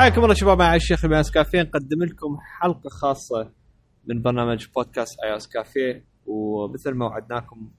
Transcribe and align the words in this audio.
حياكم 0.00 0.22
الله 0.24 0.34
شباب 0.34 0.58
مع 0.58 0.74
الشيخ 0.74 1.04
اياس 1.04 1.30
كافيه 1.30 1.62
نقدم 1.62 2.02
لكم 2.04 2.36
حلقة 2.40 2.88
خاصة 2.90 3.52
من 4.04 4.22
برنامج 4.22 4.66
بودكاست 4.76 5.20
اياس 5.24 5.48
كافيه 5.48 6.04
ومثل 6.26 6.90
ما 6.94 7.06
وعدناكم 7.06 7.70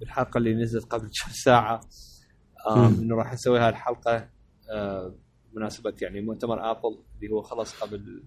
بالحلقة 0.00 0.38
اللي 0.38 0.54
نزلت 0.54 0.84
قبل 0.84 1.02
كم 1.06 1.30
ساعة 1.30 1.80
آم، 2.70 2.94
إنه 3.00 3.16
راح 3.16 3.32
نسوي 3.32 3.58
هاي 3.58 3.68
الحلقة 3.68 4.28
آه، 4.70 5.14
مناسبه 5.52 5.94
يعني 6.02 6.20
مؤتمر 6.20 6.70
آبل 6.70 6.98
اللي 7.16 7.32
هو 7.34 7.42
خلص 7.42 7.82
قبل 7.82 8.22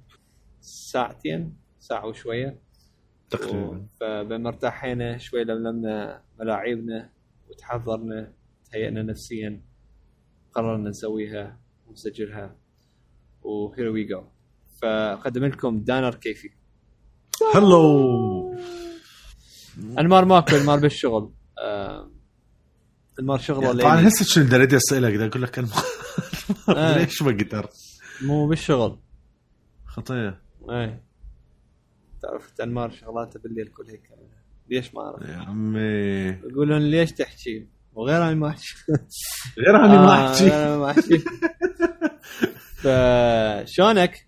ساعتين 0.62 1.58
ساعة 1.80 2.06
وشوية. 2.08 2.60
تقريبا. 3.30 3.88
فبمرتاحينا 4.02 5.18
شوي 5.18 5.44
لملمنا 5.44 6.22
ملاعبنا 6.40 7.10
وتحضرنا 7.50 8.34
تهيئنا 8.72 9.04
نفسيا 9.04 9.62
قررنا 10.54 10.90
نسويها 10.90 11.60
ونسجلها. 11.88 12.56
وهير 13.46 13.88
وي 13.90 14.04
جو 14.04 14.24
فقدم 14.82 15.46
لكم 15.46 15.80
دانر 15.84 16.16
كيفي 16.16 16.50
هلو! 17.56 18.56
انمار 20.00 20.26
ماكو 20.26 20.56
انمار 20.56 20.80
بالشغل. 20.80 21.34
آه 21.60 22.12
انمار 23.20 23.40
شغلة 23.40 23.74
طبعا 23.80 23.96
ليلي 23.96 24.08
هسه 24.08 24.26
شنو 24.26 24.46
دريت 24.46 24.74
أسألك 24.74 25.14
بدي 25.14 25.26
أقول 25.26 25.42
لك 25.44 25.60
أنا 25.60 25.68
آه. 26.70 26.98
ليش 26.98 27.22
ما 27.22 27.32
قدر 27.32 27.70
مو 28.22 28.48
بالشغل. 28.48 29.00
خطيه 29.86 30.42
اي 30.70 31.00
تعرف 32.22 32.54
انمار 32.64 32.92
شغلاته 32.92 33.40
بالليل 33.40 33.68
كل 33.68 33.86
هيك. 33.90 34.10
ليش 34.70 34.94
ما 34.96 35.02
أعرف؟ 35.02 35.30
يا 35.30 35.36
عمي. 35.36 35.80
يقولون 36.50 36.82
ليش 36.82 37.12
تحكي؟ 37.12 37.68
وغير 37.94 38.18
أنا 38.18 38.34
ما 38.34 38.48
أحكي. 38.50 38.74
غير 39.60 39.76
اني 39.86 39.98
ما 39.98 40.26
آه، 40.28 40.32
أحكي 40.32 40.44
غير 40.50 40.68
أنا 40.68 40.78
ما 40.78 40.92
احكي 40.92 41.24
فشلونك؟ 42.86 44.28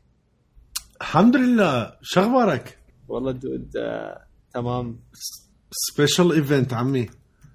الحمد 1.02 1.36
لله. 1.36 1.94
شو 2.02 2.22
أخبارك؟ 2.22 2.78
والله 3.08 3.32
dude 3.32 3.78
آه، 3.78 4.24
تمام. 4.54 5.00
special 5.72 6.32
event 6.32 6.74
عمي. 6.74 7.10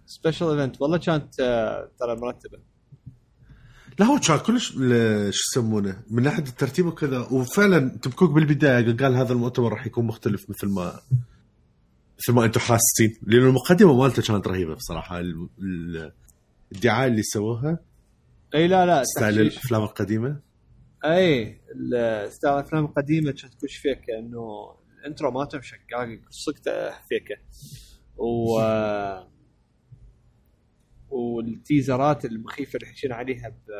special 0.06 0.47
event 0.50 0.80
والله 0.83 0.98
كانت 0.98 1.41
آه، 1.41 1.91
ترى 2.00 2.17
مرتبة. 2.17 2.59
لا 3.98 4.06
هو 4.06 4.19
كان 4.19 4.39
كلش 4.39 4.72
شو 4.72 4.83
يسمونه 5.50 6.03
من 6.11 6.22
ناحية 6.22 6.42
الترتيب 6.42 6.86
وكذا. 6.86 7.19
وفعلا 7.19 7.98
تيم 8.02 8.16
كوك 8.16 8.30
بالبداية 8.31 8.97
قال 8.97 9.14
هذا 9.16 9.33
المؤتمر 9.33 9.72
راح 9.72 9.87
يكون 9.87 10.06
مختلف 10.06 10.50
مثل 10.50 10.69
ما 10.69 11.00
مثل 12.19 12.33
ما 12.33 12.44
أنتم 12.44 12.61
حاسين. 12.61 13.16
لأنه 13.22 13.47
المقدمة 13.47 13.97
مالته 14.00 14.22
كانت 14.22 14.48
رهيبة 14.48 14.75
بصراحة. 14.75 15.19
ال- 15.20 15.48
ال- 15.59 16.12
الدعاية 16.72 17.09
اللي 17.11 17.22
سووها. 17.22 17.78
إي 18.55 18.69
لا 18.69 18.87
لا 18.87 19.03
style. 19.05 19.41
الأفلام 19.41 19.83
القديمة. 19.83 20.52
اي 21.05 21.61
style 22.30 22.55
الافلام 22.55 22.84
القديمه 22.84 23.31
كانت 23.33 23.55
كلش 23.61 23.77
فيكه 23.77 24.19
انه 24.19 24.77
ال 24.98 25.04
intro 25.04 25.30
مالتهم 25.31 25.62
شقاقي 25.62 26.20
صدق 26.31 26.92
فيكه 27.09 27.36
و 28.17 28.61
وال 31.11 31.36
teaser 31.36 32.12
ات 32.12 32.25
المخيفة 32.25 32.77
اللي 32.77 32.86
حكينا 32.86 33.14
عليها 33.14 33.48
ب 33.48 33.70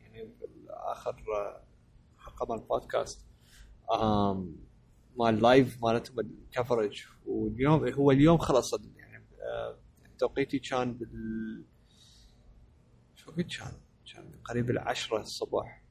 يعني 0.00 0.30
بالآخر 0.40 1.16
حلقه 2.18 2.46
مال 2.48 2.62
البودكاست. 2.62 3.26
مال 5.18 5.42
لايف 5.42 5.82
مالتهم 5.84 6.20
الكفرج 6.20 7.04
واليوم 7.26 7.88
هو 7.88 8.10
اليوم 8.10 8.38
خلص 8.38 8.74
يعني 8.96 9.26
آه، 9.40 9.78
توقيتي 10.18 10.58
كان 10.58 10.94
بال 10.94 11.64
شو 13.14 13.32
كان؟ 13.32 13.72
كان 14.12 14.32
قريب 14.44 14.70
العشرة 14.70 15.20
الصبح 15.20 15.81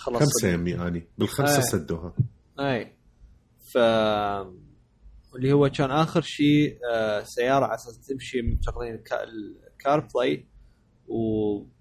خلص 0.00 0.18
خمسة 0.18 0.48
ال- 0.48 0.54
يمي 0.54 0.74
اني 0.88 1.08
بالخمسة 1.18 1.58
آه. 1.58 1.60
سدوها. 1.60 2.14
اي 2.60 2.96
ف 3.72 3.76
واللي 5.32 5.52
هو 5.52 5.68
كان 5.68 5.90
آخر 5.90 6.20
شيء 6.20 6.78
آه، 6.92 7.22
سيارة 7.22 7.64
على 7.64 7.74
أساس 7.74 8.06
تمشي 8.06 8.40
الكا- 8.40 9.24
الكار 9.72 10.08
بلاي 10.14 10.46
و 11.08 11.16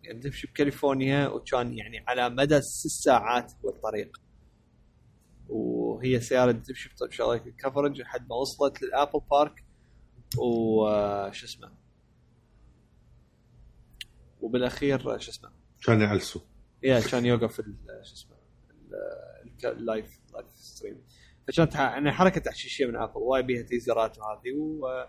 يعني 0.03 0.19
تمشي 0.19 0.47
بكاليفورنيا 0.47 1.27
وكان 1.27 1.77
يعني 1.77 2.03
على 2.07 2.29
مدى 2.29 2.61
ست 2.61 2.87
ساعات 3.05 3.51
هو 3.65 3.69
الطريق. 3.69 4.17
وهي 5.49 6.19
سيارة 6.21 6.51
تمشي 6.51 6.89
بشغله 7.09 7.33
ال 7.45 7.51
coverage 7.51 8.01
لحد 8.01 8.29
ما 8.29 8.35
وصلت 8.35 8.81
لل 8.81 8.92
Apple 8.92 9.19
Park. 9.31 9.63
وش 10.37 11.43
اسمه؟ 11.43 11.71
وبالأخير 14.41 15.13
آه، 15.13 15.17
شو 15.17 15.31
اسمه؟ 15.31 15.49
كان 15.85 16.01
يعلسوا. 16.01 16.41
يا 16.83 16.99
كان 16.99 17.25
يوقف 17.25 17.55
شو 17.55 18.13
اسمه 18.13 18.35
ال 19.65 19.76
live 19.76 20.19
live 20.33 20.45
stream 20.55 21.01
فكانت 21.47 21.75
يعني 21.75 22.11
حركة 22.11 22.41
تحشيشية 22.41 22.85
من 22.85 22.95
Apple 22.95 23.17
وايد 23.17 23.45
بيها 23.45 23.61
تيزرات 23.61 24.17
وهذه 24.17 24.51
و- 24.57 25.05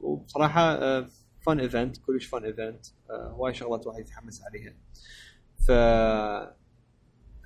وبصراحة 0.00 0.76
fun 1.46 1.60
event 1.60 1.96
كلش 1.98 2.26
fun 2.26 2.44
event 2.44 2.86
هواي 3.10 3.54
شغلات 3.54 3.86
واحد 3.86 4.00
يتحمس 4.00 4.40
عليها. 4.42 4.74
ف 5.68 5.70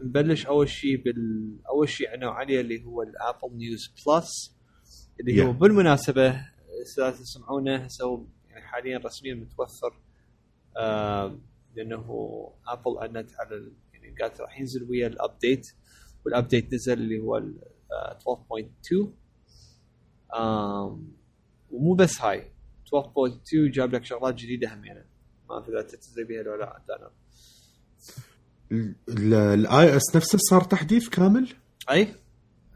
نبلش 0.02 0.46
أول 0.46 0.68
شيء 0.68 1.02
بال 1.02 1.58
أول 1.68 1.88
شيء 1.88 2.08
عنوا 2.10 2.30
عليه 2.32 2.60
اللي 2.60 2.84
هو 2.84 3.02
ال 3.02 3.11
Apple 3.11 3.56
News 3.56 3.94
Plus 4.06 4.56
اللي 5.20 5.42
هو 5.44 5.52
Yeah. 5.52 5.56
بالمناسبة 5.56 6.28
إذا 6.98 7.10
تسمعونه 7.10 7.76
هسه 7.76 8.04
هو 8.04 8.26
يعني 8.48 8.66
حاليا 8.66 8.98
رسميا 8.98 9.34
متوفر. 9.34 10.00
آه، 10.76 11.38
لأنه 11.76 12.06
Apple 12.68 12.98
أعلنت 12.98 13.30
على 13.38 13.72
يعني 13.92 14.16
قالت 14.20 14.40
راح 14.40 14.60
ينزل 14.60 14.82
ويا 14.90 15.06
ال 15.06 15.15
update 15.15 15.66
وال 16.24 16.37
update 16.37 16.74
نزل 16.74 16.92
اللي 16.92 17.18
هو 17.18 17.36
ال 17.36 17.54
آه، 17.92 18.18
12.2 18.18 19.08
آم، 20.36 21.12
ومو 21.70 21.94
بس 21.94 22.20
هاي 22.20 22.50
12.2 22.86 23.70
جاب 23.70 23.94
لك 23.94 24.04
شغلات 24.04 24.34
جديدة 24.34 24.74
هم 24.74 24.84
يعني 24.84 25.06
ما 25.48 25.54
اعرف 25.54 25.68
اذا 25.68 25.82
تتزي 25.82 26.24
بها 26.24 26.40
ولا 26.40 26.56
لا 26.88 26.96
أنا. 26.96 27.10
الاي 29.54 29.96
اس 29.96 30.16
نفسه 30.16 30.38
صار 30.50 30.62
تحديث 30.64 31.08
كامل؟ 31.08 31.48
أي 31.90 32.08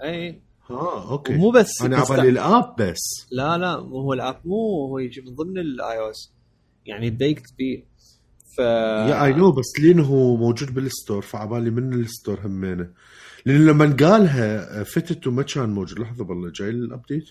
أي. 0.02 0.42
آه 0.70 1.10
أوكي. 1.12 1.34
ومو 1.34 1.50
بس 1.50 1.82
أنا 1.82 1.96
على 1.98 2.28
الاب 2.28 2.76
بس. 2.76 3.26
لا 3.32 3.58
لا 3.58 3.80
مو 3.80 4.00
هو 4.00 4.12
الأب 4.12 4.40
مو 4.44 4.86
هو 4.88 4.98
يجي 4.98 5.20
من 5.20 5.34
ضمن 5.34 5.58
الاي 5.58 5.98
أو 5.98 6.10
اس 6.10 6.32
يعني 6.86 7.10
بيكت 7.10 7.54
بي 7.58 7.86
ف 8.56 8.58
يا 8.58 9.24
اي 9.24 9.32
نو 9.32 9.52
بس 9.52 9.72
لين 9.80 10.00
هو 10.00 10.36
موجود 10.36 10.74
بالستور 10.74 11.22
فعبالي 11.22 11.70
من 11.70 11.94
الستور 11.94 12.40
همينه. 12.46 12.90
لأن 13.46 13.66
لما 13.66 13.96
قالها 14.00 14.82
فتت 14.84 15.26
وما 15.26 15.42
كان 15.42 15.68
موجود. 15.70 15.98
لحظة 15.98 16.24
بالله 16.24 16.50
جاي 16.50 16.70
لي 16.72 16.78
الابديت 16.78 17.24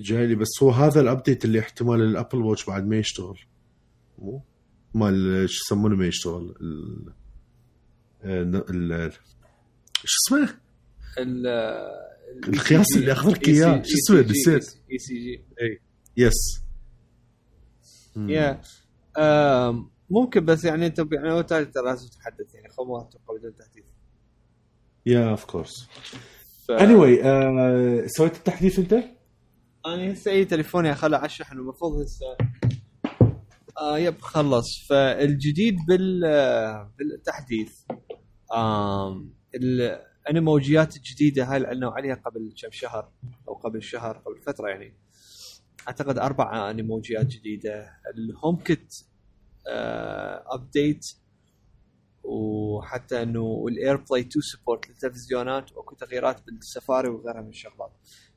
جاي 0.00 0.26
لي 0.26 0.34
بس 0.34 0.48
هو 0.62 0.70
هذا 0.70 1.00
ال 1.00 1.06
update 1.06 1.44
اللي 1.44 1.58
احتمال 1.60 2.02
ال 2.02 2.08
Apple 2.08 2.38
Watch 2.38 2.66
بعد 2.66 2.86
ما 2.86 2.96
يشتغل. 2.96 3.38
مو؟ 4.18 4.42
مال 4.94 5.50
شو 5.50 5.62
يسمونه 5.66 5.96
ما 5.96 6.06
يشتغل؟ 6.06 6.54
ال 6.60 7.12
ال 8.24 8.92
ال- 8.92 9.12
شو 10.04 10.36
اسمه؟ 10.36 10.54
ال 11.18 11.46
القياس 12.48 12.96
اللي 12.96 13.12
أخذ 13.12 13.30
لك 13.30 13.48
إياه. 13.48 13.82
شو 13.86 13.94
اسمه؟ 13.94 14.30
نسيت. 14.30 14.78
ECG 14.92 15.44
yes 16.16 16.62
yeah 18.16 18.60
ممكن 20.10 20.44
بس 20.44 20.64
يعني 20.64 20.86
انت 20.86 20.98
يعني 21.12 21.32
هو 21.32 21.40
ترى 21.40 21.66
لازم 21.84 22.08
تحدث 22.08 22.54
يعني 22.54 22.68
خو 22.68 22.84
ما 22.84 23.00
أتوقع 23.02 23.38
بدون 23.38 23.54
تحديث 23.54 23.84
yeah 25.06 25.30
of 25.30 25.44
course. 25.44 25.88
Anyway 26.70 28.08
سويت 28.08 28.36
التحديث 28.36 28.78
انت؟ 28.78 28.92
أنا 29.86 30.12
هسه 30.12 30.30
أي 30.30 30.44
تليفوني 30.44 30.92
اخله 30.92 31.16
على 31.16 31.26
الشحن 31.26 31.58
المفروض 31.58 31.92
هسه 32.02 32.26
آه 33.78 33.98
yep 33.98 34.20
خلص 34.20 34.86
فالجديد 34.88 35.76
بال 35.88 36.24
آه، 36.24 36.92
بالتحديث 36.98 37.80
آم 38.56 39.30
ال- 39.54 40.00
الانيموجيات 40.26 40.96
الجديده 40.96 41.44
هاي 41.44 41.56
اللي 41.56 41.68
أعلنوا 41.68 41.92
عليها 41.92 42.14
قبل 42.14 42.52
كم 42.62 42.70
شهر 42.70 43.08
أو 43.48 43.54
قبل 43.54 43.82
شهر 43.82 44.16
قبل 44.18 44.40
فترة 44.42 44.68
يعني 44.68 44.94
أعتقد 45.88 46.18
أربع 46.18 46.70
أنيموجيات 46.70 47.26
جديدة. 47.26 47.90
ال 48.14 48.56
HomeKit 48.56 48.94
آه 49.68 50.44
update 50.46 51.06
وحتى 52.24 53.22
إنه 53.22 53.64
ال 53.68 53.96
AirPlay 53.96 54.20
2 54.20 54.30
support 54.40 54.88
للتلفزيونات 54.88 55.72
وأكو 55.72 55.94
تغييرات 55.94 56.46
بالسفاري 56.46 57.08
وغيرها 57.08 57.42
من 57.42 57.48
الشغلات. 57.48 57.92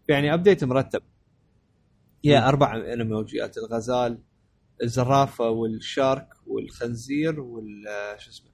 يعني 0.08 0.34
update 0.34 0.64
مرتب. 0.64 1.02
yeah 2.24 2.48
أربع 2.48 2.94
أنيموجيات 2.94 3.58
الغزال 3.58 4.24
الزرافة 4.84 5.50
وال 5.50 5.72
shark 5.72 6.28
والخنزير 6.48 7.40
وال 7.40 7.86
شو 8.18 8.30
اسمه 8.30 8.52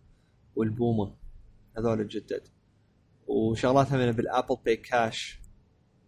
والبومة. 0.56 1.16
هذول 1.78 2.02
الجدد 2.02 2.48
وشغلاتها 3.28 3.98
من 3.98 4.12
بال 4.12 4.24
Apple 4.24 4.56
Pay 4.66 4.76
Cash 4.78 5.42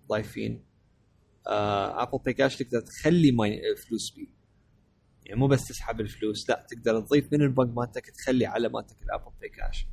ضايفين. 0.09 0.53
آه 0.53 0.66
Apple 2.03 2.17
Pay 2.25 2.33
Cash 2.33 2.55
تقدر 2.57 2.81
تخلي 2.81 3.31
ماي 3.31 3.75
فلوس 3.75 4.09
بيه 4.15 4.27
يعني 5.25 5.39
مو 5.39 5.47
بس 5.47 5.67
تسحب 5.67 6.01
الفلوس 6.01 6.49
لا 6.49 6.65
تقدر 6.69 7.01
تضيف 7.01 7.33
من 7.33 7.41
البنك 7.41 7.77
مالتك 7.77 8.05
تخلي 8.09 8.45
على 8.45 8.69
مالتك 8.69 9.01
ال 9.01 9.06
Apple 9.06 9.31
Pay 9.41 9.49
Cash 9.49 9.87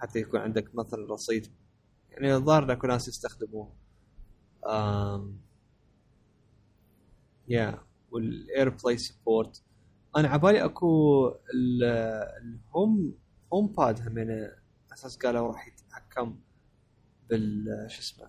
حتى 0.00 0.18
يكون 0.18 0.40
عندك 0.40 0.74
مثلا 0.74 1.12
رصيد. 1.12 1.46
يعني 2.10 2.34
الظاهر 2.34 2.72
اكو 2.72 2.86
ناس 2.86 3.08
يستخدموه. 3.08 3.72
آم 4.66 5.40
yeah 7.48 7.80
وال 8.10 8.68
AirPlay 8.68 8.98
support 8.98 9.62
أنا 10.16 10.28
عبالي 10.28 10.64
أكو 10.64 11.26
ال- 11.54 11.84
ال 12.42 13.14
Home 13.52 13.66
HomePod 13.66 14.08
همين 14.08 14.50
أساس 14.92 15.16
قالوا 15.16 15.48
راح 15.48 15.68
يتحكم 15.68 16.40
بال 17.30 17.64
شو 17.90 18.00
اسمه 18.00 18.26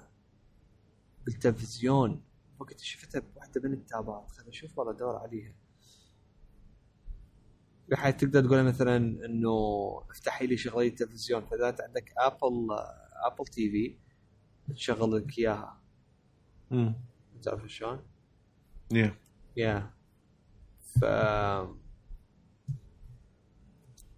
بالتلفزيون 1.28 2.22
وقت 2.60 2.80
شفتها 2.80 3.20
بواحدة 3.20 3.62
من 3.64 3.74
التابات. 3.74 4.32
خليني 4.32 4.50
أشوف 4.50 4.80
والله 4.80 4.94
ادور 4.94 5.16
عليها. 5.16 5.54
بحيث 7.90 8.16
تقدر 8.16 8.46
تقول 8.46 8.64
مثلا 8.64 8.98
إنه 8.98 9.52
افتحي 10.10 10.48
لي 10.48 10.58
شغلي 10.58 10.88
التلفزيون. 10.88 11.46
فإذا 11.46 11.70
انت 11.70 11.82
عندك 11.82 12.14
Apple 12.18 12.68
Apple 13.26 13.46
TV 13.46 13.98
تشغل 14.74 15.18
لك 15.18 15.40
إياها. 15.40 15.82
امم 16.72 16.96
تعرف 17.44 17.68
شلون؟ 17.68 18.00
yeah 18.92 19.16
yeah 19.58 19.92
ف 20.80 21.06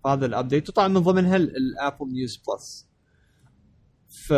هذا 0.05 0.25
ال 0.25 0.31
update 0.31 0.69
وطبعا 0.69 0.87
من 0.87 0.99
ضمنها 0.99 1.35
ال- 1.35 1.57
ال 1.57 1.65
Apple 1.65 2.07
News 2.07 2.37
Plus 2.37 2.89
ف 4.09 4.33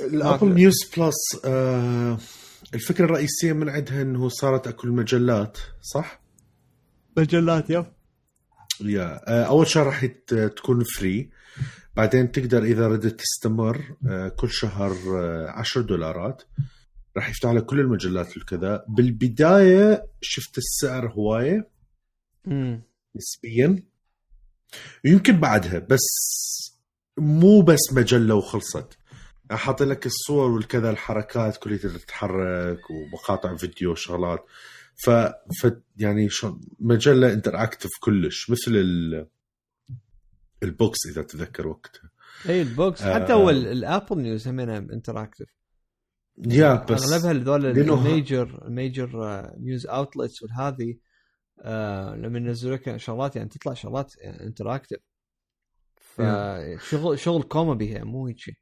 ال 0.00 0.09
Apple 0.09 0.54
News 0.54 0.74
Plus 0.96 1.14
آه 1.44 2.18
الفكرة 2.74 3.04
الرئيسية 3.04 3.52
من 3.52 3.68
عندها 3.68 4.02
إنه 4.02 4.28
صارت 4.28 4.66
أكو 4.66 4.86
المجلات 4.86 5.58
صح؟ 5.82 6.20
مجلات 7.16 7.70
yep. 7.70 7.86
yeah 8.80 9.20
آه 9.28 9.44
أول 9.44 9.66
شهر 9.66 9.86
راح 9.86 10.04
تكون 10.56 10.84
free 10.84 11.30
بعدين 11.96 12.32
تقدر 12.32 12.64
إذا 12.64 12.88
ردت 12.88 13.20
تستمر 13.20 13.96
آه 14.08 14.28
كل 14.28 14.50
شهر 14.50 14.92
آه 15.16 15.50
10 15.50 15.80
دولارات. 15.82 16.42
راح 17.16 17.30
يفتح 17.30 17.50
لك 17.50 17.64
كل 17.64 17.80
المجلات 17.80 18.36
الكذا. 18.36 18.84
بالبداية 18.88 20.06
شفت 20.20 20.58
السعر 20.58 21.08
هواية. 21.12 21.68
نسبيا. 23.16 23.82
يمكن 25.04 25.40
بعدها 25.40 25.78
بس 25.78 26.06
مو 27.18 27.62
بس 27.62 27.92
مجلة 27.92 28.34
وخلصت. 28.34 28.98
حاط 29.50 29.82
لك 29.82 30.06
الصور 30.06 30.50
والكذا 30.50 30.90
الحركات 30.90 31.56
تقدر 31.56 31.76
تتحرك 31.98 32.90
ومقاطع 32.90 33.56
فيديو 33.56 33.90
وشغلات. 33.90 34.46
ف, 35.04 35.10
ف 35.60 35.72
يعني 35.96 36.28
شو 36.28 36.58
مجلة 36.80 37.32
interactive 37.32 37.90
كلش 38.00 38.50
مثل 38.50 38.70
ال 38.76 39.26
ال 40.62 40.69
books 40.69 41.06
إذا 41.06 41.22
تذكر 41.22 41.68
وقتها. 41.68 42.10
اي 42.48 42.62
ال 42.62 42.68
books. 42.68 43.02
آه. 43.02 43.14
حتى 43.14 43.32
هو 43.32 43.50
ال- 43.50 43.66
ال 43.66 43.75
Apple 43.75 44.18
News 44.18 44.48
هم 44.48 44.60
interactive 44.60 45.48
yeah 46.46 46.74
بس 46.90 47.12
أغلبها 47.12 47.30
هذول 47.30 47.66
ال 47.66 47.82
major 47.82 48.62
ال 48.66 48.73
major 48.73 49.10
news 49.58 49.86
outlets 49.86 50.42
والهذه 50.42 50.96
آه 51.60 52.14
لما 52.16 52.38
ينزلوا 52.38 52.76
لك 52.76 52.96
شغلات 52.96 53.36
يعني 53.36 53.48
تطلع 53.48 53.74
شغلات 53.74 54.12
interactive 54.18 54.98
فشغل 55.96 57.18
شغل 57.18 57.42
كوميدي 57.42 57.96
هي 57.96 58.04
مو 58.04 58.26
هيك 58.26 58.38
شيء. 58.38 58.54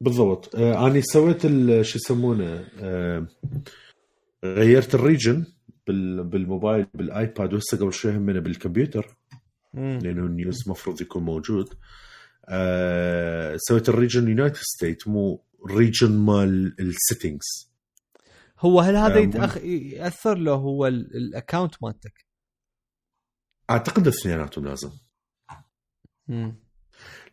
بالضبط 0.00 0.56
آه 0.56 0.86
أنا 0.86 1.00
سويت 1.00 1.44
ال- 1.44 1.86
شو 1.86 1.98
يسمونه 1.98 2.68
آه 2.78 3.26
غيرت 4.44 4.94
ال 4.94 5.01
region 5.01 5.44
بال- 5.86 6.24
بالموبايل 6.24 6.86
بال 6.94 7.13
iPad 7.13 7.52
وهسه 7.54 7.78
قبل 7.78 7.92
شوي 7.92 8.16
همنا 8.16 8.40
بالكمبيوتر 8.40 9.16
مم. 9.74 9.98
لأنه 10.02 10.26
ال 10.26 10.34
News 10.34 10.68
مفروض 10.68 11.00
يكون 11.02 11.22
موجود 11.22 11.74
آه 12.48 13.56
سويت 13.58 13.88
ال 13.88 13.94
region 13.94 14.28
United 14.28 14.56
State 14.56 15.08
مو 15.08 15.44
region 15.70 16.10
مال 16.18 16.76
ال 16.80 16.90
settings 16.90 17.70
هو 18.58 18.80
هل 18.80 18.96
هذا 18.96 19.16
آه، 19.16 19.18
يتأخ... 19.18 19.56
يأثر 19.64 20.38
له 20.38 20.52
هو 20.52 20.86
ال- 20.86 21.16
ال 21.16 21.23
account 21.23 21.74
مالتك؟ 21.82 22.26
أعتقد 23.70 24.06
اثنيناتهم 24.08 24.66
لازم 24.66 24.90
مم. 26.28 26.54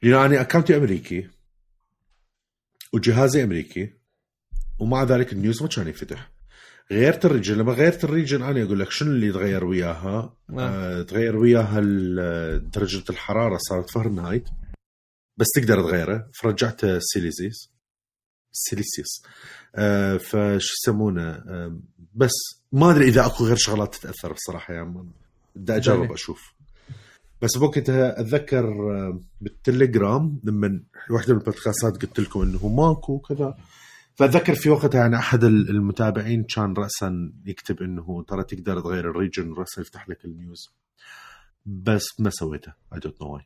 لأنه 0.03 0.25
أنا 0.25 0.41
account 0.41 0.73
ي 0.73 0.77
أمريكي 0.77 1.29
وجهازي 2.93 3.43
أمريكي 3.43 3.93
ومع 4.79 5.03
ذلك 5.03 5.33
ال 5.33 5.39
News 5.39 5.61
ما 5.63 5.67
كان 5.67 5.87
يفتح 5.87 6.31
غيرت 6.91 7.25
ال 7.25 7.30
region 7.30 7.57
لما 7.57 7.73
غيرت 7.73 8.03
ال 8.03 8.09
region 8.09 8.43
أنا 8.43 8.63
أقول 8.63 8.79
لك 8.79 8.91
شنو 8.91 9.11
اللي 9.11 9.31
تغير 9.31 9.65
وياها؟ 9.65 10.37
آه 10.59 11.01
تغير 11.01 11.35
وياها 11.35 11.81
درجة 12.59 13.03
الحرارة 13.09 13.57
صارت 13.57 13.89
Fahrenheit 13.89 14.51
بس 15.37 15.47
تقدر 15.55 15.81
تغيره. 15.81 16.29
فرجعت 16.33 16.81
Celsius 16.99 17.69
Celsius 18.51 19.23
آه 19.75 20.17
فش 20.17 20.73
يسمونه؟ 20.73 21.29
آه 21.31 21.79
بس 22.15 22.33
ما 22.71 22.91
أدري 22.91 23.07
إذا 23.07 23.25
أكو 23.25 23.45
غير 23.45 23.55
شغلات 23.55 23.95
تتأثر 23.95 24.33
بصراحة 24.33 24.73
يعني 24.73 25.11
بدي 25.55 25.75
اجرب. 25.75 26.11
أشوف 26.11 26.53
بس 27.41 27.57
بوقتها 27.57 28.19
أتذكر 28.21 28.65
آه، 28.97 29.21
بالتليجرام 29.41 30.39
لما 30.43 30.83
واحدة 31.09 31.33
من 31.33 31.39
البودكاستات 31.39 32.01
قلت 32.05 32.19
لكم 32.19 32.41
إنه 32.41 32.67
ماكو 32.67 33.19
كذا 33.19 33.57
فأتذكر 34.15 34.55
في 34.55 34.69
وقتها 34.69 35.01
يعني 35.01 35.15
أحد 35.15 35.43
ال- 35.43 35.69
المتابعين 35.69 36.43
كان 36.43 36.73
راسا 36.73 37.33
يكتب 37.45 37.81
إنه 37.81 38.23
ترى 38.27 38.43
تقدر 38.43 38.79
تغير 38.81 39.09
ال 39.11 39.17
region 39.17 39.53
راسا 39.53 39.81
يفتح 39.81 40.09
لك 40.09 40.25
ال 40.25 40.32
News. 40.32 40.69
بس 41.65 42.03
ما 42.19 42.29
سويته 42.29 42.73
I 42.93 42.99
don't 42.99 43.21
know 43.21 43.33
why 43.33 43.41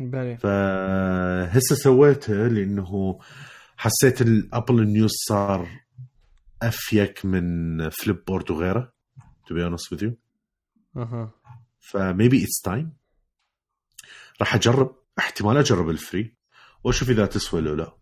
بلي 0.00 0.36
فهسه 0.36 1.74
سويته 1.74 2.34
لأنه 2.48 3.18
حسيت 3.76 4.22
ال 4.22 4.33
Apple 4.33 4.86
News 4.86 5.10
صار 5.28 5.68
أفيد 6.62 7.24
من 7.24 7.88
Flipboard 7.88 8.50
وغيره 8.50 8.92
to 9.48 9.54
be 9.54 9.64
honest 9.64 9.92
with 9.92 10.02
you 10.04 10.16
أها. 10.96 11.30
ف 11.80 11.90
maybe 11.90 12.42
it's 12.44 12.60
time 12.64 12.92
راح 14.40 14.54
أجرب 14.54 14.96
احتمال 15.18 15.56
أجرب 15.56 15.90
ال 15.90 15.99
free 15.99 16.34
وأشوف 16.84 17.10
إذا 17.10 17.26
تسوى 17.26 17.60
لو 17.60 17.74
لا. 17.76 17.92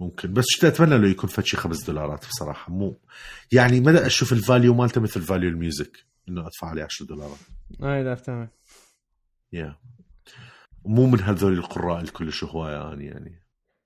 ممكن. 0.00 0.32
بس 0.32 0.44
شتى 0.48 0.68
أتمنى 0.68 0.98
لو 0.98 1.06
يكون 1.08 1.30
فشي 1.30 1.56
خمس 1.56 1.84
دولارات 1.84 2.26
بصراحة. 2.28 2.72
مو 2.72 3.00
يعني 3.52 3.80
ما 3.80 3.93
دا 3.93 4.06
أشوف 4.06 4.32
ال 4.32 4.39
value 4.39 4.74
مالته 4.74 5.00
مثل 5.00 5.22
value 5.22 5.48
ال 5.50 5.59
music 5.59 6.04
إنه 6.28 6.40
أدفع 6.46 6.66
عليه 6.68 6.84
10 6.84 7.06
دولارات. 7.06 7.38
اي 7.82 8.04
لا 8.04 8.12
افتهم 8.12 8.48
يا 9.52 9.76
مو 10.84 11.06
من 11.06 11.20
هذول 11.20 11.52
القراء 11.52 12.00
الكلش 12.00 12.44
هواية 12.44 12.74
يعني 12.76 13.04
يعني. 13.06 13.42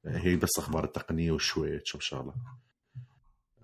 هي 0.07 0.37
بس 0.37 0.49
أخبار 0.59 0.85
التقنية 0.85 1.33
وشوية 1.33 1.83
كم 1.93 1.99
شغله 2.01 2.35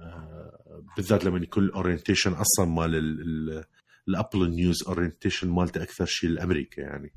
آه، 0.00 0.82
بالذات 0.96 1.24
لما 1.24 1.38
يكون 1.38 1.64
ال 1.64 1.70
orientation 1.70 2.32
أصلا 2.32 2.66
مال 2.66 2.94
ال- 2.94 3.20
ال- 3.20 3.64
ال 4.08 4.15
Apple 4.15 4.50
News 4.50 4.82
orientation 4.88 5.48
مالته 5.50 5.82
أكثر 5.82 6.04
شيء 6.06 6.30
لامريكا 6.30 6.80
يعني. 6.80 7.12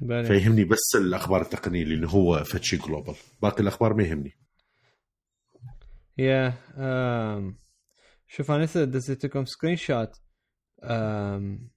بلي 0.00 0.24
فيهمني 0.24 0.64
بس 0.64 0.96
الأخبار 0.96 1.42
التقنية 1.42 1.84
لأنه 1.84 2.08
هو 2.08 2.44
فد 2.44 2.62
شيء 2.62 2.86
global. 2.86 3.14
باقي 3.42 3.62
الأخبار 3.62 3.94
ما 3.94 4.02
يهمني. 4.02 4.32
يا 6.18 6.54
أم، 6.76 7.58
شوف 8.28 8.50
أنا 8.50 8.64
هسه 8.64 8.84
دزيت 8.84 9.24
لكم 9.24 9.44
screenshot 9.44 10.10
um، 10.84 11.70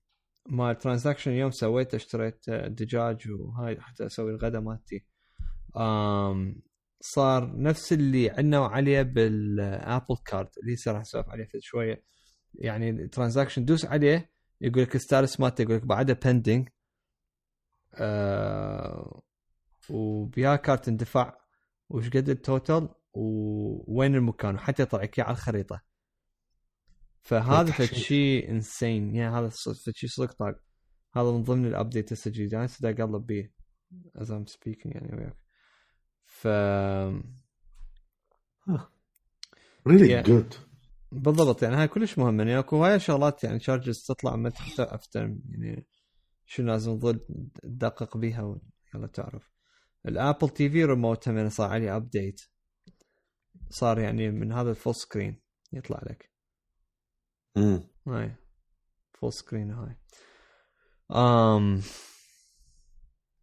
مال 0.50 0.78
transaction 0.78 1.32
اليوم 1.32 1.52
سويته 1.52 1.96
اشتريت 1.96 2.50
دجاج 2.50 3.32
وهاي 3.32 3.82
حتى 3.82 4.06
أسوي 4.06 4.32
الغداء 4.32 4.62
مالتي. 4.62 5.06
um، 5.78 6.62
صار 7.02 7.62
نفس 7.62 7.94
اللي 7.94 8.30
عندنا 8.30 8.66
عليه 8.66 9.02
بال 9.02 9.34
Apple 9.34 10.16
Card 10.26 10.50
اللي 10.62 10.74
هسه 10.74 10.92
راح 10.92 11.02
أسولف 11.02 11.30
عليه 11.30 11.48
شوية. 11.60 12.04
يعني 12.56 13.08
transaction 13.08 13.66
دوس 13.66 13.86
عليه 13.86 14.30
يقول 14.62 14.84
لك 14.84 14.96
ال 14.96 15.02
status 15.02 15.40
مالته 15.40 15.62
يقول 15.62 15.76
لك 15.76 15.86
بعده 15.86 16.20
pending 16.24 16.70
آه 18.00 19.22
وبيا 19.90 20.56
card 20.56 20.88
اندفع. 20.88 21.34
وش 21.90 22.10
قد 22.10 22.30
ال 22.30 22.38
total؟ 22.38 22.90
ووين 23.14 24.16
المكان؟ 24.16 24.56
وحتى 24.56 24.84
يطلع 24.84 25.02
لك 25.02 25.20
على 25.20 25.32
الخريطة. 25.32 25.82
فهذا 27.22 27.70
تحشيش. 27.70 28.08
شيء 28.08 28.50
insane 28.50 29.16
يعني 29.16 29.36
هذا 29.36 29.50
شيء 29.92 30.10
صدق 30.10 30.32
طاق. 30.34 30.56
هذا 31.14 31.32
من 31.32 31.44
ضمن 31.44 31.66
ال 31.66 31.73
update 31.73 32.14
هسه 32.14 32.30
الجديد 32.30 32.54
أنا 32.54 32.70
دا 32.80 32.90
اقلب 32.90 33.26
بيه. 33.26 33.54
as 34.16 34.32
I'm 34.32 34.46
speaking 34.46 34.96
يعني 34.96 35.16
وياك. 35.16 35.38
ف 36.26 36.48
really. 39.88 40.22
good 40.22 40.54
بالضبط. 41.12 41.64
يعني 41.64 41.76
هاي 41.76 41.88
كلش 41.88 42.18
مهمه 42.18 42.44
يعني 42.44 42.60
أكو 42.60 42.86
هاي 42.86 43.00
شغلات 43.00 43.44
يعني 43.44 43.60
charges 43.60 44.04
تطلع 44.04 44.36
ما 44.36 44.50
تحت 44.50 44.80
افتهم 44.80 45.42
يعني 45.50 45.88
شو 46.50 46.64
لازم 46.64 47.00
تدقق 47.64 48.18
بيها 48.18 48.60
يلا 48.96 49.08
تعرف. 49.08 49.52
ال 50.06 50.50
Apple 50.50 50.70
TV 50.70 50.86
remote 50.86 51.30
هم 51.30 51.50
صار 51.50 51.70
عليه 51.70 51.96
update 51.96 52.42
صار 53.70 54.00
يعني 54.00 54.32
من 54.32 54.52
هذا 54.52 54.70
ال 54.70 54.75
full 54.75 54.96
screen 54.96 55.42
يطلع 55.74 56.02
لك. 56.04 56.32
هاي. 58.08 58.36
full 59.14 59.34
screen 59.34 59.72
هاي. 59.72 59.98
um. 61.12 61.82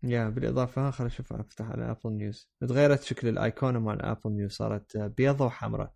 yeah 0.03 0.29
بالإضافة 0.29 0.87
ها 0.87 0.91
خليني 0.91 1.13
أشوف 1.13 1.33
أفتح 1.33 1.71
على 1.71 1.91
Apple 1.91 2.13
News 2.13 2.51
تغيرت 2.61 3.03
شكل 3.03 3.29
الايقونه 3.29 3.81
مال 3.81 4.03
Apple 4.03 4.33
News 4.33 4.53
صارت 4.53 4.97
بيضة 4.97 5.47
وحمراء. 5.47 5.95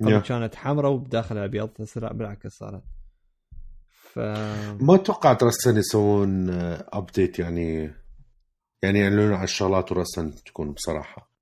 قبل 0.00 0.12
yeah. 0.12 0.20
كانت 0.20 0.54
حمراء 0.54 0.92
وبداخلها 0.92 1.44
ابيض 1.44 1.70
بالعكس 1.96 2.52
صارت. 2.52 2.84
ف 4.14 4.18
ما 4.82 4.96
توقعت 4.96 5.42
recent 5.42 5.76
يسوون 5.76 6.50
update 6.92 7.38
يعني 7.38 7.94
يعني 8.82 8.98
يعلنون 8.98 9.32
عن 9.32 9.44
الشغلات 9.44 9.92
و 9.92 9.98
recent 9.98 10.34
تكون 10.34 10.72
بصراحة. 10.72 11.32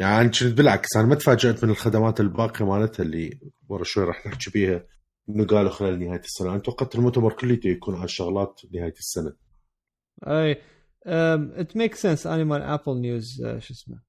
يعني 0.00 0.28
كنت 0.28 0.44
بالعكس 0.44 0.96
أنا 0.96 1.06
ما 1.06 1.14
تفاجأت 1.14 1.64
من 1.64 1.70
الخدمات 1.70 2.20
الباقية 2.20 2.64
مالتها 2.64 3.02
اللي 3.02 3.40
ورا 3.68 3.84
شوي 3.84 4.04
راح 4.04 4.26
نحكي 4.26 4.50
بيها 4.50 4.86
إنه 5.28 5.46
قالوا 5.46 5.70
خلال 5.70 5.98
نهاية 5.98 6.20
السنة. 6.20 6.50
أنا 6.50 6.58
توقعت 6.58 6.94
المؤتمر 6.94 7.32
كليته 7.32 7.68
يكون 7.68 7.94
على 7.94 8.04
الشغلات 8.04 8.60
نهاية 8.74 8.94
السنة. 8.98 9.36
أي 10.26 10.62
it 11.06 11.76
make 11.76 11.94
sense 11.94 12.26
أنا 12.26 12.44
مال 12.44 12.62
Apple 12.62 13.00
News 13.00 13.42
شو 13.58 13.74
اسمه؟ 13.74 14.02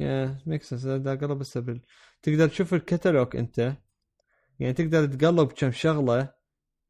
يا 0.00 0.38
ميك 0.46 0.62
سنس 0.62 0.86
قلب 0.86 1.40
السبل 1.40 1.80
تقدر 2.22 2.48
تشوف 2.48 2.74
الكتالوج 2.74 3.36
أنت؟ 3.36 3.76
يعني 4.60 4.72
تقدر 4.72 5.06
تقلب 5.06 5.52
كم 5.52 5.70
شغلة 5.70 6.34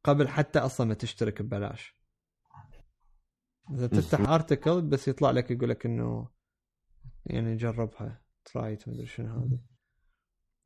قبل 0.04 0.28
حتى 0.28 0.58
أصلا 0.58 0.86
ما 0.86 0.94
تشترك 0.94 1.42
ببلاش. 1.42 1.94
إذا 3.70 3.86
تفتح 3.86 4.20
ارتكل 4.20 4.82
بس 4.82 5.08
يطلع 5.08 5.30
لك 5.30 5.50
يقول 5.50 5.68
لك 5.68 5.86
إنه 5.86 6.28
يعني 7.26 7.56
جربها 7.56 8.22
ترايت 8.44 8.88
مدري 8.88 9.06
شنو 9.06 9.34
هذا. 9.34 9.58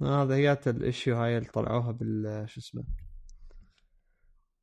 هذا 0.03 0.35
هي 0.35 0.53
الإشيو 0.67 1.17
هاي 1.17 1.39
اللي 1.39 1.49
طلعوها 1.49 1.93
بال 1.93 2.49
شو 2.49 2.61
اسمه 2.61 2.85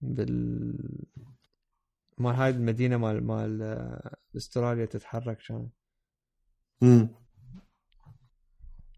بال 0.02 0.78
مال 2.18 2.36
هاي 2.36 2.50
المدينة 2.50 2.98
مال 2.98 3.24
مال 3.24 3.62
أستراليا 4.38 4.86
تتحرك 4.86 5.38
كان. 5.38 5.70
امم 6.84 7.10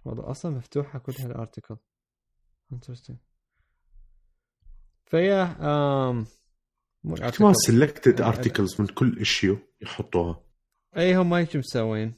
والله 0.05 0.31
أصلا 0.31 0.57
مفتوحة 0.57 0.99
كل 0.99 1.13
هالارتكل 1.19 1.77
انترستنج 2.73 3.17
فيا 5.09 5.55
مو 7.03 7.15
ما 7.39 7.53
سلكتد 7.53 8.21
ارتكلز 8.21 8.81
من 8.81 8.87
كل 8.87 9.17
ايشيو 9.17 9.57
يحطوها. 9.81 10.43
أي 10.97 11.15
هم 11.15 11.33
هيك 11.33 11.55
مسوين 11.55 12.13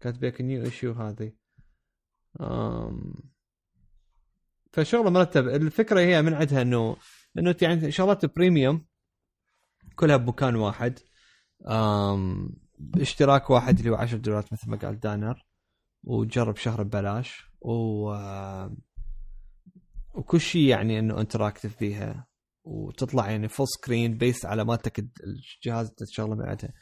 كاتبيك 0.00 0.40
نيو 0.40 0.64
ايشيو 0.64 0.92
هذه. 0.92 1.32
آم 2.40 3.14
فشغلة 4.72 5.10
مرتب. 5.10 5.48
الفكرة 5.48 6.00
هي 6.00 6.22
من 6.22 6.34
عندها 6.34 6.62
إنه 6.62 6.96
إنه 7.38 7.56
يعني 7.62 7.90
شغلات 7.90 8.36
بريميوم 8.36 8.86
كلها 9.96 10.16
بمكان 10.16 10.56
واحد. 10.56 10.98
um 11.68 12.50
اشتراك 12.96 13.50
واحد 13.50 13.78
اللي 13.78 13.90
هو 13.90 13.94
10 13.94 14.18
دولارات 14.18 14.52
مثل 14.52 14.70
ما 14.70 14.76
قال 14.76 15.00
دانر. 15.00 15.46
وتجرب 16.04 16.56
شهر 16.56 16.82
ببلاش. 16.82 17.50
و 17.60 18.12
وكل 20.14 20.40
شيء 20.40 20.62
يعني 20.62 20.98
إنه 20.98 21.20
interactive 21.20 21.76
فيها. 21.76 22.26
وتطلع 22.66 23.30
يعني 23.30 23.48
full 23.48 23.68
screen 23.68 24.18
based 24.18 24.46
على 24.46 24.64
مالتك 24.64 24.98
الجهاز 24.98 25.86
اللي 25.86 26.06
تشغله 26.06 26.34
من 26.34 26.48
عندها. 26.48 26.72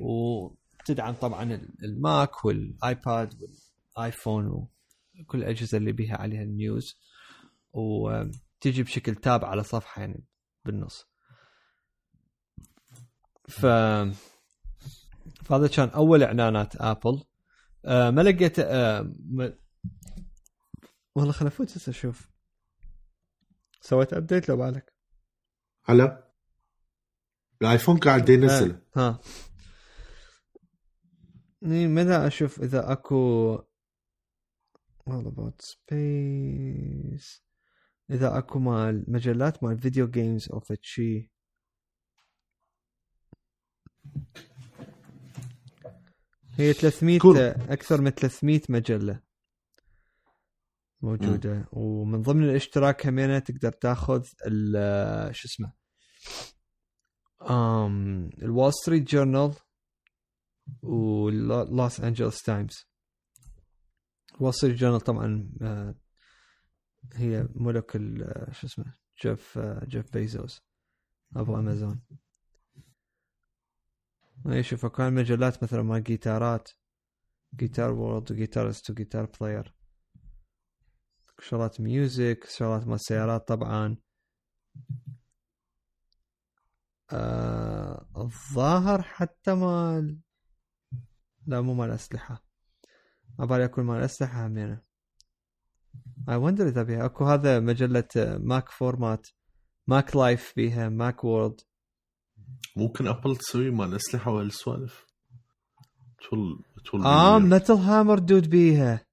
وتدعم 0.00 1.14
طبعا 1.14 1.42
ال- 1.54 1.84
ال 1.84 1.99
Mac 1.99 2.44
وال 2.44 2.74
iPad 2.74 3.34
وال 3.96 4.08
iPhone 4.08 4.46
وكل 5.20 5.38
الأجهزة 5.38 5.78
اللي 5.78 5.92
بيها 5.92 6.16
عليها 6.16 6.42
ال 6.42 6.51
News. 6.51 6.98
وتجي 7.72 8.82
بشكل 8.82 9.14
tab 9.14 9.44
على 9.44 9.62
صفحة 9.62 10.00
يعني 10.00 10.24
بالنص. 10.64 11.06
ف 13.48 13.66
فهذا 15.44 15.66
كان 15.76 15.88
أول 15.88 16.22
إعلانات 16.22 16.76
Apple 16.76 17.24
آه 17.84 18.10
ما 18.10 18.20
لقيت 18.22 18.58
آه 18.58 19.12
ما... 19.30 19.54
والله 21.14 21.32
خل 21.32 21.46
أفوت 21.46 21.88
أشوف. 21.88 22.30
سويت 23.80 24.12
update 24.12 24.48
لو 24.48 24.56
بالك 24.56 24.93
على 25.88 26.24
ال 27.62 27.67
iPhone 27.67 27.96
قاعد 27.96 28.28
ينزل 28.28 28.78
ها 28.96 29.20
متى 31.62 32.26
أشوف 32.26 32.62
إذا 32.62 32.92
أكو 32.92 33.58
all 35.10 35.26
about 35.26 35.62
space. 35.62 37.40
إذا 38.10 38.38
أكو 38.38 38.58
مال 38.58 39.04
مجلات 39.08 39.62
مال 39.62 39.78
video 39.78 40.10
games 40.10 40.48
أو 40.52 40.60
فد 40.60 40.78
شي 40.82 41.30
هي 46.58 46.72
300 46.72 47.18
Cool. 47.18 47.36
أكثر 47.70 48.00
من 48.00 48.10
300 48.10 48.60
مجلة. 48.68 49.20
موجودة. 51.04 51.68
ومن 51.72 52.22
ضمن 52.22 52.44
الاشتراك 52.44 53.06
همينة 53.06 53.38
تقدر 53.38 53.72
تاخذ 53.72 54.24
ال- 54.46 55.34
شو 55.36 55.48
اسمه 55.48 55.72
um, 57.40 58.42
ال 58.42 58.48
Wall 58.48 58.72
Street 58.72 59.02
Journal 59.02 59.54
و 60.82 61.12
Los 61.12 62.00
Angeles 62.00 62.42
Times. 62.42 62.74
Wall 64.40 64.54
Street 64.54 64.76
Journal 64.76 65.00
طبعا 65.00 65.50
آه، 65.62 65.94
هي 67.14 67.48
ملك 67.54 67.96
ال- 67.96 68.22
آه، 68.22 68.52
شو 68.52 68.66
اسمه 68.66 68.94
جيف 69.22 69.58
آه، 69.58 69.84
جيف 69.84 70.12
بيزوس 70.12 70.62
أبو 71.36 71.56
أمازون. 71.58 72.02
اي 74.46 74.62
شوف 74.62 74.86
كان 74.86 75.12
مجلات 75.14 75.62
مثلا 75.62 75.82
مال 75.82 76.02
جيتارات 76.02 76.68
Guitar 77.56 77.92
World 77.92 78.32
و 78.32 78.38
Guitarist 78.38 78.90
و 78.90 78.96
Guitar 78.96 79.30
Player. 79.40 79.74
شغلات 81.40 81.80
music 81.80 82.46
شغلات 82.48 82.86
مال 82.86 83.00
سيارات 83.00 83.48
طبعا. 83.48 83.96
آه 87.10 88.06
الظاهر 88.16 89.02
حتى 89.02 89.54
مال 89.54 90.18
لا 91.46 91.60
مو 91.60 91.74
مال 91.74 91.90
أسلحة. 91.90 92.44
عبالي 93.38 93.64
اكون 93.64 93.84
مال 93.84 94.02
أسلحة 94.02 94.46
همينه 94.46 94.82
اي 96.28 96.36
وندر 96.36 96.68
إذا 96.68 96.82
بيها. 96.82 97.04
أكو 97.06 97.24
هذا 97.24 97.60
مجلة 97.60 98.08
ماك 98.38 98.68
فورمات 98.68 99.26
ماك 99.86 100.16
لايف 100.16 100.52
بيها 100.56 100.88
ماك 100.88 101.24
وورلد 101.24 101.60
ممكن 102.76 103.06
أبل 103.06 103.36
تسوي 103.36 103.70
مال 103.70 103.94
أسلحة 103.94 104.30
والسوالف. 104.30 105.06
تول 106.30 106.64
تول 106.84 107.02
آه 107.04 107.38
متل 107.38 107.72
هامر 107.72 108.18
دود 108.18 108.50
بيها. 108.50 109.06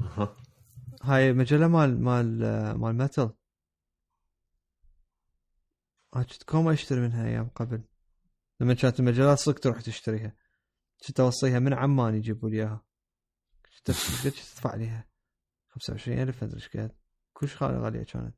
ها. 0.00 0.36
هاي 1.04 1.32
مجلة 1.32 1.68
مال 1.68 2.00
مال 2.02 2.38
مال 2.78 2.96
متل 2.96 3.30
آه، 6.16 6.22
كنت 6.22 6.42
كوم 6.42 6.68
أشتري 6.68 7.00
منها 7.00 7.26
أيام 7.26 7.48
قبل. 7.48 7.82
لما 8.60 8.74
كانت 8.74 9.00
المجلات 9.00 9.38
صدق 9.38 9.58
تروح 9.58 9.80
تشتريها. 9.80 10.36
كنت 11.06 11.20
أوصيها 11.20 11.58
من 11.58 11.72
عمان 11.74 12.14
يجيبوا 12.14 12.48
لي 12.50 12.56
إياها. 12.56 12.84
كنت 13.64 13.96
تدفع 14.24 14.70
عليها 14.70 15.08
25000 15.68 16.44
مدري 16.44 16.56
إيش 16.56 16.68
قد. 16.68 16.92
كلش 17.32 17.62
غالية 17.62 18.02
كانت. 18.02 18.34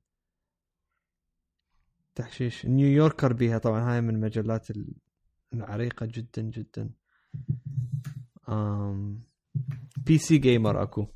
تحشيش. 2.15 2.67
نيويوركر 2.67 3.33
بيها. 3.33 3.59
طبعا 3.59 3.93
هاي 3.93 4.01
من 4.01 4.15
المجلات 4.15 4.71
ال- 4.71 4.95
العريقة 5.53 6.07
جدا 6.07 6.43
جدا. 6.43 6.91
PC 9.97 10.19
Gamer 10.19 10.83
أكو. 10.83 11.07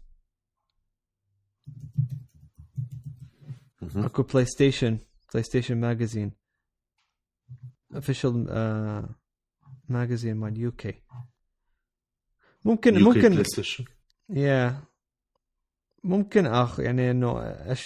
اكو 3.97 4.23
بلاي 4.23 4.45
ستيشن 4.45 4.99
بلاي 5.33 5.43
ستيشن 5.43 5.81
magazine 5.81 6.33
official 7.95 8.47
magazine 9.89 10.37
مال 10.37 10.59
UK 10.59 11.03
ممكن 12.65 12.99
UK 12.99 13.03
ممكن 13.03 13.29
بلاي 13.29 13.45
ستيشن. 13.45 13.85
يا 14.29 14.83
ممكن 16.05 16.47
اخ 16.47 16.81
يعني 16.81 17.11
إنه 17.11 17.41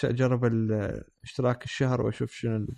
اجرب 0.04 0.44
اشتراك 1.24 1.64
الشهر 1.64 2.02
وأشوف 2.02 2.30
شنو 2.32 2.56
ال... 2.56 2.76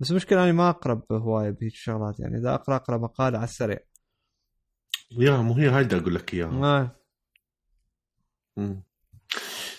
بس 0.00 0.10
المشكلة 0.10 0.44
اني 0.44 0.52
ما 0.52 0.70
أقرأ 0.70 1.02
هوايه 1.12 1.50
بهيك 1.50 1.72
الشغلات 1.72 2.20
يعني 2.20 2.38
إذا 2.38 2.54
اقرا 2.54 2.76
أقرأ 2.76 2.98
مقالة 2.98 3.38
على 3.38 3.48
السريع. 3.48 3.78
يا 5.10 5.36
مو 5.36 5.54
هي 5.54 5.68
هاي 5.68 5.84
دا 5.84 5.98
أقول 5.98 6.14
لك 6.14 6.34
إياها. 6.34 6.50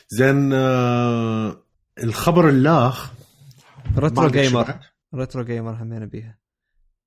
زين 0.07 0.53
آه 0.53 1.63
الخبر 2.03 2.49
اللاخ 2.49 3.11
ريترو 3.97 4.27
جيمر؟ 4.29 4.79
ريترو 5.15 5.43
جيمر 5.43 5.73
همين 5.83 6.05
بيها. 6.05 6.37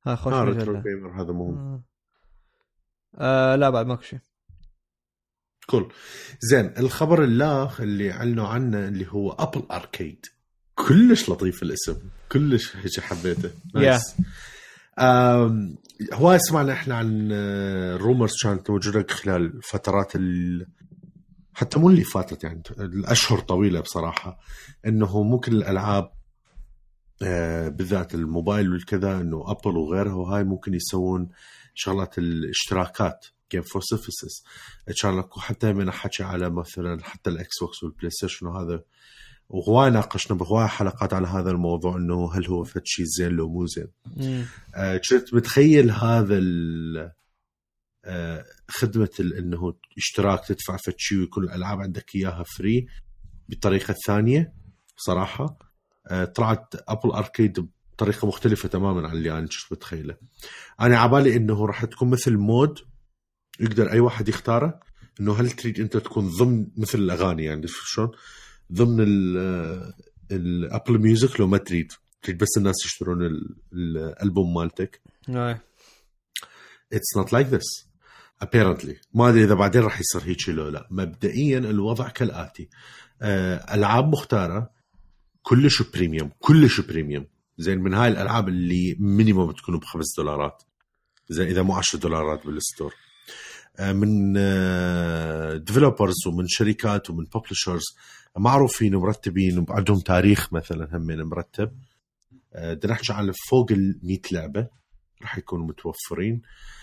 ها 0.06 0.16
خوش 0.16 0.34
مجله 0.34 0.52
Retro 0.52 0.82
Gamer 0.82 1.22
هذا 1.22 1.32
مهم 1.32 1.58
آه. 1.58 1.82
آه 3.18 3.56
لا 3.56 3.70
بعد 3.70 3.86
ماكو 3.86 4.02
شيء. 4.02 4.18
Cool. 5.66 5.92
زين 6.40 6.74
الخبر 6.78 7.24
اللاخ 7.24 7.80
اللي 7.80 8.12
أعلنوا 8.12 8.48
عنه 8.48 8.88
اللي 8.88 9.06
هو 9.08 9.32
أبل 9.32 9.62
Arcade. 9.70 10.26
كلش 10.74 11.30
لطيف 11.30 11.62
الاسم. 11.62 11.96
كلش 12.32 12.76
هيك 12.76 13.00
حبيته. 13.00 13.48
Yeah. 13.48 13.74
Nice 13.74 14.14
أم، 14.98 15.76
هواي 16.12 16.38
سمعنا 16.38 16.72
إحنا 16.72 16.94
عن 16.94 17.32
rumors 18.00 18.32
كانت 18.42 18.70
موجودة 18.70 19.06
خلال 19.10 19.62
فترات 19.62 20.16
ال... 20.16 20.66
حتى 21.58 21.78
مو 21.78 21.90
اللي 21.90 22.04
فاتت 22.04 22.44
يعني 22.44 22.62
الأشهر 22.78 23.38
طويلة 23.40 23.80
بصراحة 23.80 24.38
إنه 24.86 25.22
ممكن 25.22 25.52
الألعاب 25.52 26.10
آه، 27.22 27.68
بالذات 27.68 28.14
الموبايل 28.14 28.70
والكذا 28.72 29.20
إنه 29.20 29.44
أبل 29.50 29.76
وغيرها 29.76 30.14
وهاي 30.14 30.44
ممكن 30.44 30.74
يسوون 30.74 31.28
شغلات 31.74 32.18
الاشتراكات 32.18 33.26
game 33.52 33.62
for 33.62 33.82
services 33.82 34.44
كان 35.02 35.24
حتى 35.38 35.72
من 35.72 35.90
حكي 35.90 36.22
على 36.22 36.50
مثلا 36.50 37.04
حتى 37.04 37.30
الاكس 37.30 37.60
بوكس 37.60 37.82
والبلاي 37.82 38.10
ستيشن 38.10 38.46
وهذا. 38.46 38.82
وهواي 39.48 39.90
ناقشنا 39.90 40.36
بهواي 40.36 40.66
حلقات 40.68 41.14
على 41.14 41.26
هذا 41.26 41.50
الموضوع 41.50 41.96
إنه 41.96 42.32
هل 42.34 42.46
هو 42.46 42.64
فد 42.64 42.82
شيء 42.84 43.04
زين 43.04 43.28
لو 43.28 43.48
مو 43.48 43.66
زين. 43.66 43.88
مم. 44.16 44.44
آه، 44.74 45.00
كنت 45.10 45.34
متخيل 45.34 45.90
هذا 45.90 46.38
ال- 46.38 47.12
آه، 48.04 48.44
خدمة 48.68 49.10
ال- 49.20 49.34
إنه 49.34 49.74
اشتراك 49.96 50.46
تدفع 50.46 50.76
فد 50.76 50.94
شيء 50.96 51.18
ويكون 51.18 51.44
الألعاب 51.44 51.80
عندك 51.80 52.14
إياها 52.14 52.42
free 52.56 52.86
بالطريقة 53.48 53.90
الثانية 53.92 54.52
بصراحه 54.96 55.58
آه، 56.06 56.24
طلعت 56.24 56.74
ابل 56.88 57.10
Arcade 57.10 57.68
بطريقة 57.92 58.28
مختلفة 58.28 58.68
تماما 58.68 59.08
عن 59.08 59.16
اللي 59.16 59.32
أنا 59.32 59.40
كنت 59.46 59.52
متخيله. 59.72 60.16
أنا 60.80 60.98
عبالي 60.98 61.36
إنه 61.36 61.66
راح 61.66 61.84
تكون 61.84 62.10
مثل 62.10 62.36
mode 62.36 62.78
يقدر 63.60 63.92
أي 63.92 64.00
واحد 64.00 64.28
يختاره 64.28 64.80
إنه 65.20 65.34
هل 65.40 65.50
تريد 65.50 65.80
أنت 65.80 65.96
تكون 65.96 66.28
ضمن 66.28 66.66
مثل 66.76 66.98
الأغاني 66.98 67.44
يعني 67.44 67.66
شلون؟ 67.66 68.10
ضمن 68.72 69.00
ال- 69.00 69.92
الابل 70.30 70.98
ميوزك 70.98 71.40
لو 71.40 71.46
ما 71.46 71.58
تريد. 71.58 71.92
تريد 72.22 72.38
بس 72.38 72.48
الناس 72.56 72.74
يشترون 72.84 73.22
ال- 73.26 73.56
الألبوم 73.72 74.54
مالتك. 74.54 75.00
It's 76.92 77.16
not 77.16 77.32
like 77.32 77.46
this 77.46 77.87
apparently. 78.44 78.94
ما 79.14 79.28
أدري 79.28 79.44
إذا 79.44 79.54
بعدين 79.54 79.82
راح 79.82 80.00
يصير 80.00 80.22
هيك 80.30 80.48
لو 80.48 80.68
لا. 80.68 80.88
مبدئيا 80.90 81.58
الوضع 81.58 82.08
كالآتي. 82.08 82.68
آه، 83.22 83.74
ألعاب 83.74 84.08
مختارة 84.08 84.70
كلش 85.42 85.82
premium 85.82 86.30
كلش 86.38 86.80
premium 86.80 87.26
زين 87.58 87.78
من 87.78 87.94
هاي 87.94 88.08
الألعاب 88.08 88.48
اللي 88.48 88.96
minimum 89.00 89.52
تكون 89.52 89.78
بخمس 89.78 90.16
دولارات. 90.16 90.62
زين 91.28 91.46
إذا 91.46 91.62
مو 91.62 91.74
10 91.74 91.98
دولارات 91.98 92.46
بال 92.46 92.58
store. 92.58 92.94
آه، 93.78 93.92
من 93.92 94.32
developers 95.64 96.26
ومن 96.26 96.44
شركات 96.48 97.10
ومن 97.10 97.24
publishers 97.24 97.84
معروفين 98.36 98.94
ومرتبين 98.94 99.66
وعندهم 99.68 100.00
تاريخ 100.00 100.52
مثلا 100.52 100.96
همين 100.96 101.22
مرتب. 101.22 101.72
آه، 102.52 102.74
بدنا 102.74 102.92
نحكي 102.92 103.12
عن 103.12 103.32
فوق 103.50 103.72
ال 103.72 104.00
100 104.02 104.20
لعبة. 104.32 104.68
راح 105.22 105.38
يكونوا 105.38 105.66
متوفرين. 105.66 106.34
آه، 106.34 106.77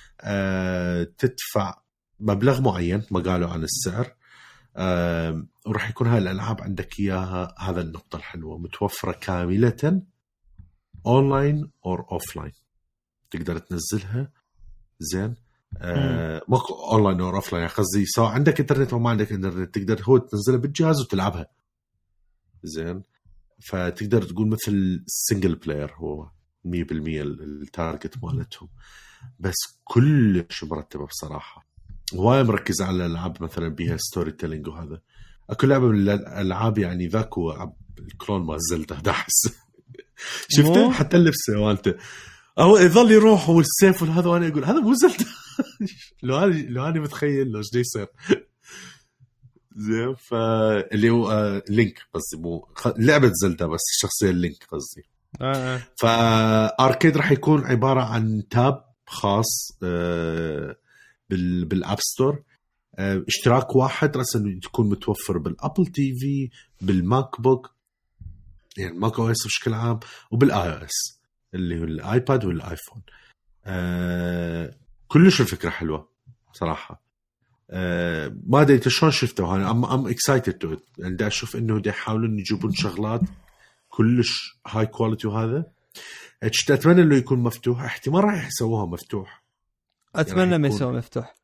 تدفع 1.18 1.82
مبلغ 2.20 2.62
معين 2.62 3.04
ما 3.12 3.20
قالوا 3.20 3.50
عن 3.50 3.64
السعر. 3.64 4.16
آه، 4.78 5.48
وراح 5.66 5.90
يكون 5.90 6.08
هاي 6.08 6.18
الالعاب 6.18 6.62
عندك 6.62 7.00
إياها 7.00 7.56
هذا 7.60 7.82
النقطة 7.82 8.16
الحلوة 8.16 8.58
متوفرة 8.58 9.12
كاملة 9.12 10.02
online 11.06 11.72
or 11.86 12.06
offline 12.12 12.52
تقدر 13.32 13.58
تنزلها. 13.58 14.32
زين. 15.00 15.36
آه 15.78 16.42
ماكو 16.48 16.74
online 16.74 17.22
or 17.22 17.36
offline 17.36 17.68
قصدي 17.68 18.06
سواء 18.06 18.30
عندك 18.30 18.60
إنترنت 18.60 18.94
أو 18.94 19.00
ما 19.00 19.10
عندك 19.10 19.32
إنترنت 19.32 19.75
تقدر 19.75 20.01
هو 20.04 20.18
تنزلها 20.18 20.58
بالجهاز 20.58 21.01
وتلعبها. 21.01 21.48
زين. 22.64 23.04
فتقدر 23.70 24.22
تقول 24.24 24.48
مثل 24.50 25.04
single 25.08 25.55
player 25.55 25.94
هو 25.96 26.30
100% 26.66 27.22
ال 27.22 27.36
target 27.36 28.24
مالتهم. 28.24 28.70
بس 29.40 29.55
كلش 29.83 30.64
مرتبه 30.64 31.05
بصراحة. 31.05 31.66
هواي 32.14 32.44
مركز 32.44 32.81
على 32.81 33.05
الألعاب 33.05 33.44
مثلا 33.44 33.68
بيها 33.68 33.98
storytelling 33.98 34.68
وهذا. 34.68 35.01
اكو 35.50 35.68
لعبة 35.68 35.88
من 35.88 36.09
الألعاب 36.09 36.77
يعني 36.77 37.07
ذاك 37.07 37.38
هو 37.38 37.74
ال 38.00 38.07
clone 38.07 38.46
مال 38.46 38.57
زلدا 38.72 38.96
داحس 38.96 39.31
شفته؟ 40.57 40.92
حتى 40.92 41.18
اللبسة 41.18 41.53
مالته. 41.66 41.94
هو 42.59 42.77
يظل 42.77 43.11
يروح 43.11 43.50
والسيف 43.50 44.01
والهذا 44.01 44.29
وأنا 44.29 44.48
أقول 44.48 44.66
هذا 44.66 44.79
مو 44.79 44.94
زلدا 44.94 45.25
لو 46.24 46.38
أنا 46.38 46.53
لو 46.53 46.85
أنا 46.85 47.00
متخيل 47.00 47.48
لو 47.48 47.59
إيش 47.59 47.68
يصير. 47.75 48.07
زين 49.75 50.16
فاللي 50.16 51.09
هو 51.09 51.31
آه، 51.31 51.64
لينك 51.70 52.00
قصدي 52.14 52.42
مو 52.44 52.68
لعبة 52.98 53.31
زلدا 53.33 53.68
بس 53.68 53.81
الشخصيه 53.96 54.31
لينك 54.31 54.64
قصدي. 54.72 55.03
آه، 55.42 55.75
آه. 55.75 55.81
ف 55.96 56.13
Arcade 56.13 57.18
راح 57.18 57.31
يكون 57.31 57.66
عبارة 57.66 58.01
عن 58.01 58.44
tab 58.50 58.95
خاص 59.07 59.77
آه، 59.83 60.75
بال 61.29 61.65
بال 61.66 61.79
App 61.79 62.00
Store 62.00 62.44
آه، 62.96 63.24
اشتراك 63.27 63.75
واحد 63.75 64.18
راسا 64.18 64.59
تكون 64.63 64.89
متوفر 64.89 65.37
بالابل 65.37 65.85
تي 65.85 66.15
في 66.20 66.50
بالماك 66.81 67.41
بوك 67.41 67.75
يعني 68.77 68.91
الماك 68.91 69.20
أو 69.20 69.31
اس 69.31 69.46
بشكل 69.46 69.74
عام 69.74 70.00
وبالاي 70.31 70.74
أو 70.74 70.85
اس 70.85 71.22
اللي 71.53 71.79
هو 71.79 71.83
الايباد 71.83 72.46
والايفون 72.46 73.01
آه، 73.65 74.75
كلش 75.07 75.41
الفكرة 75.41 75.70
حلوة 75.70 76.09
صراحة. 76.53 77.05
ما 78.48 78.61
أدري 78.61 78.75
أنت 78.75 78.87
شلون 78.87 79.11
شفته 79.11 79.55
أنا 79.55 79.72
I'm 79.72 79.86
I'm 79.86 80.08
excited 80.08 80.53
to 80.53 80.77
أشوف 81.00 81.55
إنه 81.55 81.79
دا 81.79 81.89
يحاولون 81.89 82.39
يجيبون 82.39 82.74
شغلات 82.74 83.22
كلش 83.89 84.59
high 84.68 84.86
quality 84.86 85.27
وهذا. 85.27 85.65
كنت 86.44 86.72
اتمنى 86.72 87.02
إنه 87.02 87.16
يكون 87.16 87.40
مفتوح 87.40 87.84
احتمال 87.84 88.24
راح 88.24 88.48
يسووها 88.48 88.86
مفتوح 88.86 89.44
أتمنى 90.16 90.58
ما 90.58 90.68
يكون- 90.68 90.78
يسوي 90.78 90.98
مفتوح 90.98 91.36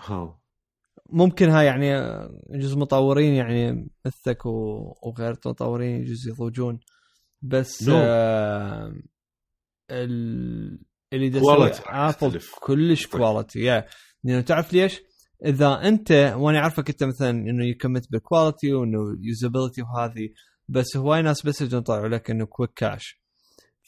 ها 0.00 0.40
ممكن 1.10 1.48
هاي 1.48 1.66
يعني 1.66 1.88
يجوز 2.50 2.74
مطورين 2.76 3.34
يعني 3.34 3.88
مثلك 4.06 4.46
وغير 4.46 5.36
مطورين 5.46 6.02
يجوز 6.02 6.28
يضوجون 6.28 6.80
بس 7.42 7.84
No. 7.84 7.92
آه 7.92 8.92
ال- 9.90 10.78
اللي 11.12 11.28
ابل. 11.90 12.40
كلش. 13.06 13.06
كواليتي 13.06 13.60
يا 13.60 13.86
لأنه 14.24 14.40
تعرف 14.40 14.72
ليش؟ 14.72 15.00
إذا 15.44 15.88
أنت 15.88 16.32
وأنا 16.36 16.58
أعرفك 16.58 16.90
أنت 16.90 17.04
مثلا 17.04 17.30
إنه 17.30 17.64
يكمت 17.64 18.10
بال 18.12 18.25
quality 18.25 18.72
وإنه 18.72 18.98
usability 19.20 19.82
وهذه 19.82 20.28
بس 20.68 20.96
هواي 20.96 21.22
ناس 21.22 21.46
بس 21.46 21.60
يجون 21.60 21.80
يطلعوا 21.80 22.08
لك 22.08 22.30
إنه 22.30 22.46
quick 22.46 22.70
cash 22.76 23.20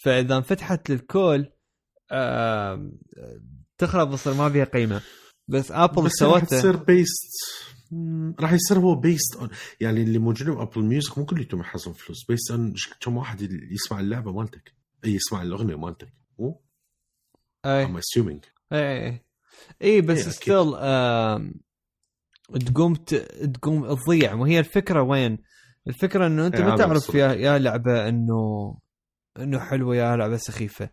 فإذا 0.02 0.36
انفتحت 0.36 0.90
للكل 0.90 1.46
آه 2.10 2.92
تخرب 3.78 4.10
بصير 4.10 4.34
ما 4.34 4.50
فيها 4.50 4.64
قيمة. 4.64 5.02
بس 5.48 5.72
ابل 5.72 6.10
سوته 6.10 6.44
تصير 6.46 6.76
based 6.76 7.32
راح 8.40 8.52
يصير 8.52 8.78
هو 8.78 8.94
based 8.94 9.36
on 9.36 9.48
يعني 9.80 10.02
اللي 10.02 10.18
موجودين 10.18 10.54
بأبل 10.54 10.82
ميوزك 10.82 11.18
مو 11.18 11.24
كليتهم 11.24 11.60
يحصلون 11.60 11.96
فلوس 11.96 12.26
based 12.28 12.50
on 12.50 12.74
كم 13.00 13.16
واحد 13.16 13.42
يسمع 13.70 14.00
اللعبة 14.00 14.32
مالتك. 14.32 14.72
أي 15.04 15.14
يسمع 15.14 15.42
الأغنية 15.42 15.76
مالتك. 15.76 16.12
مو؟ 16.38 16.62
أي. 17.66 17.84
I'm 17.84 17.96
assuming 17.96 18.44
أي 18.72 19.06
أي 19.06 19.22
أي. 19.82 20.00
بس. 20.00 20.28
Still 20.28 20.72
تقوم 22.66 22.94
تقوم 23.54 23.94
تضيع. 23.94 24.34
وهي 24.34 24.58
الفكرة 24.58 25.02
وين؟ 25.02 25.38
الفكرة 25.88 26.26
إنه 26.26 26.46
أنت 26.46 26.54
إيه، 26.54 26.64
ما 26.64 26.76
تعرف. 26.76 27.14
يا 27.14 27.32
يا 27.32 27.58
لعبة 27.58 28.08
إنه 28.08 28.74
إنه 29.38 29.58
حلوة 29.58 29.96
يا 29.96 30.16
لعبة 30.16 30.36
سخيفة. 30.36 30.90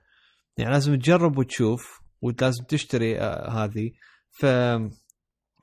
يعني 0.58 0.72
لازم 0.72 0.96
تجرب 0.96 1.38
وتشوف 1.38 2.00
ولازم 2.22 2.64
تشتري 2.64 3.20
آه 3.20 3.50
هذه. 3.50 3.92
ف 4.32 4.46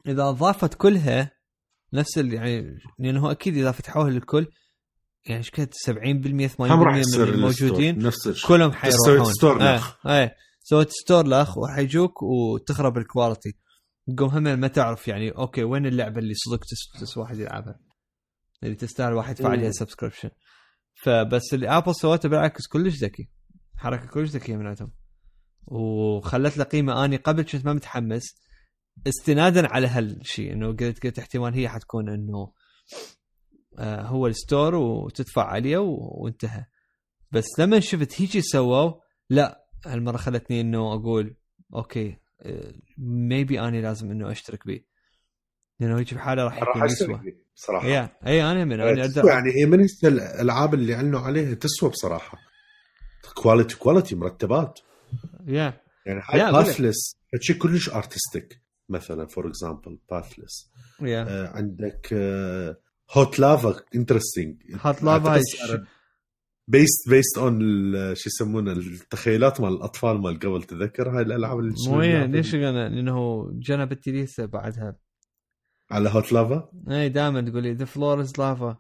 إذا 0.07 0.29
أضافت 0.29 0.75
كلها 0.75 1.31
نفس 1.93 2.17
يعني 2.17 2.79
لأنه 2.99 3.31
أكيد 3.31 3.57
إذا 3.57 3.73
فتحوها 3.73 4.11
للكل 4.11 4.47
يعني 5.27 5.39
إيش 5.39 5.51
كانت 5.51 5.75
70% 5.75 5.79
80% 6.57 6.61
هم 6.61 6.83
راح 6.83 6.95
من 6.95 7.03
الموجودين 7.15 7.97
ال 7.97 7.98
store. 7.98 8.07
نفس 8.07 8.27
الشيء. 8.27 8.49
كلهم 8.49 8.71
سويت 8.71 8.95
حيروحون 8.95 9.33
store 9.33 9.63
لخ. 9.63 9.97
سويت 10.61 10.91
store 10.91 11.27
لخ 11.29 11.59
وحيجوك 11.59 12.23
وتخرب 12.23 12.99
ال 12.99 13.06
quality 13.06 13.53
تقوم 14.17 14.29
هم 14.29 14.43
ما 14.43 14.69
تعرف 14.69 15.09
يعني 15.09 15.31
okay 15.31 15.65
وين 15.65 15.87
اللعبة 15.87 16.19
اللي 16.19 16.35
صدق 16.35 16.61
تس, 16.61 17.01
تس 17.01 17.17
واحد 17.19 17.39
يلعبها؟ 17.39 17.81
اللي 18.63 18.75
تستاهل 18.75 19.13
واحد 19.13 19.39
يدفع 19.39 19.51
عليها. 19.51 19.71
subscription 19.71 20.31
فبس 20.95 21.55
اللي 21.55 21.69
ابل 21.69 21.95
سوته 21.95 22.29
بالعكس 22.29 22.67
كلش 22.67 23.05
ذكي. 23.05 23.29
حركة 23.77 24.07
كلش 24.07 24.31
ذكية 24.31 24.57
من 24.57 24.67
عندهم. 24.67 24.93
وخلت 25.67 26.57
له 26.59 26.65
قيمة. 26.65 27.05
أني 27.05 27.17
قبل 27.17 27.43
كنت 27.43 27.65
ما 27.65 27.73
متحمس. 27.73 28.23
استنادا 29.07 29.69
على 29.69 29.87
هالشيء 29.87 30.53
إنه 30.53 30.67
قلت 30.67 31.07
قلت 31.07 31.19
احتمال 31.19 31.55
هي 31.55 31.69
حتكون 31.69 32.09
إنه 32.09 32.53
آه 33.79 34.03
هو 34.03 34.27
ال 34.27 34.35
store 34.35 34.75
وتدفع 34.75 35.45
عليه 35.45 35.79
وانتهى. 35.79 36.65
بس 37.31 37.47
لما 37.59 37.81
شفت 37.81 38.21
هيجي 38.21 38.43
سووا 38.43 38.93
لا 39.31 39.67
هالمرة 39.87 40.17
خلتني 40.17 40.61
إنه 40.61 40.95
أقول 40.95 41.37
okay 41.75 42.17
maybe 42.99 43.61
أني 43.61 43.81
لازم 43.81 44.11
إنه 44.11 44.31
أشترك 44.31 44.67
به 44.67 44.81
لأنه 45.83 45.99
هيك 45.99 46.15
بحاله 46.15 46.45
راح 46.45 46.63
يكون 46.63 46.85
يسوى 46.85 47.21
بصراحة. 47.57 47.87
yeah 47.87 48.09
اي 48.27 48.43
أنا 48.43 48.65
من 48.65 48.79
يعني 49.29 49.53
هي 49.55 49.67
من 49.67 49.87
الألعاب 50.05 50.75
اللي 50.75 50.95
أعلنوا 50.95 51.21
عليها 51.21 51.55
تسوى 51.55 51.91
بصراحة. 51.91 52.39
quality 53.35 53.77
quality 53.77 54.15
مرتبات. 54.15 54.81
yeah 55.47 55.81
يعني 56.07 56.19
لا، 56.19 56.35
هاي 56.35 56.43
أقول 56.43 56.61
لك. 56.61 56.67
Pathless 56.67 57.17
شيء 57.41 57.57
كلش 57.57 57.91
artistic 57.91 58.63
مثلا 58.89 59.27
for 59.27 59.49
example 59.49 59.99
Pathless 60.11 60.71
عندك 61.55 62.15
Hot 63.13 64.63
Lava 64.77 64.83
interesting 64.83 64.99
Lava 64.99 65.05
هاي 65.05 65.41
based 66.69 67.09
based 67.09 67.39
on 67.39 67.61
شو 68.15 68.29
يسمونه 68.29 68.73
التخيلات 68.73 69.61
مال 69.61 69.73
الأطفال 69.73 70.21
مال 70.21 70.39
قبل 70.39 70.63
تذكر 70.63 71.11
هاي 71.11 71.23
الألعاب 71.23 71.59
اللي 71.59 71.75
مو 71.89 72.01
ليش 72.01 72.55
لأنه 72.55 73.51
جنب 73.53 73.93
التليسة 73.93 74.47
بعدها؟ 74.47 74.97
على 75.93 76.09
هوت 76.11 76.33
لافا 76.33 76.69
اي 76.91 77.09
دائما 77.09 77.41
تقول 77.41 77.63
لي 77.63 77.73
ذا 77.73 77.85
فلور 77.85 78.21
از 78.21 78.39
لافا 78.39 78.77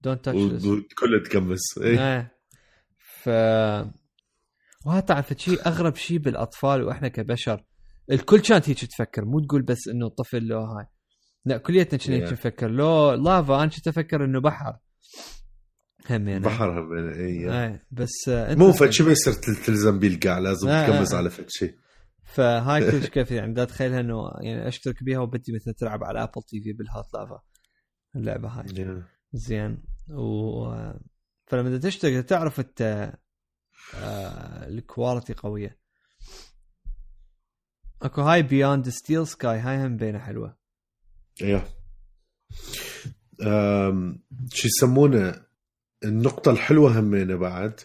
دونت 0.00 0.24
تاتش 0.24 0.64
وكله 0.64 1.22
تقمص 1.30 1.78
إيه. 1.78 2.14
إيه. 2.16 2.32
ف 3.22 3.28
وهذا 4.86 5.00
تعرف 5.00 5.34
شيء 5.36 5.66
أغرب 5.66 5.96
شيء 5.96 6.18
بالأطفال 6.18 6.82
وإحنا 6.82 7.08
كبشر. 7.08 7.64
الكل 8.12 8.40
كانت 8.40 8.68
هيك 8.68 8.84
تفكر 8.84 9.24
مو 9.24 9.40
تقول 9.40 9.62
بس 9.62 9.88
إنه 9.88 10.08
طفل 10.08 10.42
لو 10.42 10.60
هاي. 10.60 10.86
لا 11.44 11.56
كليتنا 11.58 11.98
كنا 11.98 12.16
هيك. 12.16 12.32
نفكر. 12.32 12.70
لو 12.70 13.12
لافا 13.12 13.56
أنا 13.62 13.66
كنت 13.70 13.88
أفكر 13.88 14.24
إنه 14.24 14.40
بحر. 14.40 14.76
همين 16.10 16.38
بحر 16.42 16.80
هم 16.80 17.08
اي 17.08 17.50
إيه. 17.64 17.86
بس 17.90 18.28
آه، 18.28 18.54
مو 18.54 18.72
interesting. 18.72 18.76
فد 18.76 18.90
شيء 18.90 19.06
ما 19.06 19.12
يصير 19.12 19.32
تل- 19.32 19.56
تلزم 19.56 19.98
بيه 19.98 20.08
القاع 20.08 20.38
لازم 20.38 20.68
تقمص 20.68 21.12
آه. 21.12 21.16
على 21.18 21.30
فد 21.30 21.44
شيء 21.48 21.74
فهاي 22.34 22.90
كلش 22.90 23.08
كيف 23.08 23.30
يعني؟ 23.30 23.54
دا 23.54 23.62
أتخيلها 23.62 24.00
إنه 24.00 24.30
يعني 24.40 24.68
أشترك 24.68 25.02
بيها 25.02 25.18
وبدي 25.18 25.52
مثلا 25.52 25.74
تلعب 25.74 26.04
على 26.04 26.22
Apple 26.22 26.42
TV 26.42 26.60
بال 26.60 26.72
Hot 26.72 27.14
Lava 27.14 27.40
اللعبة 28.16 28.48
هاي. 28.48 28.68
Yeah. 28.68 29.04
زين. 29.32 29.82
و 30.10 30.64
فلما 31.46 31.70
بدك 31.70 31.82
تشتري 31.82 32.22
تعرف 32.22 32.60
أنت 32.60 33.12
آه، 33.94 34.68
ال 34.68 34.76
quality 34.76 35.34
قوية. 35.34 35.78
أكو 38.02 38.22
هاي 38.22 38.42
Beyond 38.42 38.88
a 38.88 38.94
Steel 38.94 39.26
Sky 39.26 39.58
هاي 39.58 39.86
هم 39.86 39.96
بينها 39.96 40.20
حلوة. 40.20 40.56
أم، 43.46 44.22
شو 44.52 44.68
يسمونه؟ 44.68 45.46
النقطة 46.04 46.50
الحلوة 46.50 47.00
همينة 47.00 47.36
بعد. 47.36 47.80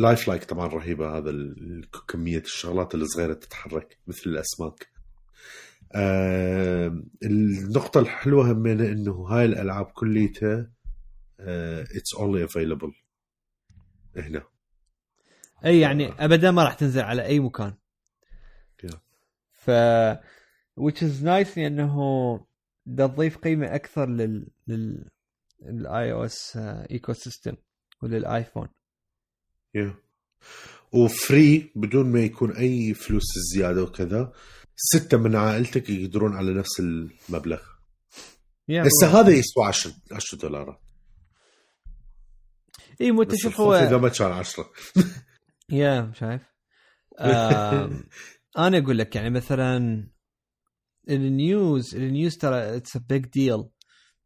Lifelike 0.00 0.44
طبعا 0.44 0.66
رهيبة 0.66 1.18
هذا 1.18 1.32
كمية 2.08 2.38
الشغلات 2.38 2.94
الصغيرة 2.94 3.34
تتحرك 3.34 3.98
مثل 4.06 4.22
الأسماك. 4.30 4.88
أم، 5.94 7.10
النقطة 7.22 8.00
الحلوة 8.00 8.52
همينة 8.52 8.84
إنه 8.86 9.12
هاي 9.12 9.44
الألعاب 9.44 9.86
كليتها 9.86 10.70
it's 11.40 12.14
only 12.18 12.44
available 12.44 12.92
هنا. 14.16 14.42
أي 15.64 15.80
يعني 15.80 16.24
ابدا 16.24 16.50
ما 16.50 16.64
راح 16.64 16.74
تنزل 16.74 17.00
على 17.02 17.24
أي 17.26 17.40
مكان. 17.40 17.74
Yeah. 18.86 18.96
ف 19.52 19.70
which 20.80 21.02
is 21.02 21.22
nice 21.22 21.58
لأنه 21.58 21.96
ده 22.86 23.06
تضيف 23.06 23.36
قيمة 23.38 23.74
أكثر 23.74 24.08
لل 24.08 24.48
لل 24.66 25.08
ال 25.62 26.12
iOS 26.12 26.56
ecosystem 26.90 27.56
ولل 28.02 28.24
iPhone 28.24 28.68
Yeah. 29.78 29.94
و 30.92 31.08
free 31.08 31.72
بدون 31.76 32.12
ما 32.12 32.20
يكون 32.20 32.52
أي 32.56 32.94
فلوس 32.94 33.24
زيادة 33.54 33.82
وكذا 33.82 34.32
ستة 34.76 35.18
من 35.18 35.36
عائلتك 35.36 35.90
يقدرون 35.90 36.36
على 36.36 36.54
نفس 36.54 36.80
المبلغ. 36.80 37.60
هسه 38.70 39.20
هذا 39.20 39.30
يسوى 39.30 39.64
10 39.66 39.92
10 40.12 40.38
دولارات. 40.38 40.80
اي 43.00 43.12
مو 43.12 43.22
انت 43.22 43.34
شوف 43.34 43.46
الخوف 43.52 43.74
إذا 43.74 43.94
هو 43.96 43.98
ما 43.98 44.08
كان 44.08 44.32
10 44.32 44.70
yeah 45.70 46.12
شايف 46.14 46.42
آم، 47.20 48.04
أنا 48.58 48.78
أقول 48.78 48.98
لك 48.98 49.16
يعني 49.16 49.30
مثلا 49.30 50.06
ال 51.10 51.27
News 51.27 51.94
ال 51.96 52.04
News 52.04 52.36
ترى 52.36 52.76
it's 52.76 52.96
a 52.96 53.00
big 53.08 53.26
deal 53.26 53.64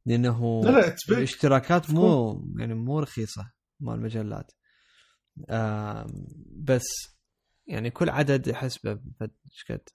لأنه 0.07 0.65
لا 0.65 0.71
لا. 0.71 0.97
الاشتراكات 1.09 1.91
مو 1.91 2.41
يعني 2.59 2.75
مو 2.75 3.01
رخيصة 3.01 3.53
مال 3.81 3.95
المجلات. 3.95 4.53
بس 6.65 6.85
يعني 7.67 7.91
كل 7.91 8.11
عدد 8.11 8.47
يحسبه 8.47 9.01
إيش 9.23 9.65
قد؟ 9.71 9.89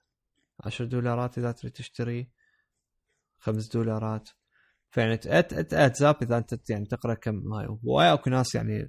10 0.64 0.84
دولارات 0.84 1.38
إذا 1.38 1.52
تريد 1.52 1.72
تشتري 1.72 2.30
5 3.38 3.72
دولارات. 3.72 4.28
فيعني 4.90 5.14
it 5.14 6.02
up 6.02 6.22
إذا 6.22 6.38
أنت 6.38 6.70
يعني 6.70 6.86
تقرأ 6.86 7.14
كم 7.14 7.52
هاي 7.52 7.78
وهاي 7.82 8.12
أكو 8.12 8.30
ناس 8.30 8.54
يعني 8.54 8.88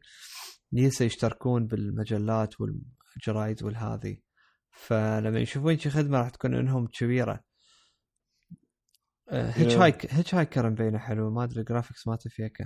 لسه 0.72 1.06
يشتركون 1.06 1.68
بالمجلات 1.68 2.54
والجرايد 2.62 3.64
والهذي. 3.64 4.24
فلما 4.72 5.40
يشوفون 5.40 5.78
شي 5.78 5.90
خدمة 5.90 6.18
راح 6.18 6.30
تكون 6.30 6.56
إنهم 6.56 6.88
كبيرة. 6.88 7.44
هيتش 9.30 9.74
هايك 9.74 10.14
هيتش 10.14 10.36
هايكر 10.36 10.70
مبينة 10.70 10.98
حلو 10.98 11.32
ما 11.32 11.44
أدري 11.44 11.60
الجرافكس 11.60 12.08
مالته 12.08 12.30
فيكه 12.30 12.66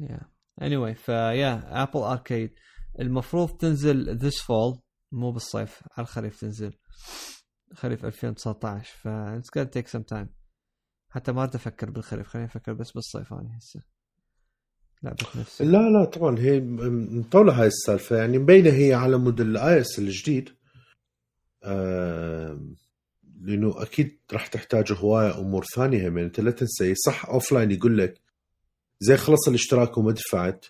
يا 0.00 0.33
واي 0.62 0.94
فيا 0.94 1.82
ابل 1.82 2.00
اركيد 2.00 2.54
المفروض 3.00 3.48
تنزل 3.56 4.16
ذس 4.16 4.40
فول 4.42 4.78
مو 5.12 5.30
بالصيف 5.32 5.82
على 5.96 6.04
الخريف 6.04 6.40
تنزل. 6.40 6.72
خريف 7.74 8.04
2019 8.04 8.94
ف 9.02 9.06
اتس 9.08 9.48
gonna 9.58 9.68
تيك 9.70 9.88
سم 9.88 10.02
تايم 10.02 10.28
حتى 11.08 11.32
ما 11.32 11.42
أريد 11.42 11.54
أفكر 11.54 11.90
بالخريف 11.90 12.26
خليني 12.28 12.46
أفكر 12.48 12.72
بس 12.72 12.90
بالصيف 12.92 13.32
أنا 13.32 13.58
هسه. 13.58 13.82
لعبة 15.02 15.26
نفسي 15.36 15.64
لا 15.64 15.78
لا 15.90 16.04
طبعا 16.04 16.38
هي 16.38 16.60
مطولة 16.60 17.60
هاي 17.60 17.66
السالفة 17.66 18.16
يعني 18.16 18.38
مبينة 18.38 18.70
هي 18.70 18.94
على 18.94 19.18
مود 19.18 19.40
ال 19.40 19.80
iOS 19.80 19.98
الجديد 19.98 20.48
لأنه 23.40 23.82
أكيد 23.82 24.18
راح 24.32 24.46
تحتاج 24.46 24.92
هواية 24.92 25.38
أمور 25.38 25.64
ثانية 25.74 26.08
هم 26.08 26.18
أنت 26.18 26.40
لا 26.40 26.50
تنسى 26.50 26.94
صح 27.06 27.26
offline 27.26 27.70
يقول 27.70 27.98
لك 27.98 28.20
زي 29.00 29.16
خلص 29.16 29.48
الاشتراك 29.48 29.98
وما 29.98 30.12
دفعت. 30.12 30.66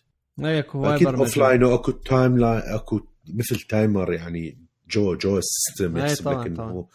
أكيد. 0.95 1.09
offline 1.09 1.64
وأكو 1.65 1.93
timeline 1.93 2.62
أكو 2.63 3.01
مثل 3.35 3.61
timer 3.61 4.12
يعني 4.13 4.59
جو 4.89 5.15
جو 5.15 5.39
ال 5.38 5.47
system 5.47 5.97
يحسب 5.97 6.29
لك. 6.29 6.47
إنه 6.47 6.89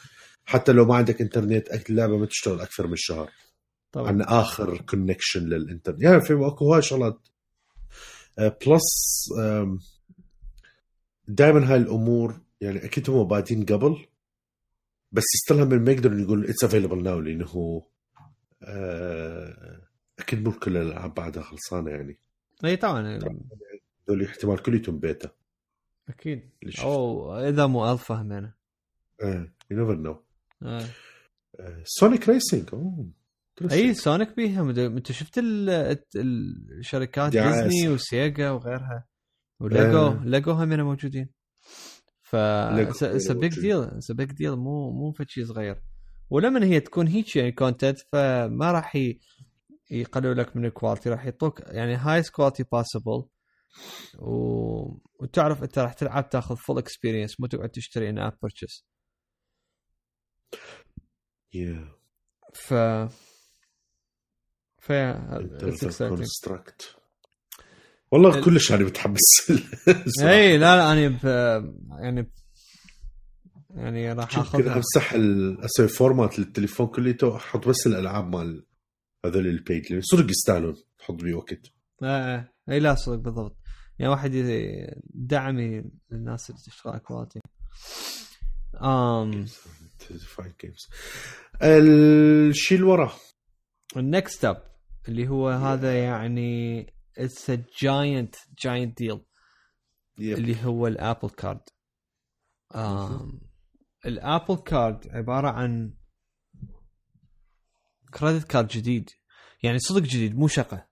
حتى 0.46 0.72
لو 0.72 0.86
ما 0.86 0.96
عندك 0.96 1.22
انترنت 1.22 1.90
اللعبة 1.90 2.18
ما 2.18 2.26
تشتغل 2.26 2.62
أكثر 2.62 2.88
من 2.88 2.96
شهر. 2.96 3.30
طبعا. 3.92 4.08
عن 4.08 4.22
آخر 4.22 4.82
connection 4.82 5.44
للانترنت 5.44 6.02
يعني 6.02 6.22
في 6.22 6.34
أكو 6.34 6.66
هواي 6.66 6.82
شغلات. 6.82 7.28
plus 8.38 9.30
دائما 11.28 11.72
هاي 11.72 11.78
الأمور 11.78 12.42
يعني 12.62 12.86
أكيد 12.86 13.10
هم 13.10 13.28
بادين 13.28 13.66
قبل 13.66 14.06
بس 15.12 15.24
يستلها 15.36 15.66
من 15.66 15.84
ما 15.84 15.92
يقدرون 15.92 16.24
يقولون 16.24 16.50
it's 16.50 16.64
available 16.64 17.04
now 17.04 17.20
لأنه 17.20 17.84
آه، 18.64 19.89
أكيد 20.20 20.44
مو 20.44 20.52
كل 20.52 20.78
الألعاب 20.78 21.14
بعدها 21.14 21.44
خلصانة 21.44 21.92
يعني. 21.92 22.20
إي 22.66 22.76
طبعا. 22.76 23.20
ذول 24.10 24.24
احتمال 24.24 24.62
كليتهم 24.62 25.00
بيتا. 25.00 25.30
أكيد؟ 26.10 26.50
أو 26.82 27.36
إذا 27.38 27.66
مو 27.68 27.92
الفا 27.92 28.16
همينه 28.22 28.54
إيه 29.24 29.54
you 29.72 29.78
never 29.80 29.96
know. 29.96 30.24
Sonic 31.84 32.30
Racing 32.30 32.70
أوه. 32.74 33.10
إي 33.72 33.94
Sonic 33.94 34.36
بيها. 34.36 34.64
مد- 34.64 34.80
أنت 34.80 35.12
شفت 35.12 35.38
ال- 35.38 35.70
ال- 35.70 36.78
الشركات 36.80 37.32
ديزني. 37.32 37.90
وسيجا 37.90 38.50
وغيرها 38.52 39.06
وليجو 39.60 39.98
آه. 40.08 40.24
ليجو 40.26 40.52
هم 40.52 40.70
موجودين. 40.70 41.30
ف 42.22 42.36
it's 42.36 43.32
big. 43.32 43.60
deal 43.60 43.82
it's 43.84 44.12
big 44.12 44.32
deal 44.32 44.56
مو 44.56 44.92
مو 44.92 45.12
في 45.12 45.26
شيء 45.28 45.46
صغير. 45.46 45.82
ولما 46.30 46.64
هي 46.66 46.80
تكون 46.80 47.08
هيك 47.08 47.36
يعني 47.36 47.52
content 47.52 48.00
فما 48.12 48.72
راح 48.72 48.96
ي- 48.96 49.20
يقللوا 49.90 50.34
لك 50.34 50.56
من 50.56 50.66
ال 50.66 50.71
quality 50.71 51.10
راح 51.10 51.26
يعطوك 51.26 51.60
يعني 51.68 51.96
highest 51.96 52.30
quality 52.34 52.64
possible 52.64 53.24
و... 54.20 54.34
وتعرف 55.20 55.64
أنت 55.64 55.80
راح 55.80 55.94
تلعب 55.94 56.30
تاخذ 56.30 56.56
full 56.56 56.78
experience 56.78 57.40
مو 57.40 57.48
تقعد 57.48 57.70
تشتري 57.70 58.10
in-app 58.10 58.38
purchase 58.42 58.86
ف 62.54 62.74
ف. 64.82 64.92
construct 66.10 66.96
والله 68.12 68.38
ال- 68.38 68.44
كلش 68.46 68.72
أنا 68.72 68.84
متحمس. 68.86 69.20
إي 70.22 70.58
لا 70.58 70.76
لا 70.78 70.92
أنا 70.92 71.08
ب... 71.08 71.26
يعني 72.04 72.22
ب... 72.22 72.32
يعني 73.70 74.14
راح 74.14 74.38
أخذها. 74.38 74.76
أمسح 74.76 75.14
أسوي 75.66 75.88
format 75.88 76.40
للتليفون 76.40 76.88
كليته 76.88 77.36
أحط 77.36 77.68
بس 77.68 77.88
الألعاب 77.88 78.36
مال 78.36 78.66
هذول 79.26 79.48
ال 79.48 79.58
page 79.58 80.00
صدق 80.00 80.30
يستاهلون 80.30 80.76
تحط 81.00 81.14
بيه 81.14 81.34
وقت. 81.34 81.72
آه، 82.04 82.54
إي 82.70 82.80
لا 82.80 82.96
صدق 82.96 83.16
بالضبط. 83.16 83.58
يعني 84.00 84.12
واحد 84.12 84.32
دعمي 85.10 85.84
للناس 86.12 86.50
اللي 86.50 86.62
تشتغل 86.62 87.00
fine 90.28 90.54
games 90.62 90.88
الشيء 91.64 92.78
اللي 92.78 92.90
وراه 92.90 93.14
ال 93.98 94.08
next 94.08 94.46
up 94.46 94.64
اللي 95.08 95.28
هو 95.28 95.50
هذا 95.50 96.04
يعني 96.04 96.82
it's 97.18 97.50
a 97.50 97.64
giant 97.82 98.36
giant 98.64 98.98
deal 98.98 99.22
اللي 100.20 100.66
هو 100.66 100.88
ال 100.88 100.95
Apple 100.95 101.30
Card. 101.30 101.62
ال 104.06 104.14
Apple 104.14 104.56
Card 104.56 105.08
عبارة 105.08 105.50
عن 105.50 105.94
credit 108.14 108.44
card 108.44 108.68
جديد. 108.68 109.10
يعني 109.64 109.80
صدق 109.80 110.02
جديد 110.02 110.36
مو 110.36 110.48
شقة. 110.48 110.88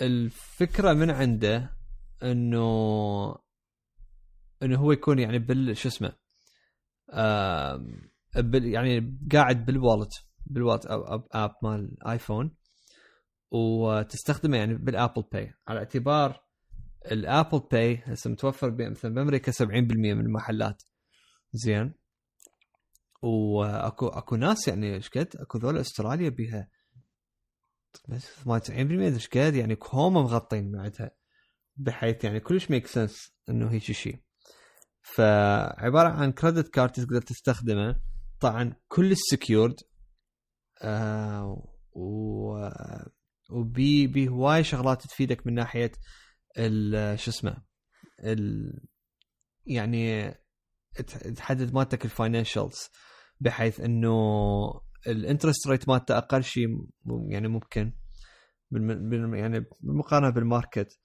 الفكرة 0.00 0.92
من 0.92 1.10
عنده 1.10 1.76
إنه 2.22 2.68
إنه 4.62 4.78
هو 4.78 4.92
يكون 4.92 5.18
يعني 5.18 5.38
بال 5.38 5.76
شو 5.76 5.88
اسمه 5.88 6.12
يعني 8.54 9.18
قاعد 9.32 9.66
بال 9.66 9.78
wallet 9.78 10.12
بال 10.46 10.56
wallet 10.56 10.86
app 11.32 11.54
مال 11.62 12.08
آيفون 12.08 12.56
وتستخدمه 13.50 14.56
يعني 14.56 14.74
بال 14.74 14.88
Apple 14.88 15.22
Pay. 15.32 15.54
على 15.68 15.78
اعتبار 15.78 16.44
ال 17.12 17.20
Apple 17.20 17.60
Pay 17.72 18.02
هسه 18.04 18.30
متوفر 18.30 18.90
مثلا 18.90 19.14
بامريكا 19.14 19.52
70% 19.52 19.64
من 20.14 20.20
المحلات. 20.20 20.82
زين. 21.52 21.94
واكو 23.22 24.08
أكو 24.08 24.36
ناس 24.36 24.68
يعني 24.68 24.94
إيش 24.94 25.08
قد؟ 25.08 25.36
أكو 25.36 25.58
ذول 25.58 25.78
أستراليا 25.78 26.28
بيها 26.28 26.68
98% 28.08 28.70
إيش 28.70 29.28
قد؟ 29.28 29.54
يعني 29.54 29.78
هم 29.92 30.14
مغطين 30.14 30.72
بعدها 30.72 31.10
بحيث 31.76 32.24
يعني 32.24 32.40
كلش 32.40 32.70
make 32.70 32.86
sense 32.86 33.32
إنه 33.48 33.70
هيك 33.70 33.82
شيء 33.82 34.22
فعبارة 35.02 36.08
عن 36.08 36.32
credit 36.32 36.68
card 36.68 36.92
تقدر 36.92 37.22
تستخدمه. 37.22 38.00
طبعا 38.40 38.74
كل 38.88 39.10
ال 39.10 39.18
secured 39.18 39.74
آه 40.82 41.68
و 41.92 42.68
وبي 43.50 44.06
بي 44.06 44.28
هواي 44.28 44.64
شغلات 44.64 45.02
تفيدك 45.02 45.46
من 45.46 45.54
ناحية 45.54 45.92
شو 47.14 47.30
اسمه 47.30 47.62
يعني 49.66 50.34
تحدد 51.36 51.74
مالتك 51.74 52.04
ال 52.04 52.12
financials 52.12 52.88
بحيث 53.40 53.80
إنه 53.80 54.18
ال 55.06 55.13
interest 55.13 55.68
rate 55.68 55.88
مالته 55.88 56.18
أقل 56.18 56.44
شيء 56.44 56.68
يعني 57.28 57.48
ممكن 57.48 57.92
يعني 59.34 59.64
بالمقارنة 59.80 60.30
بال 60.30 60.47
market 60.47 60.98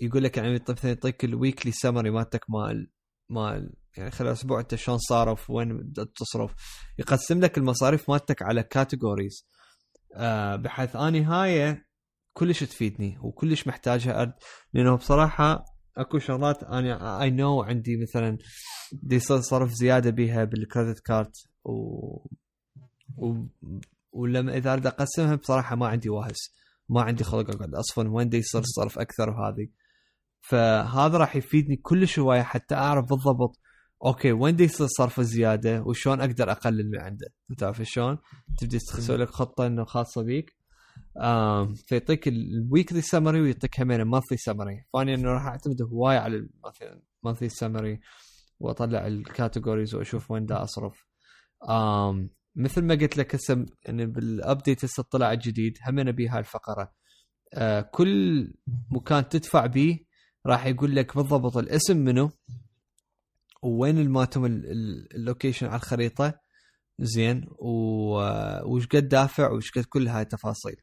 يقول 0.00 0.24
لك 0.24 0.36
يعني 0.36 0.52
مثلا 0.70 0.90
يعطيك 0.90 1.24
ال 1.24 1.31
weekly 1.31 1.72
summary 1.72 2.10
مالتك 2.10 2.44
مال 2.50 2.90
مال 3.28 3.72
يعني 3.96 4.10
خلال 4.10 4.32
أسبوع 4.32 4.60
أنت 4.60 4.74
شلون 4.74 4.98
صارف 4.98 5.50
وين 5.50 5.92
تصرف. 5.92 6.54
يقسم 6.98 7.40
لك 7.40 7.58
المصاريف 7.58 8.10
مالتك 8.10 8.42
على 8.42 8.62
categories 8.62 9.46
آه 10.14 10.56
بحيث 10.56 10.96
آني 10.96 11.22
هاي 11.22 11.84
كلش 12.32 12.64
تفيدني 12.64 13.18
وكلش 13.22 13.66
محتاجها 13.66 14.36
لأنه 14.72 14.96
بصراحة 14.96 15.64
اكو 15.98 16.18
شغلات 16.18 16.62
أنا 16.62 17.22
I 17.22 17.30
know 17.30 17.62
عندي 17.62 17.96
مثلا 17.96 18.38
دي 18.92 19.18
صرف 19.20 19.70
زيادة 19.70 20.10
بيها 20.10 20.44
بال 20.44 20.58
credit 20.58 21.00
card 21.00 21.30
و... 21.64 21.72
و... 23.16 23.34
ولما 24.12 24.56
إذا 24.56 24.72
أريد 24.72 24.86
أقسمها 24.86 25.34
بصراحة 25.34 25.76
ما 25.76 25.86
عندي 25.88 26.08
واهس 26.08 26.54
ما 26.88 27.02
عندي 27.02 27.24
خلق 27.24 27.50
أقعد 27.50 27.74
أصفن 27.74 28.06
وين 28.06 28.30
يصير 28.32 28.62
صرف 28.64 28.98
أكثر 28.98 29.30
وهذه 29.30 29.68
فهذا 30.40 31.18
راح 31.18 31.36
يفيدني 31.36 31.76
كلش 31.76 32.18
هوايه 32.18 32.42
حتى 32.42 32.74
أعرف 32.74 33.04
بالضبط 33.08 33.60
okay 34.04 34.32
وين 34.32 34.56
دي 34.56 34.64
يصير 34.64 34.86
صرف 34.86 35.20
زيادة 35.20 35.82
وشلون 35.82 36.20
أقدر 36.20 36.50
أقلل 36.50 36.90
من 36.90 37.00
عنده؟ 37.00 37.26
تعرف 37.58 37.82
شلون؟ 37.82 38.18
تبدي 38.58 38.78
تسوي 38.78 39.16
لك 39.16 39.30
خطة 39.30 39.66
إنه 39.66 39.84
خاصة 39.84 40.22
بيك. 40.22 40.57
فيعطيك 41.86 42.28
ال 42.28 42.38
weekly 42.38 43.00
summary 43.00 43.40
ويعطيك 43.40 43.80
همين 43.80 44.00
ال 44.00 44.05
monthly 44.05 44.38
summary 44.38 44.84
فاني 44.92 45.14
إنه 45.14 45.28
راح 45.28 45.46
أعتمد 45.46 45.82
هواي 45.82 46.16
على 46.16 46.48
ال 47.22 47.25
monthly 47.25 47.48
summary 47.48 48.00
وأطلع 48.60 49.06
ال 49.06 49.14
categories 49.14 49.94
وأشوف 49.94 50.30
وين 50.30 50.46
دا 50.46 50.62
أصرف. 50.62 51.06
آم 51.70 52.30
مثل 52.56 52.84
ما 52.84 52.94
قلت 52.94 53.16
لك 53.16 53.34
هسه 53.34 53.66
يعني 53.82 54.06
بال 54.06 54.25
update 54.25 54.84
هسه 54.84 55.02
طلع 55.02 55.32
الجديد 55.32 55.78
همين 55.88 56.12
بي 56.12 56.28
هاي 56.28 56.38
الفقرة. 56.38 56.92
آه 57.54 57.80
كل 57.80 58.44
مكان 58.90 59.28
تدفع 59.28 59.66
به 59.66 59.98
راح 60.46 60.66
يقول 60.66 60.96
لك 60.96 61.16
بالضبط 61.16 61.56
الاسم 61.56 61.96
منه 61.96 62.30
وين 63.62 63.98
الماتم 63.98 64.44
ال 65.14 65.20
location 65.20 65.66
على 65.66 65.76
الخريطة. 65.76 66.34
زين 67.00 67.46
وش 68.66 68.86
قد 68.86 69.08
دافع 69.08 69.50
وش 69.50 69.70
قد 69.70 69.84
كل 69.84 70.08
هاي 70.08 70.22
التفاصيل. 70.22 70.76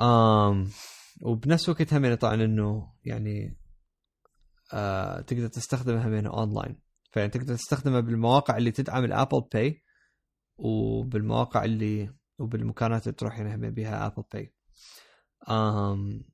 آم 0.00 0.70
وبنفس 1.22 1.68
الوقت 1.68 1.94
همين 1.94 2.14
طبعا 2.14 2.34
إنه 2.34 2.92
يعني 3.04 3.56
آه 4.72 5.20
تقدر 5.20 5.46
تستخدمه 5.46 6.06
همين 6.06 6.26
أونلاين. 6.26 6.80
فيعني 7.12 7.28
تقدر 7.30 7.54
تستخدمه 7.56 8.00
بالمواقع 8.00 8.56
اللي 8.56 8.70
تدعم 8.70 9.04
ال 9.04 9.10
Apple 9.10 9.42
Pay 9.52 9.82
وبالمواقع 10.56 11.64
اللي 11.64 12.14
وبالمكانات 12.38 13.02
اللي 13.02 13.12
تروح 13.16 13.38
يعني 13.38 13.70
بها 13.70 14.06
Apple 14.06 14.24
Pay 14.32 14.54
آم 15.48 16.24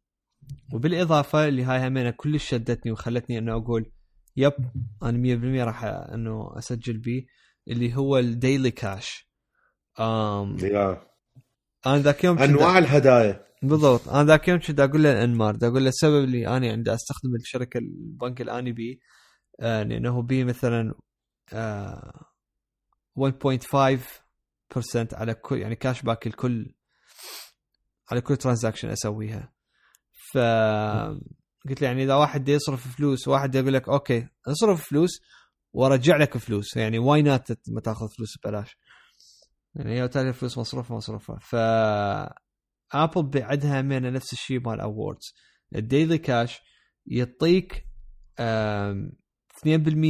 وبالإضافة 0.72 1.48
اللي 1.48 1.64
هاي 1.64 1.88
همينه 1.88 2.10
كلش 2.10 2.48
شدتني 2.48 2.92
وخلتني 2.92 3.38
انه 3.38 3.56
أقول 3.56 3.92
yep 4.36 4.54
أنا 5.02 5.62
100% 5.62 5.64
راح 5.66 5.84
إنه 5.84 6.58
أسجل 6.58 6.98
بيه 6.98 7.26
اللي 7.68 7.96
هو 7.96 8.18
ال 8.18 8.27
daily 8.27 8.70
cash 8.70 9.30
آم 10.00 10.56
أنا 11.86 11.98
ذاك 11.98 12.24
يوم 12.24 12.38
أنواع 12.38 12.78
الهدايا. 12.78 13.49
بالضبط. 13.62 14.08
أنا 14.08 14.24
ذاك 14.24 14.48
يوم 14.48 14.58
كنت 14.60 14.80
أقول 14.80 15.02
له 15.02 15.24
انمار 15.24 15.58
أقول 15.62 15.82
له 15.82 15.88
السبب 15.88 16.24
اللي 16.24 16.48
أنا 16.56 16.72
عندي 16.72 16.94
أستخدم 16.94 17.34
الشركة 17.34 17.78
البنك 17.78 18.40
اللي 18.40 18.52
أنا 18.58 18.70
بيه 18.70 18.98
آه 19.60 19.82
لأنه 19.82 20.22
بيه 20.22 20.44
مثلا 20.44 20.94
آه 21.52 22.24
1.5% 23.16 25.08
على 25.12 25.34
كل 25.34 25.58
يعني 25.58 25.76
cash 25.76 26.02
back 26.02 26.26
الكل 26.26 26.74
على 28.10 28.20
كل 28.20 28.36
transaction 28.36 28.88
أسويها. 28.88 29.52
ف 30.32 30.38
قلت 31.68 31.82
له 31.82 31.88
يعني 31.88 32.04
إذا 32.04 32.14
واحد 32.14 32.48
يصرف 32.48 32.96
فلوس 32.96 33.28
واحد 33.28 33.54
يقول 33.54 33.74
لك 33.74 33.88
okay 33.88 34.28
اصرف 34.46 34.88
فلوس 34.88 35.10
وأرجع 35.72 36.16
لك 36.16 36.38
فلوس. 36.38 36.76
يعني 36.76 36.98
why 36.98 37.22
not 37.22 37.48
ما 37.68 37.80
تأخذ 37.80 38.08
فلوس 38.08 38.38
ببلاش؟ 38.38 38.76
يعني 39.74 40.02
هي 40.02 40.32
فلوس 40.32 40.58
مصروفة 40.58 40.94
مصروفة. 40.94 41.38
ف 41.38 41.54
ابل 42.92 43.22
بعدها 43.22 43.82
من 43.82 44.12
نفس 44.12 44.32
الشيء 44.32 44.60
مال 44.60 44.80
awards 44.80 45.34
ال 45.74 45.81
daily 45.81 46.18
cash 46.18 46.60
يعطيك 47.06 47.86
2% 48.38 48.40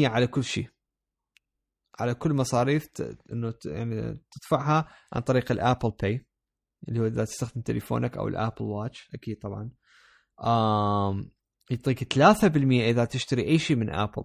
على 0.05 0.27
كل 0.27 0.45
شيء. 0.45 0.69
على 1.99 2.15
كل 2.15 2.33
مصاريف 2.33 2.89
إنه 3.33 3.55
يعني 3.65 4.21
تدفعها 4.31 4.89
عن 5.13 5.23
طريق 5.23 5.53
ال 5.53 5.59
Apple 5.59 5.93
Pay 6.03 6.27
اللي 6.89 7.01
هو 7.01 7.07
إذا 7.07 7.25
تستخدم 7.25 7.61
تليفونك 7.61 8.17
أو 8.17 8.29
ال 8.29 8.35
Apple 8.35 8.65
Watch 8.65 9.09
أكيد 9.15 9.39
طبعا. 9.39 9.71
آم 10.45 11.31
يعطيك 11.71 12.15
3% 12.15 12.45
إذا 12.45 13.05
تشتري 13.05 13.47
أي 13.49 13.59
شيء 13.59 13.77
من 13.77 13.91
ابل 13.91 14.25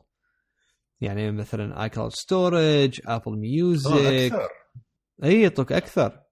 يعني 1.01 1.31
مثلا 1.31 1.83
iCloud 1.83 2.11
storage 2.11 3.01
Apple 3.05 3.37
Music 3.39 4.33
اي 5.23 5.41
يعطوك 5.41 5.71
أكثر. 5.71 6.24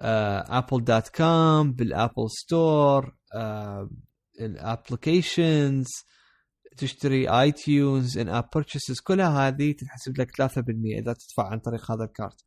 Apple 0.00 0.84
dot 0.84 1.08
com 1.08 1.72
بال 1.72 1.89
Apple 1.89 2.30
Store 2.30 3.16
ال 4.40 4.51
applications 4.51 5.86
تشتري 6.76 7.28
iTunes 7.28 8.18
in-app 8.18 8.48
purchases 8.54 9.00
كلها 9.00 9.48
هذه 9.48 9.72
تنحسب 9.72 10.20
لك 10.20 10.30
3% 10.42 10.44
إذا 10.98 11.12
تدفع 11.12 11.50
عن 11.50 11.58
طريق 11.58 11.90
هذا 11.90 12.04
ال 12.04 12.11
card. 12.11 12.44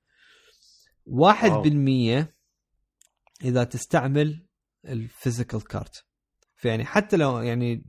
1% 2.25 2.27
إذا 3.43 3.63
تستعمل 3.63 4.47
ال 4.85 4.94
physical 4.94 5.63
card 5.63 6.05
فيعني 6.55 6.85
حتى 6.85 7.17
لو 7.17 7.39
يعني 7.39 7.85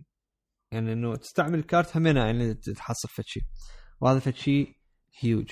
يعني 0.73 0.93
إنه 0.93 1.17
تستعمل 1.17 1.59
ال 1.59 1.66
card 1.66 1.97
همينة 1.97 2.21
يعني 2.21 2.55
تحصل 2.55 3.09
فد 3.09 3.25
شيء 3.27 3.43
وهذا 4.01 4.19
فد 4.19 4.35
شيء 4.35 4.77
هيوج 5.21 5.51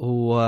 و 0.00 0.40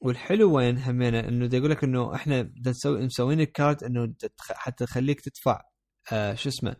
والحلو 0.00 0.56
وين 0.56 0.78
همينة 0.78 1.20
إنه 1.20 1.46
دا 1.46 1.56
يقول 1.56 1.70
لك 1.70 1.84
إنه 1.84 2.14
إحنا 2.14 2.52
نسوي 2.66 3.06
مسوين 3.06 3.40
ال 3.40 3.48
card 3.48 3.82
إنه 3.82 4.14
حتى 4.40 4.84
تخليك 4.86 5.20
تدفع 5.20 5.62
آه 6.12 6.34
شو 6.34 6.48
اسمه 6.48 6.76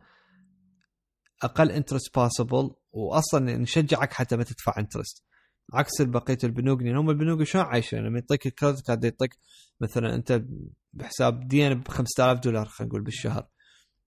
أقل 1.42 1.70
interest 1.70 2.16
possible 2.16 2.70
واصلا 2.92 3.56
نشجعك 3.56 4.12
حتى 4.12 4.36
ما 4.36 4.44
تدفع 4.44 4.74
interest 4.78 5.24
عكس 5.74 6.02
بقية 6.02 6.38
البنوك 6.44 6.82
لأن 6.82 6.96
هم 6.96 7.10
البنوك 7.10 7.42
شلون 7.42 7.64
عايشين 7.64 7.98
لما 7.98 8.18
يعطيك 8.18 8.46
ال 8.46 8.52
credit 8.52 8.86
card 8.86 9.04
يعطيك 9.04 9.38
مثلا 9.80 10.14
أنت 10.14 10.42
بحساب 10.92 11.48
دين 11.48 11.80
ب 11.80 11.88
5000 11.88 12.38
دولار 12.38 12.66
خلينا 12.66 12.88
نقول 12.88 13.02
بالشهر 13.02 13.46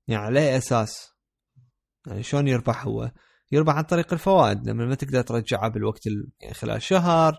يعني 0.07 0.25
على 0.25 0.39
أي 0.39 0.57
أساس؟ 0.57 1.13
يعني 2.07 2.23
شلون 2.23 2.47
يربح 2.47 2.85
هو؟ 2.85 3.11
يربح 3.51 3.73
عن 3.75 3.83
طريق 3.83 4.13
الفوائد 4.13 4.69
لما 4.69 4.85
ما 4.85 4.95
تقدر 4.95 5.21
ترجعها 5.21 5.67
بالوقت 5.67 6.07
ال... 6.07 6.27
يعني 6.41 6.53
خلال 6.53 6.81
شهر 6.81 7.37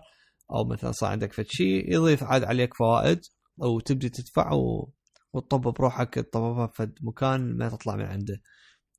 أو 0.51 0.65
مثلا 0.65 0.91
صار 0.91 1.11
عندك 1.11 1.33
فد 1.33 1.45
شيء 1.47 1.93
يضيف 1.93 2.23
عاد 2.23 2.43
عليك 2.43 2.73
فوائد 2.73 3.21
أو 3.63 3.79
تبدي 3.79 4.09
تدفع 4.09 4.53
و... 4.53 4.93
وتطب 5.33 5.61
بروحك 5.61 6.13
تطببها 6.13 6.67
فد 6.67 6.93
مكان 7.01 7.57
ما 7.57 7.69
تطلع 7.69 7.95
من 7.95 8.05
عنده. 8.05 8.41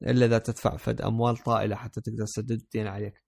إلا 0.02 0.26
إذا 0.26 0.38
تدفع 0.38 0.76
فد 0.76 1.00
أموال 1.00 1.36
طائلة 1.36 1.76
حتى 1.76 2.00
تقدر 2.00 2.24
تسدد 2.24 2.52
الدين 2.52 2.86
عليك. 2.86 3.24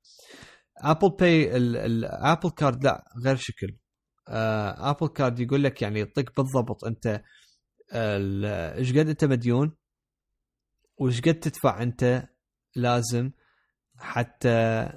Apple 0.79 1.17
Pay 1.21 1.57
ال 1.57 1.72
Apple 1.72 2.51
Card 2.51 2.85
لا 2.85 3.05
غير 3.25 3.37
شكل. 3.37 3.77
Apple 4.29 5.09
uh, 5.09 5.13
Card 5.13 5.41
يقول 5.41 5.65
لك 5.65 5.83
يعني 5.83 5.99
يعطيك 5.99 6.37
بالضبط 6.37 6.85
أنت 6.85 7.23
إيش 7.95 8.93
قد 8.93 9.09
أنت 9.09 9.25
مديون؟ 9.25 9.77
وإيش 10.99 11.21
قد 11.21 11.41
تدفع 11.41 11.83
أنت 11.83 12.29
لازم 12.77 13.31
حتى 13.97 14.89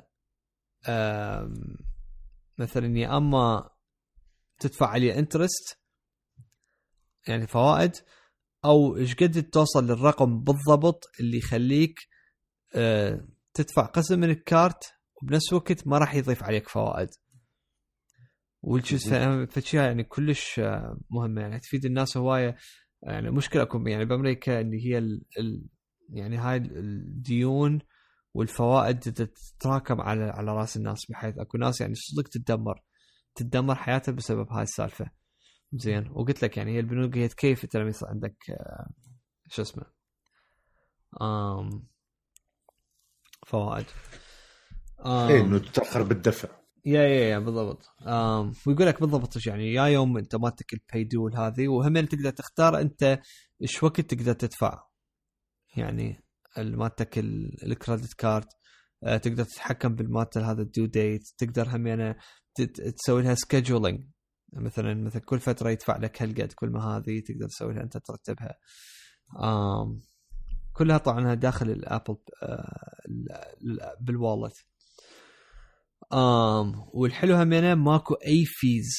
مثلا 2.58 2.98
يا 2.98 3.18
أما 3.18 3.70
تدفع 4.60 4.88
عليه 4.88 5.20
interest 5.20 5.80
يعني 7.28 7.48
فوائد 7.48 7.92
أو 8.66 8.98
إيش 8.98 9.16
قد 9.16 9.44
توصل 9.44 9.86
للرقم 9.88 10.44
بالضبط 10.44 11.04
اللي 11.20 11.38
يخليك 11.38 12.00
أه 12.76 13.28
تدفع 13.54 13.86
قسم 13.86 14.20
من 14.20 14.30
الكارت 14.30 14.84
وبنفس 15.22 15.50
الوقت 15.50 15.88
ما 15.88 15.98
راح 15.98 16.16
يضيف 16.16 16.44
عليك 16.44 16.70
فوائد. 16.70 17.10
فشي 19.50 19.78
يعني 19.78 20.04
كلش 20.04 20.60
آه، 20.60 21.00
مهمه 21.10 21.42
يعني 21.42 21.60
تفيد 21.60 21.86
الناس 21.86 22.18
هواية. 22.18 22.56
يعني 23.04 23.32
مشكلة 23.32 23.62
أكو 23.62 23.88
يعني 23.88 24.06
بأمريكا 24.06 24.62
اللي 24.62 24.86
هي 24.86 24.98
ال 24.98 25.22
ال 25.40 25.66
يعني 26.10 26.38
هاي 26.38 26.58
الديون 26.58 27.80
والفوائد 28.34 29.00
تتراكم 29.00 30.02
على 30.02 30.24
على 30.24 30.52
رأس 30.52 30.78
الناس 30.78 31.06
بحيث 31.10 31.38
أكو 31.38 31.58
ناس 31.58 31.82
يعني 31.82 31.96
صدق 31.96 32.28
تتدمر. 32.30 32.84
تتدمر 33.36 33.76
حياتها 33.76 34.12
بسبب 34.12 34.52
هاي 34.52 34.64
السالفة. 34.64 35.12
زين. 35.74 36.12
وقلت 36.12 36.44
لك 36.44 36.58
يعني 36.58 36.72
هي 36.76 36.80
البنوك 36.80 37.18
هي 37.18 37.28
تكيف 37.28 37.64
انت 37.64 37.76
لما 37.78 37.90
يصير 37.90 38.08
عندك 38.10 38.36
آه، 38.50 38.90
شو 39.50 39.62
اسمه 39.62 39.84
آم 41.22 41.88
فوائد. 43.48 43.86
إيه 45.06 45.42
إنه 45.42 45.58
تتأخر 45.60 46.04
بالدفع. 46.04 46.50
يا 46.86 47.02
يا 47.02 47.30
يا 47.30 47.40
بالضبط. 47.40 47.86
آم 48.08 48.54
ويقول 48.68 48.88
لك 48.88 49.02
بالضبط 49.02 49.46
يعني 49.48 49.74
يا 49.74 49.84
يوم 49.86 50.18
أنت 50.18 50.36
مالتك 50.36 50.74
ال 50.74 50.81
pay 50.81 51.04
due 51.04 51.36
هذه 51.36 51.68
وهم 51.68 52.06
تقدر 52.06 52.30
تختار 52.30 52.82
أنت 52.82 53.20
إيش 53.62 53.84
وقت 53.84 54.02
تقدر 54.02 54.34
تدفع. 54.34 54.84
يعني 55.78 56.24
مالتك 56.58 57.18
ال 57.64 57.71
credit 57.71 58.14
card 58.14 58.48
تقدر 59.02 59.44
تتحكم 59.44 59.96
بالمات 59.96 60.38
هذا 60.38 60.62
ال 60.62 60.68
due 60.68 60.86
date 60.86 61.22
تقدر 61.38 61.76
هم 61.76 61.88
يعني 61.88 62.18
تسوي 62.98 63.22
لها 63.22 63.36
scheduling 63.36 64.08
مثلا 64.54 64.94
مثلا 64.94 65.22
كل 65.22 65.40
فترة 65.40 65.70
يدفع 65.70 65.98
لك 65.98 66.22
هالقد 66.22 66.54
كل 66.54 66.70
ما 66.70 66.84
هذه 66.84 67.20
تقدر 67.28 67.48
تسوي 67.48 67.74
لها 67.74 67.84
أنت 67.84 67.98
ترتبها. 67.98 68.56
آم 69.44 70.02
كلها 70.74 70.98
طبعا 70.98 71.34
داخل 71.34 71.70
ال 71.70 71.78
Apple 71.78 72.18
آه 72.44 73.02
بال 74.02 74.15
Wallet 74.15 74.54
آم 76.14 76.86
والحلو 76.94 77.36
همينه 77.36 77.76
ماكو 77.76 78.14
أي 78.14 78.46
fees 78.46 78.94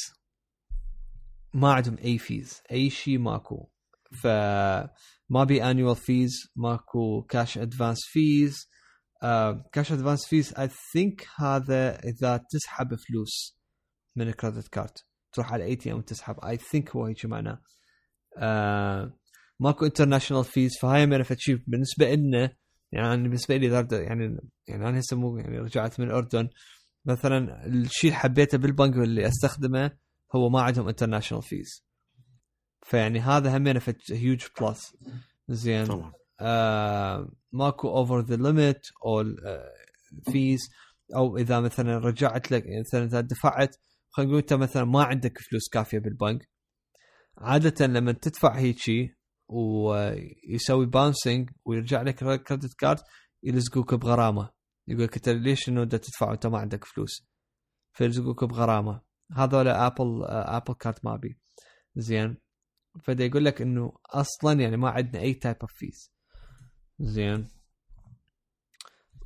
ما 1.53 1.73
عندهم 1.73 1.97
أي 1.97 2.17
fees 2.17 2.61
أي 2.71 2.89
شيء 2.89 3.19
ماكو. 3.19 3.69
ف 4.15 4.27
ما 5.29 5.43
بي 5.43 5.63
annual 5.63 5.95
fees 5.95 6.31
ماكو 6.55 7.21
cash 7.23 7.57
advance 7.57 7.99
fees 8.05 8.69
cash 9.71 9.91
advance 9.91 10.25
fees 10.27 10.53
I 10.59 10.69
think 10.93 11.27
هذا 11.35 11.99
إذا 11.99 12.37
تسحب 12.49 12.95
فلوس 12.95 13.59
من 14.15 14.27
ال 14.27 14.33
credit 14.33 14.67
card 14.67 14.97
تروح 15.33 15.53
على 15.53 15.63
ال 15.63 15.75
ATM 15.75 15.97
وتسحب. 15.97 16.39
I 16.45 16.57
think 16.57 16.95
هو 16.95 17.05
هيك 17.05 17.25
معناه. 17.25 17.61
uh, 18.37 19.11
ماكو 19.59 19.85
international 19.85 20.43
fees 20.43 20.71
فهاي 20.81 21.05
من 21.05 21.23
شيء 21.37 21.59
بالنسبة 21.67 22.13
لنا 22.13 22.55
يعني 22.91 23.23
بالنسبة 23.23 23.57
لي 23.57 23.67
يعني 23.91 24.37
يعني 24.67 24.89
أنا 24.89 24.99
هسه 24.99 25.17
مو 25.17 25.37
يعني 25.37 25.59
رجعت 25.59 25.99
من 25.99 26.07
الاردن 26.07 26.49
مثلا 27.05 27.65
الشيء 27.65 28.09
اللي 28.09 28.19
حبيته 28.19 28.57
بالبنك 28.57 28.95
اللي 28.95 29.27
أستخدمه 29.27 29.91
هو 30.35 30.49
ما 30.49 30.61
عندهم 30.61 30.87
international 30.87 31.43
fees 31.43 31.85
فيعني 32.93 33.19
هذا 33.19 33.57
همينه 33.57 33.81
huge 34.11 34.45
plus 34.61 34.97
زين. 35.47 35.85
طبعا. 35.85 36.13
آه 36.39 37.29
ماكو 37.51 37.89
over 37.89 38.19
the 38.19 38.35
limit 38.35 38.81
أو 39.05 39.23
fees 40.31 40.59
أو 41.15 41.37
إذا 41.37 41.59
مثلا 41.59 41.97
رجعت 41.97 42.51
لك 42.51 42.63
مثلا 42.79 43.03
إذا 43.03 43.21
دفعت 43.21 43.75
خلينا 44.09 44.31
نقول 44.31 44.41
أنت 44.41 44.53
مثلا 44.53 44.85
ما 44.85 45.03
عندك 45.03 45.37
فلوس 45.37 45.69
كافية 45.69 45.99
بالبنك. 45.99 46.49
عادة 47.37 47.85
لما 47.85 48.11
تدفع 48.11 48.57
هيجي 48.57 49.17
ويسوي 49.47 50.85
bouncing 50.85 51.49
ويرجع 51.65 52.01
لك 52.01 52.15
credit 52.43 52.73
card 52.73 52.99
يلزقوك 53.43 53.93
بغرامة. 53.93 54.49
يقول 54.87 55.03
لك 55.03 55.15
أنت 55.15 55.29
ليش 55.29 55.69
إنه 55.69 55.85
تدفع 55.85 56.29
وأنت 56.29 56.47
ما 56.47 56.57
عندك 56.57 56.85
فلوس؟ 56.85 57.27
فيلزقوك 57.93 58.43
بغرامة. 58.43 59.01
هذول 59.31 59.67
Apple 59.67 60.23
Apple 60.25 60.73
Card 60.73 60.99
ما 61.03 61.15
بي 61.15 61.39
زين. 61.95 62.37
فدا 63.01 63.25
يقول 63.25 63.45
لك 63.45 63.61
إنه 63.61 63.93
أصلا 64.05 64.61
يعني 64.61 64.77
ما 64.77 64.89
عندنا 64.89 65.21
أي 65.21 65.33
type 65.33 65.55
of 65.61 65.73
fees 65.73 66.11
زين. 66.99 67.47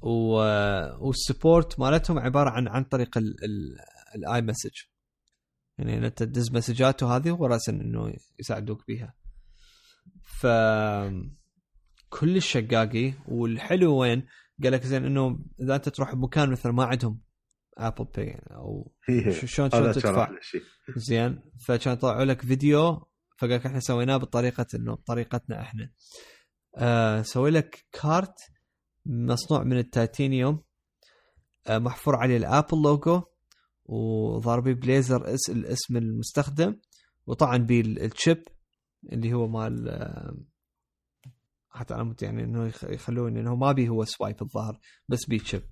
و 0.01 0.35
وال 1.05 1.22
support 1.22 1.79
مالتهم 1.79 2.19
عبارة 2.19 2.49
عن 2.49 2.67
عن 2.67 2.83
طريق 2.83 3.17
ال 4.15 4.41
iMessage 4.41 4.71
يعني 5.77 6.07
انت 6.07 6.23
تدز 6.23 6.51
مسجات 6.51 7.03
وهذه 7.03 7.31
وراسا 7.31 7.71
إنه 7.71 8.13
يساعدوك 8.39 8.87
بيها. 8.87 9.13
فكلش 10.23 12.41
راقي 12.41 13.13
والحلو 13.27 13.97
وين؟ 13.97 14.27
قال 14.63 14.71
لك 14.71 14.83
زين 14.85 15.05
إنه 15.05 15.39
إذا 15.61 15.75
أنت 15.75 15.89
تروح 15.89 16.15
بمكان 16.15 16.49
مثلا 16.51 16.71
ما 16.71 16.85
عندهم 16.85 17.21
Apple 17.77 18.05
Pay 18.05 18.41
أو 18.51 18.91
شلون 19.31 19.69
شلون 19.69 19.91
تدفع؟ 19.91 20.29
زين. 20.95 21.41
فكان 21.65 21.95
طلعوا 21.95 22.25
لك 22.25 22.41
فيديو 22.41 23.07
فقال 23.37 23.53
إحنا 23.65 23.79
سويناه 23.79 24.17
بطريقة 24.17 24.65
إنه 24.75 24.95
بطريقتنا 24.95 25.61
إحنا. 25.61 25.89
آه 26.77 27.21
سوي 27.21 27.49
لك 27.51 27.85
كارت 27.91 28.35
مصنوع 29.05 29.63
من 29.63 29.77
التيتانيوم 29.77 30.63
آه 31.67 31.77
محفور 31.77 32.15
عليه 32.15 32.37
ال 32.37 32.44
Apple 32.44 32.81
logo 32.83 33.21
وضاربي 33.85 34.73
بليزر 34.73 35.33
اس 35.33 35.49
الاسم 35.49 35.97
المستخدم 35.97 36.79
وطبعا 37.27 37.57
بيه 37.57 37.81
ال 37.81 37.94
chip 37.94 38.43
اللي 39.13 39.33
هو 39.33 39.47
مال 39.47 39.89
آه 39.89 40.37
حتى 41.69 41.93
أنا 41.95 42.15
يعني 42.21 42.43
إنه 42.43 42.71
يخلون 42.83 43.37
إنه 43.37 43.55
ما 43.55 43.71
بي 43.71 43.89
هو 43.89 44.03
swipe 44.05 44.41
الظاهر 44.41 44.79
بس 45.07 45.25
بي 45.25 45.39
chip 45.39 45.63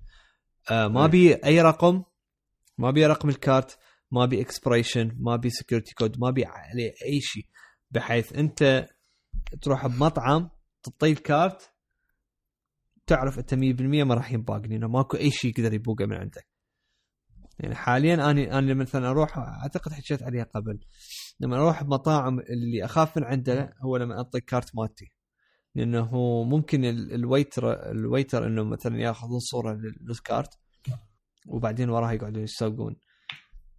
آه 0.70 0.88
ما 0.88 1.06
بي 1.06 1.34
أي 1.34 1.62
رقم 1.62 2.02
ما 2.78 2.90
بي 2.90 3.06
رقم 3.06 3.28
الكارت 3.28 3.78
ما 4.10 4.26
بي 4.26 4.40
expiration 4.40 5.16
ما 5.20 5.36
بي 5.36 5.50
security 5.50 5.94
code 5.94 6.18
ما 6.20 6.30
بي 6.30 6.44
عليه 6.44 6.92
أي 7.06 7.20
شيء. 7.20 7.46
بحيث 7.90 8.32
انت 8.32 8.88
تروح 9.62 9.86
بمطعم 9.86 10.50
تعطيه 10.82 11.12
الكارت 11.12 11.72
تعرف 13.06 13.38
انت 13.38 13.54
100% 13.54 13.58
ما 14.04 14.14
راح 14.14 14.32
ينباق 14.32 14.66
لأنه 14.66 14.88
ماكو 14.88 15.16
أي 15.16 15.30
شيء 15.30 15.50
يقدر 15.50 15.74
يبوقه 15.74 16.06
من 16.06 16.16
عندك. 16.16 16.46
يعني 17.60 17.74
حاليا 17.74 18.14
أنا 18.14 18.58
أنا 18.58 18.74
مثلا 18.74 19.10
أروح 19.10 19.38
أعتقد 19.38 19.92
حكيت 19.92 20.22
عليها 20.22 20.44
قبل 20.44 20.80
لما 21.40 21.56
أروح 21.56 21.82
بمطاعم 21.82 22.40
اللي 22.40 22.84
أخاف 22.84 23.16
من 23.16 23.24
عنده 23.24 23.74
هو 23.84 23.96
لما 23.96 24.16
أعطي 24.16 24.40
كارت 24.40 24.76
مالتي. 24.76 25.12
لأنه 25.74 26.10
ممكن 26.44 26.84
ال 26.84 26.99
waiter 26.99 27.90
ال 27.90 27.98
waiter 27.98 28.46
إنه 28.46 28.64
مثلا 28.64 29.00
يأخذون 29.00 29.38
صورة 29.38 29.78
للكارت 30.00 30.58
وبعدين 31.46 31.90
وراها 31.90 32.12
يقعدون 32.12 32.42
يسوقون 32.42 32.96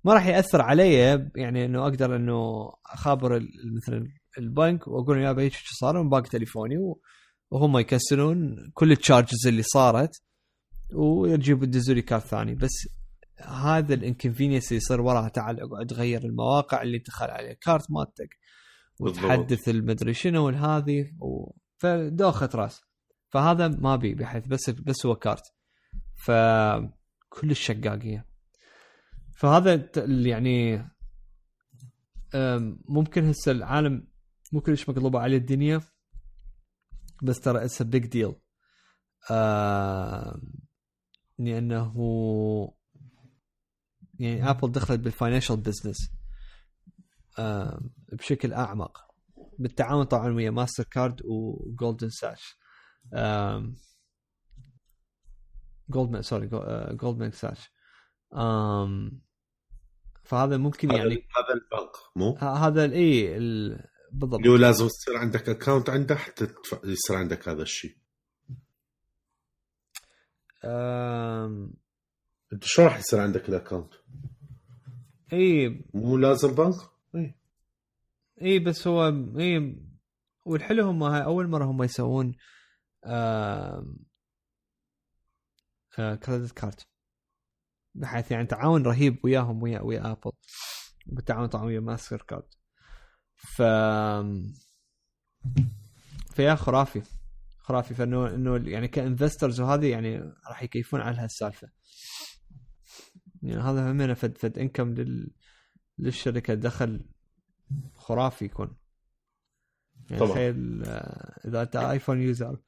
ما 0.07 0.13
راح 0.13 0.27
يأثر 0.27 0.61
علي 0.61 0.93
يعني 1.35 1.65
إنه 1.65 1.83
أقدر 1.83 2.15
إنه 2.15 2.69
أخابر 2.85 3.39
مثلا 3.77 4.07
البنك 4.37 4.87
وأقول 4.87 5.21
يا 5.21 5.35
هيك 5.39 5.53
صار؟ 5.79 6.03
من 6.03 6.09
باقي 6.09 6.29
تليفوني 6.29 6.75
وهم 7.51 7.77
يكسرون 7.77 8.55
كل 8.73 8.91
ال 8.91 8.98
charges 8.98 9.47
اللي 9.47 9.61
صارت 9.63 10.23
ويجيبوا 10.93 11.63
يدزوا 11.63 11.95
لي 11.95 12.01
كارت 12.01 12.23
ثاني. 12.23 12.55
بس 12.55 12.87
هذا 13.39 13.93
ال 13.93 13.98
inconvenience 13.98 14.67
اللي 14.67 14.77
يصير 14.77 15.01
وراها 15.01 15.29
تعال 15.29 15.59
اقعد 15.59 15.93
غير 15.93 16.23
المواقع 16.23 16.81
اللي 16.81 16.97
دخل 16.97 17.25
عليها 17.25 17.53
كارت 17.53 17.91
مالتك 17.91 18.37
وتحدث 18.99 19.69
المدري 19.69 20.13
شنو 20.13 20.49
هذه 20.49 21.11
و... 21.19 21.51
فدوخة 21.77 22.49
راس. 22.55 22.81
فهذا 23.29 23.67
ما 23.67 23.95
بي 23.95 24.15
بحيث 24.15 24.47
بس 24.47 24.69
بس 24.69 25.05
هو 25.05 25.15
كارت. 25.15 25.43
فكلش 26.25 27.51
راقية 27.51 28.26
فهذا 29.37 29.89
يعني 30.03 30.87
ممكن 32.89 33.25
هسه 33.25 33.51
العالم 33.51 34.07
مو 34.53 34.61
كلش 34.61 34.89
مقلوبة 34.89 35.19
عليه 35.19 35.37
الدنيا 35.37 35.81
بس 37.23 37.39
ترى 37.39 37.65
it's 37.65 37.81
big 37.81 38.05
deal 38.05 38.35
لأنه 41.39 41.93
يعني 44.19 44.49
Apple 44.49 44.71
دخلت 44.71 44.99
بال 44.99 45.10
financial 45.10 45.57
business 45.57 46.11
بشكل 48.13 48.53
أعمق. 48.53 48.97
بالتعاون 49.59 50.03
طبعا 50.03 50.33
ويا 50.33 50.51
MasterCard 50.51 50.83
و 50.83 51.21
Golden 51.25 52.09
Sachs 52.09 52.57
Goldman 55.89 56.21
sorry 56.21 56.47
Goldman 56.95 57.31
Sachs 57.31 57.71
فهذا 60.27 60.57
ممكن 60.57 60.91
يعني 60.91 61.13
هذا 61.13 61.53
البنك 61.53 61.91
مو؟ 62.15 62.37
هذا 62.37 62.93
اي 62.93 63.37
بالضبط 64.11 64.45
اللي 64.45 64.57
لازم 64.57 64.85
يصير 64.85 65.17
عندك 65.17 65.49
account 65.49 65.89
عنده 65.89 66.15
حتى 66.15 66.47
يصير 66.83 67.17
عندك 67.17 67.49
هذا 67.49 67.61
الشيء 67.61 67.97
أم... 70.65 71.73
أنت 72.53 72.63
شو 72.63 72.83
راح 72.83 72.99
يصير 72.99 73.19
عندك 73.19 73.49
ال 73.49 73.54
account؟ 73.54 73.93
اي 75.33 75.83
مو 75.93 76.17
لازم 76.17 76.55
بنك؟ 76.55 76.75
اي 77.15 77.35
اي 78.41 78.59
بس 78.59 78.87
هو 78.87 79.07
اي 79.39 79.77
والحلو 80.45 80.83
هم 80.83 81.03
هاي 81.03 81.23
أول 81.23 81.47
مرة 81.47 81.65
هم 81.65 81.83
يسوون 81.83 82.35
credit 85.95 86.51
card 86.51 86.81
بحيث 87.97 88.31
يعني 88.31 88.47
تعاون 88.47 88.83
رهيب 88.83 89.19
وياهم 89.23 89.63
ويا 89.63 89.81
ويا 89.81 90.11
Apple 90.11 90.31
وبالتعاون 91.07 91.47
طبعا 91.47 91.65
ويا 91.65 91.79
ماستر 91.79 92.21
كارد 92.21 92.53
ف 93.35 93.61
فيا 96.35 96.55
خرافي. 96.55 97.01
خرافي. 97.59 97.93
فإنه 97.93 98.27
إنه 98.27 98.69
يعني 98.69 98.87
ك 98.87 98.95
investors 98.95 99.61
وهذه 99.61 99.85
يعني 99.85 100.19
راح 100.49 100.63
يكيفون 100.63 101.01
على 101.01 101.17
هالسالفة. 101.17 101.69
يعني 103.41 103.61
هذا 103.61 103.91
همنا 103.91 104.13
فد 104.13 104.37
فد 104.37 104.59
income 104.59 104.93
لل 104.93 105.31
للشركة. 105.97 106.53
دخل 106.53 107.09
خرافي 107.95 108.45
يكون. 108.45 108.77
يعني 110.09 110.19
طبعاً. 110.19 110.31
تخيل 110.31 110.83
إذا 111.45 111.61
أنت 111.61 111.75
iPhone 111.75 112.21
user 112.21 112.61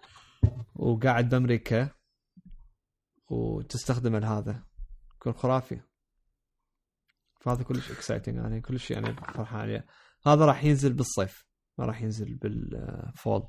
وقاعد 0.76 1.30
بأمريكا 1.30 1.90
وتستخدم 3.30 4.16
هذا. 4.16 4.69
يكون 5.22 5.34
خرافي. 5.34 5.80
فهذا 7.42 7.64
كلش 7.64 7.92
exciting 7.92 8.36
يعني 8.36 8.62
كلش 8.62 8.92
يعني 8.92 9.14
فرحان. 9.14 9.60
عليه 9.60 9.86
هذا 10.26 10.46
راح 10.46 10.64
ينزل 10.64 10.94
بالصيف. 10.94 11.46
ما 11.78 11.86
راح 11.86 12.02
ينزل 12.02 12.36
بال 12.36 12.68
fall. 12.68 13.48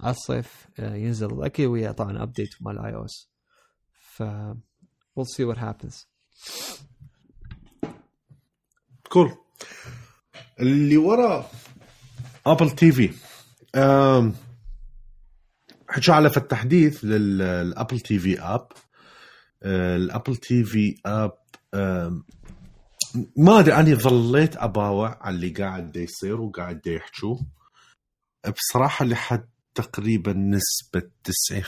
على 0.00 0.10
الصيف 0.10 0.68
آه، 0.78 0.94
ينزل. 0.94 1.44
أكيد 1.44 1.66
ويا 1.66 1.92
طبعا 1.92 2.22
update 2.22 2.50
مال 2.60 2.78
iOS 2.78 3.30
ف 3.92 4.22
we'll 5.16 5.26
see 5.36 5.44
what 5.44 5.58
happens. 5.58 6.06
cool 9.08 9.36
اللي 10.60 10.96
ورا 10.96 11.50
Apple 12.46 12.70
TV 12.70 13.14
حكى 15.88 16.12
على 16.12 16.30
في 16.30 16.36
التحديث 16.36 17.04
لل 17.04 18.00
Apple 18.00 18.18
TV 18.18 18.40
app 18.40 18.68
ال 19.64 20.36
Apple 20.36 20.64
TV 20.64 20.96
app 21.06 21.32
ما 23.36 23.58
أدري 23.60 23.74
أني 23.74 23.94
ظليت 23.94 24.56
أباوع 24.56 25.18
على 25.26 25.34
اللي 25.36 25.48
قاعد 25.48 25.96
يصير 25.96 26.40
وقاعد 26.40 26.80
دا 26.80 26.90
يحكوه 26.92 27.40
بصراحة 28.56 29.04
لحد 29.04 29.48
تقريبا 29.74 30.32
نسبة 30.32 31.10
90 31.24 31.62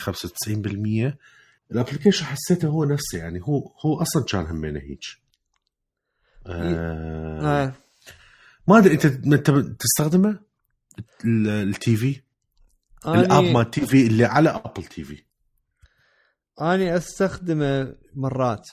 95% 1.12 1.14
ال 1.72 1.76
application 1.76 2.24
حسيته 2.24 2.68
هو 2.68 2.84
نفسه 2.84 3.18
يعني 3.18 3.40
هو 3.42 3.72
هو 3.86 4.02
أصلا 4.02 4.24
كان 4.24 4.46
همينه 4.46 4.80
هيك 4.80 5.00
أه 6.46 7.40
آه. 7.64 7.72
ما 8.68 8.78
أدري 8.78 8.94
أنت 8.94 9.04
أنت 9.04 9.50
تستخدمه؟ 9.80 10.38
ال- 11.24 11.48
ال 11.48 11.96
TV؟ 11.96 12.20
ال 13.06 13.16
app 13.16 13.44
مال 13.44 13.70
TV 13.70 14.06
اللي 14.06 14.24
على 14.24 14.48
Apple 14.50 14.84
TV. 14.84 15.22
أني 16.60 16.96
أستخدمه 16.96 17.96
مرات. 18.14 18.68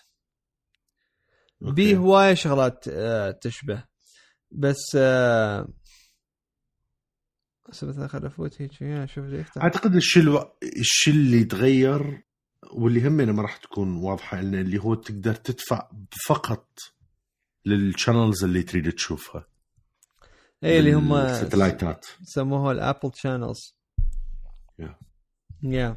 بيه 1.62 1.98
هواية 1.98 2.34
شغلات 2.34 2.86
آه، 2.88 3.32
تشبه. 3.32 3.84
بس 4.52 4.82
آه، 4.96 5.68
بس 7.70 7.84
مثلا 7.84 8.08
خل 8.08 8.26
أفوت 8.26 8.62
هيك 8.62 8.82
يا 8.82 9.06
شوف 9.06 9.26
لي 9.26 9.40
يفتح. 9.40 9.62
أعتقد 9.62 9.96
الشيء 9.96 10.24
ألو... 10.24 10.58
الشيء 10.80 11.14
اللي 11.14 11.44
تغير 11.44 12.24
واللي 12.72 13.08
همنا 13.08 13.32
ما 13.32 13.42
راح 13.42 13.58
تكون 13.58 13.96
واضحة 13.98 14.42
لنا 14.42 14.62
اللي 14.62 14.78
هو 14.80 14.94
تقدر 14.96 15.36
تدفع 15.36 15.90
فقط 16.28 16.68
لل 17.66 17.81
channels 17.81 18.44
اللي 18.44 18.64
تريد 18.64 18.92
تشوفها. 18.92 19.48
اي 20.64 20.80
اللي 20.80 20.94
هم 20.94 21.14
الساتلايتات 21.14 22.06
سموها 22.24 22.72
ال 22.72 22.78
Apple 22.78 23.12
channels 23.16 23.76
Yeah. 24.82 24.94
yeah 25.64 25.96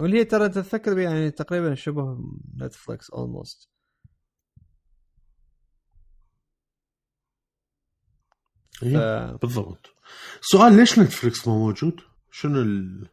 واللي 0.00 0.18
هي 0.18 0.24
ترى 0.24 0.48
تتذكر 0.48 0.98
يعني 0.98 1.30
تقريبا 1.30 1.74
شبه 1.74 2.18
Netflix 2.56 3.10
almost 3.10 3.72
إيه، 8.82 9.36
بالضبط. 9.36 9.86
سؤال 10.40 10.76
ليش 10.76 10.98
Netflix 10.98 11.48
ما 11.48 11.54
موجود؟ 11.54 12.00
شنو 12.30 12.60
ال... 12.60 13.08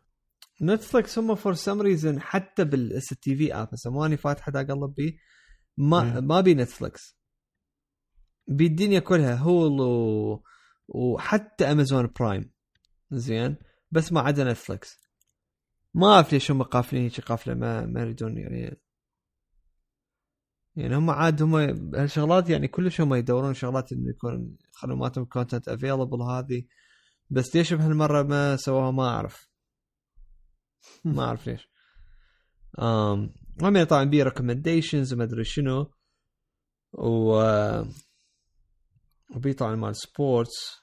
Netflix 0.61 1.19
هم 1.19 1.35
for 1.35 1.53
some 1.53 1.81
reason 1.81 2.21
حتى 2.21 2.65
بال 2.65 3.05
Apple 3.05 3.35
TV 3.35 3.53
app 3.53 3.69
هسه 3.73 3.91
ماني 3.91 4.17
فاتحه 4.17 4.51
دا 4.51 4.61
اقلب 4.61 4.93
بيه 4.95 5.17
ما 5.77 6.03
إيه. 6.03 6.19
ما 6.19 6.41
بي 6.41 6.53
Netflix 6.53 7.17
بي 8.47 8.65
الدنيا 8.65 8.99
كلها 8.99 9.35
Hulu 9.35 10.43
وحتى 10.87 11.71
Amazon 11.71 12.09
Prime 12.19 12.51
زين؟ 13.11 13.55
بس 13.91 14.11
ما 14.11 14.21
عدا 14.21 14.43
Netflix 14.43 15.08
ما 15.93 16.07
أعرف 16.07 16.33
ليش 16.33 16.51
هم 16.51 16.63
قافلين 16.63 17.03
هيك 17.03 17.21
قافلة 17.21 17.53
ما 17.53 17.85
ما 17.85 18.01
يريدون 18.01 18.37
يعني. 18.37 18.81
يعني 20.75 20.95
هم 20.97 21.09
عاد 21.09 21.41
هم 21.41 21.55
هالشغلات 21.95 22.49
يعني 22.49 22.67
كلش 22.67 23.01
هم 23.01 23.13
يدورون 23.13 23.53
شغلات 23.53 23.91
إنه 23.91 24.09
يكون 24.09 24.57
خدماتهم 24.71 25.25
content 25.25 25.67
available 25.69 26.21
هذه. 26.21 26.63
بس 27.29 27.55
ليش 27.55 27.73
بهالمرة 27.73 28.23
ما 28.23 28.55
سووها 28.55 28.91
ما 28.91 29.09
أعرف. 29.09 29.49
ما 31.05 31.23
أعرف 31.25 31.47
ليش. 31.47 31.69
امم 32.79 33.33
هم 33.61 33.83
طبعا 33.83 34.03
بي 34.03 34.23
recommendations 34.23 35.13
وما 35.13 35.23
أدري 35.23 35.43
شنو. 35.43 35.91
و 36.93 37.33
وبي 39.35 39.53
طبعا 39.53 39.75
مال 39.75 39.95
sports 39.95 40.79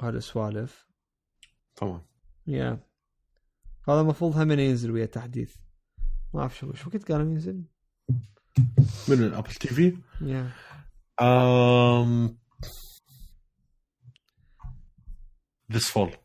وهذا 0.00 0.18
السوالف 0.18 0.86
طبعا 1.76 2.02
yeah 2.46 2.87
هذا 3.88 4.00
المفروض 4.00 4.36
هم 4.36 4.50
ينزل 4.50 4.90
ويا 4.90 5.06
تحديث. 5.06 5.56
ما 6.34 6.40
أعرف 6.40 6.58
شو 6.58 6.72
شو 6.74 6.90
كنت 6.90 7.12
قال 7.12 7.20
ينزل. 7.20 7.64
من 9.08 9.22
ال 9.22 9.52
Apple 9.52 9.68
TV. 9.68 9.96
um, 11.20 12.30
this 15.72 15.84
fall. 15.94 16.16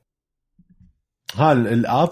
ها 1.35 1.51
ال- 1.51 1.67
ال 1.67 1.78
app 1.78 2.09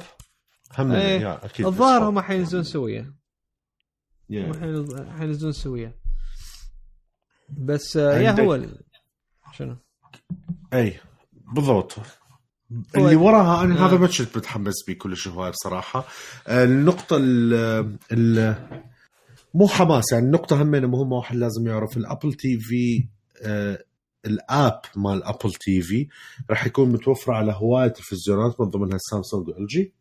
هم 0.78 0.92
إيه، 0.92 1.46
أكيد 1.46 1.66
الظاهر 1.66 2.10
هم. 2.10 2.20
حينزلون 2.20 2.64
سويا. 2.64 3.16
Yeah. 4.32 4.56
حينز- 4.56 5.02
حينزلون 5.18 5.52
سويا. 5.52 6.00
بس 7.50 7.98
آه، 7.98 8.18
yeah 8.18 8.32
هو 8.44 8.56
ال- 8.56 8.84
شنو؟ 9.54 9.78
اي 10.74 11.00
بالضبط. 11.34 11.94
اللي 12.98 13.16
وراها 13.16 13.64
أنا 13.64 13.76
آه. 13.86 13.88
هذا 13.88 13.98
ما 13.98 14.08
كنت 14.08 14.38
متحمس 14.38 14.74
به 14.88 14.94
كلش 14.94 15.28
هواي 15.28 15.52
بصراحة. 15.52 16.06
آه، 16.48 16.64
النقطة 16.64 17.18
ال 17.20 17.54
ال 18.12 18.56
مو 19.54 19.68
حماس 19.68 20.12
يعني 20.12 20.26
النقطة 20.26 20.62
همين 20.62 20.86
مهمه 20.86 21.16
واحد 21.16 21.36
لازم 21.36 21.68
يعرف 21.68 21.98
ال 21.98 22.34
Apple 22.34 22.60
TV 22.60 23.08
آه، 23.44 23.84
ال 24.26 24.40
app 24.40 24.82
مال 24.96 25.24
Apple 25.24 25.54
TV 25.54 26.08
راح 26.50 26.66
يكون 26.66 26.90
متوفر 26.92 27.32
على 27.32 27.52
هوايه 27.52 27.88
تلفزيونات 27.88 28.62
من 28.62 28.70
ضمنها 28.70 28.98
سامسونج 29.02 29.48
و 29.48 29.68
LG. 29.68 29.94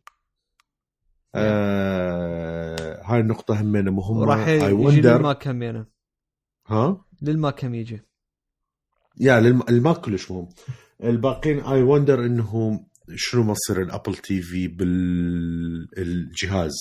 آه 1.35 3.03
هاي 3.05 3.21
النقطة 3.21 3.61
همينة 3.61 3.91
مهمة 3.91 4.21
وراح 4.21 4.47
اي 4.47 4.59
يجي 4.59 5.01
لل 5.01 5.20
Mac 5.20 5.49
هم 5.49 5.63
يعني. 5.63 5.87
ها؟ 6.67 7.05
لل 7.23 7.39
Mac 7.39 7.65
هم 7.65 7.75
يجي. 7.75 8.03
yeah 9.21 9.41
للم... 9.41 9.63
ال 9.69 9.77
Mac 9.77 10.01
كلش 10.01 10.31
مهم. 10.31 10.49
الباقيين 11.05 11.61
I 11.61 11.83
wonder 11.83 12.27
انه 12.27 12.81
شنو 13.17 13.43
مصير 13.43 13.83
ال 13.83 14.17
Apple 14.17 14.43
TV 14.43 14.69
بالجهاز 15.97 16.73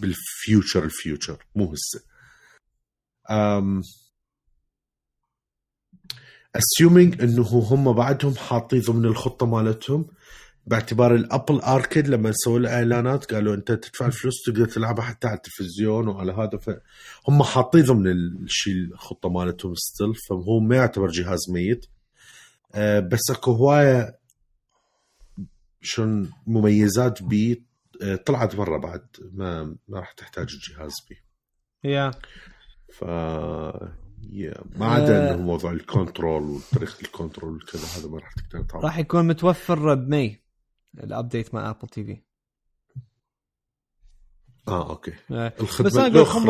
بال 0.00 0.21
future 0.21 0.84
ال 0.84 0.93
future 0.93 1.46
مو 1.56 1.72
هسه. 1.72 2.04
أم 3.30 3.82
assuming 6.58 7.22
إنه 7.22 7.42
هم 7.42 7.92
بعدهم 7.92 8.34
حاطين 8.34 8.80
ضمن 8.80 9.04
الخطة 9.04 9.46
مالتهم 9.46 10.06
باعتبار 10.66 11.14
ال 11.14 11.22
Apple 11.22 11.60
Arcade 11.60 12.08
لما 12.08 12.32
سووا 12.32 12.58
له 12.58 12.74
إعلانات 12.74 13.34
قالوا 13.34 13.54
أنت 13.54 13.72
تدفع 13.72 14.06
الفلوس 14.06 14.34
تقدر 14.46 14.66
تلعبها 14.66 15.04
حتى 15.04 15.28
على 15.28 15.36
التلفزيون 15.36 16.08
وعلى 16.08 16.32
هذا 16.32 16.58
فهم 16.58 17.42
حاطين 17.42 17.82
ضمن 17.82 18.06
الشيء 18.44 18.74
الخطة 18.74 19.28
مالتهم 19.28 19.74
still 19.74 20.14
فهو 20.14 20.60
ما 20.60 20.76
يعتبر 20.76 21.08
جهاز 21.10 21.50
ميت. 21.50 21.86
بس 23.00 23.30
اكو 23.30 23.52
هواية 23.52 24.18
شلون 25.80 26.30
مميزات 26.46 27.22
بي 27.22 27.66
آه، 28.02 28.16
طلعت 28.16 28.56
برا 28.56 28.78
بعد 28.78 29.06
ما 29.32 29.76
ما 29.88 29.98
راح 30.00 30.12
تحتاج 30.12 30.48
الجهاز 30.54 30.92
بي. 31.08 31.16
yeah. 31.84 32.10
ف 32.92 33.02
yeah 34.30 34.54
ما 34.76 34.86
عدا 34.86 35.30
آه. 35.30 35.34
إنه 35.34 35.42
موضوع 35.42 35.72
ال 35.72 35.81
control 35.81 36.42
وطريقة 36.42 37.00
ال 37.02 37.09
control 37.09 37.56
وكذا 37.56 37.86
هذا 37.98 38.08
ما 38.08 38.18
راح 38.18 38.32
تقدر 38.32 38.64
تعرف. 38.64 38.84
راح 38.84 38.98
يكون 38.98 39.26
متوفر 39.26 39.94
بمي 39.94 40.38
ال 40.98 41.06
update 41.06 41.54
مع 41.54 41.70
Apple 41.70 41.88
TV 41.88 42.22
آه 44.68 44.90
okay. 44.90 45.12
آه، 45.30 45.52
الخدمة 45.60 45.90
بس 45.90 45.96
أنا 45.96 46.06
أقول 46.06 46.26
هم. 46.26 46.48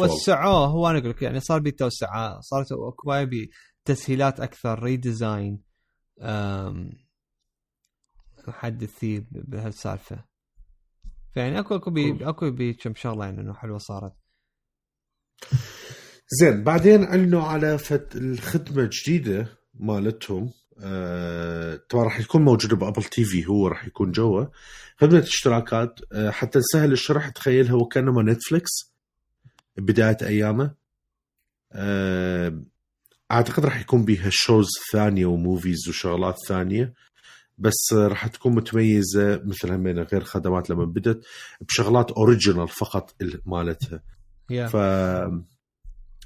وسعوه 0.00 0.66
هو 0.66 0.90
أنا 0.90 0.98
أقول 0.98 1.10
لك 1.10 1.22
يعني 1.22 1.40
صار 1.40 1.60
بيتوسع 1.60 2.40
صارت 2.40 2.72
أكو 2.72 3.14
يبي 3.14 3.50
تسهيلات 3.84 4.40
أكثر 4.40 4.82
redesign 4.82 5.62
أم... 6.20 6.90
حدث 8.48 8.90
فيه 8.98 9.26
بهالسالفة. 9.30 10.24
فيعني 11.34 11.58
اكو 11.58 11.76
أكو 11.76 11.90
بي 11.90 12.28
أكو 12.28 12.50
بي 12.50 12.72
كم 12.72 12.94
شغلة 12.94 13.24
يعني 13.24 13.40
إنه 13.40 13.52
حلوة 13.54 13.78
صارت. 13.78 14.12
زين 16.40 16.64
بعدين 16.64 17.04
اعلنوا 17.04 17.42
على 17.42 17.78
فت 17.78 18.16
الخدمة 18.16 18.82
الجديدة 18.82 19.58
مالتهم 19.74 20.50
آه، 20.82 21.76
طبعا 21.88 22.04
راح 22.04 22.20
يكون 22.20 22.42
موجودة 22.44 22.76
ب 22.76 23.04
Apple 23.04 23.24
TV 23.24 23.46
هو 23.46 23.68
راح 23.68 23.86
يكون 23.86 24.12
جوا. 24.12 24.44
خدمة 24.96 25.18
اشتراكات 25.18 26.00
آه، 26.12 26.30
حتى 26.30 26.58
نسهل 26.58 26.92
الشرح 26.92 27.28
تخيلها 27.28 27.74
وكانما 27.74 28.22
Netflix 28.22 28.70
بداية 29.76 30.16
أيامه. 30.22 30.74
آه، 31.72 32.62
أعتقد 33.32 33.64
راح 33.64 33.80
يكون 33.80 34.04
بيها 34.04 34.28
shows 34.32 34.68
ثانية 34.92 35.26
و 35.26 35.35
movies 35.35 35.88
وشغلات 35.88 36.36
ثانية 36.48 36.94
بس 37.58 37.92
آه، 37.92 38.08
راح 38.08 38.26
تكون 38.26 38.54
متميزة 38.54 39.42
مثل 39.44 39.72
همين 39.72 39.98
غير 39.98 40.24
خدمات 40.24 40.70
لما 40.70 40.84
بدت 40.84 41.24
بشغلات 41.60 42.10
original 42.10 42.68
فقط 42.68 43.14
ال- 43.22 43.40
مالتها. 43.46 44.02
ف 44.66 44.76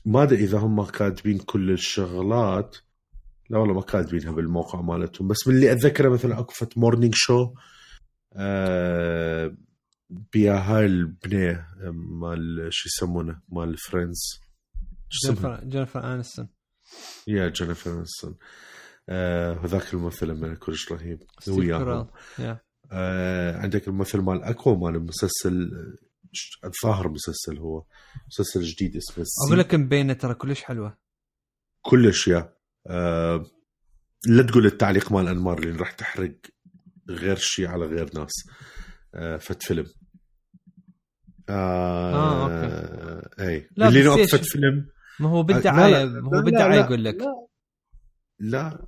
ما 0.04 0.22
أدري 0.22 0.44
إذا 0.44 0.58
هم 0.58 0.84
كاتبين 0.84 1.38
كل 1.38 1.70
الشغلات 1.70 2.76
لا 3.50 3.58
والله 3.58 3.74
ما 3.74 3.80
كاتبينها 3.82 4.32
بالموقع 4.32 4.80
مالتهم 4.80 5.28
بس 5.28 5.48
من 5.48 5.54
اللي 5.54 5.72
أتذكره 5.72 6.08
مثلا 6.08 6.38
اكو 6.38 6.52
فت 6.54 6.78
Morning 6.78 7.14
Show 7.16 7.54
آه 8.36 9.56
بيا 10.10 10.52
هاي 10.52 10.86
البنيه 10.86 11.66
مال 11.92 12.68
شو 12.70 12.88
يسمونه؟ 12.88 13.40
مال 13.48 13.76
Friends؟ 13.76 14.40
جينيفر 15.24 15.64
جينيفر 15.64 16.14
انيستون 16.14 16.48
يا 17.26 17.48
جينيفر 17.48 17.90
انستون 17.92 18.36
آه 19.08 19.60
وذاك 19.64 19.94
الممثل 19.94 20.34
من 20.34 20.56
كلش 20.56 20.92
رهيب. 20.92 21.22
وياهم 21.48 22.08
آه 22.92 23.56
عندك 23.56 23.88
الممثل 23.88 24.18
مال 24.18 24.42
اكوا 24.42 24.76
مال 24.76 24.96
المسلسل 24.96 25.70
الظاهر 26.64 27.08
مسلسل 27.08 27.58
هو. 27.58 27.84
مسلسل 28.28 28.62
جديد 28.62 28.96
اسمه 28.96 29.24
أقول 29.46 29.58
لك 29.58 29.74
مبينه 29.74 30.12
ترى 30.12 30.34
كلش 30.34 30.62
حلوة. 30.62 30.98
كلش 31.82 32.28
يا 32.28 32.54
آه 32.86 33.46
لا 34.28 34.42
تقول 34.42 34.66
التعليق 34.66 35.12
مال 35.12 35.28
أنمار 35.28 35.58
اللي 35.58 35.78
راح 35.78 35.92
تحرق 35.92 36.34
غير 37.08 37.36
شيء 37.36 37.66
على 37.66 37.86
غير 37.86 38.10
ناس. 38.14 38.32
آه 39.14 39.36
فت 39.36 39.62
فيلم. 39.62 39.86
آه, 41.48 42.14
آه، 42.14 42.44
أوكي. 42.44 43.42
اي 43.48 43.68
لا، 43.76 43.88
اللي 43.88 44.00
بس 44.00 44.06
نوقف 44.06 44.18
ليش؟ 44.20 44.34
فت 44.34 44.44
فيلم؟ 44.44 44.88
ما 45.20 45.28
هو 45.28 45.42
بالدعايه 45.42 46.04
هو 46.04 46.42
بالدعايه 46.42 46.80
يقول 46.80 47.04
لك. 47.04 47.16
لا. 47.20 47.48
لا. 48.40 48.86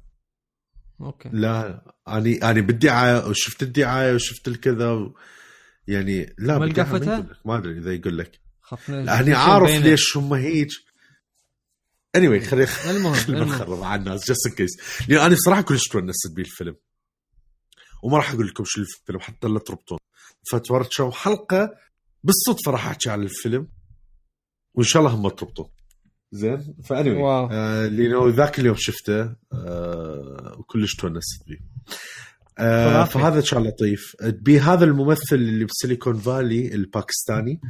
أوكي. 1.00 1.28
لا. 1.32 1.84
اني 2.08 2.50
أني 2.50 2.60
بالدعايه 2.60 3.26
وشفت 3.26 3.62
الدعاية 3.62 4.14
وشفت 4.14 4.48
الكذا 4.48 4.90
و... 4.90 5.14
يعني 5.86 6.34
لا 6.38 6.58
ما 6.58 6.64
لقفتها؟ 6.64 7.26
ما 7.44 7.58
أدري 7.58 7.78
إذا 7.78 7.92
يقول 7.94 8.18
لك. 8.18 8.40
خفنا 8.60 9.12
عارف 9.36 9.62
مبينة؟ 9.62 9.84
ليش 9.84 10.16
هم 10.16 10.34
هيك. 10.34 10.68
اني 12.16 12.40
anyway 12.40 12.44
خلي 12.44 12.66
المهم 12.90 13.14
خلينا 13.14 13.44
نخرب 13.44 13.82
على 13.82 13.98
الناس 13.98 14.30
جست 14.30 14.46
ان 14.46 14.52
كيس 14.52 14.70
لأن 15.08 15.20
أنا 15.20 15.36
صراحة 15.44 15.62
كلش 15.62 15.88
تونست 15.88 16.32
بيه 16.36 16.42
الفيلم. 16.42 16.76
وما 18.02 18.16
راح 18.16 18.32
أقول 18.32 18.46
لكم 18.46 18.64
شو 18.66 18.80
الفيلم 18.80 19.20
حتى 19.20 19.48
لا 19.48 19.58
تربطون. 19.58 19.98
فتورت 20.50 20.92
شو 20.92 21.10
حلقة 21.10 21.74
بالصدفة 22.22 22.70
راح 22.72 22.86
أحكي 22.86 23.10
عن 23.10 23.22
الفيلم. 23.22 23.68
وإن 24.74 24.86
شاء 24.86 25.02
الله 25.02 25.14
هم 25.14 25.28
تربطون. 25.28 25.68
زين 26.34 26.74
funny. 26.84 27.22
آه 27.22 27.86
لأنه 27.86 28.28
ذاك 28.28 28.60
اليوم 28.60 28.76
شفته 28.78 29.22
آه 29.52 30.56
وكلش 30.58 30.94
تونست 30.94 31.48
بيه 31.48 31.58
آه. 32.58 33.04
فهذا 33.04 33.40
كان 33.40 33.62
لطيف 33.62 34.16
بهذا 34.22 34.84
الممثل 34.84 35.36
اللي 35.36 35.64
ب 35.64 35.71
Silicon 35.71 36.18
Valley 36.18 36.74
الباكستاني. 36.74 37.60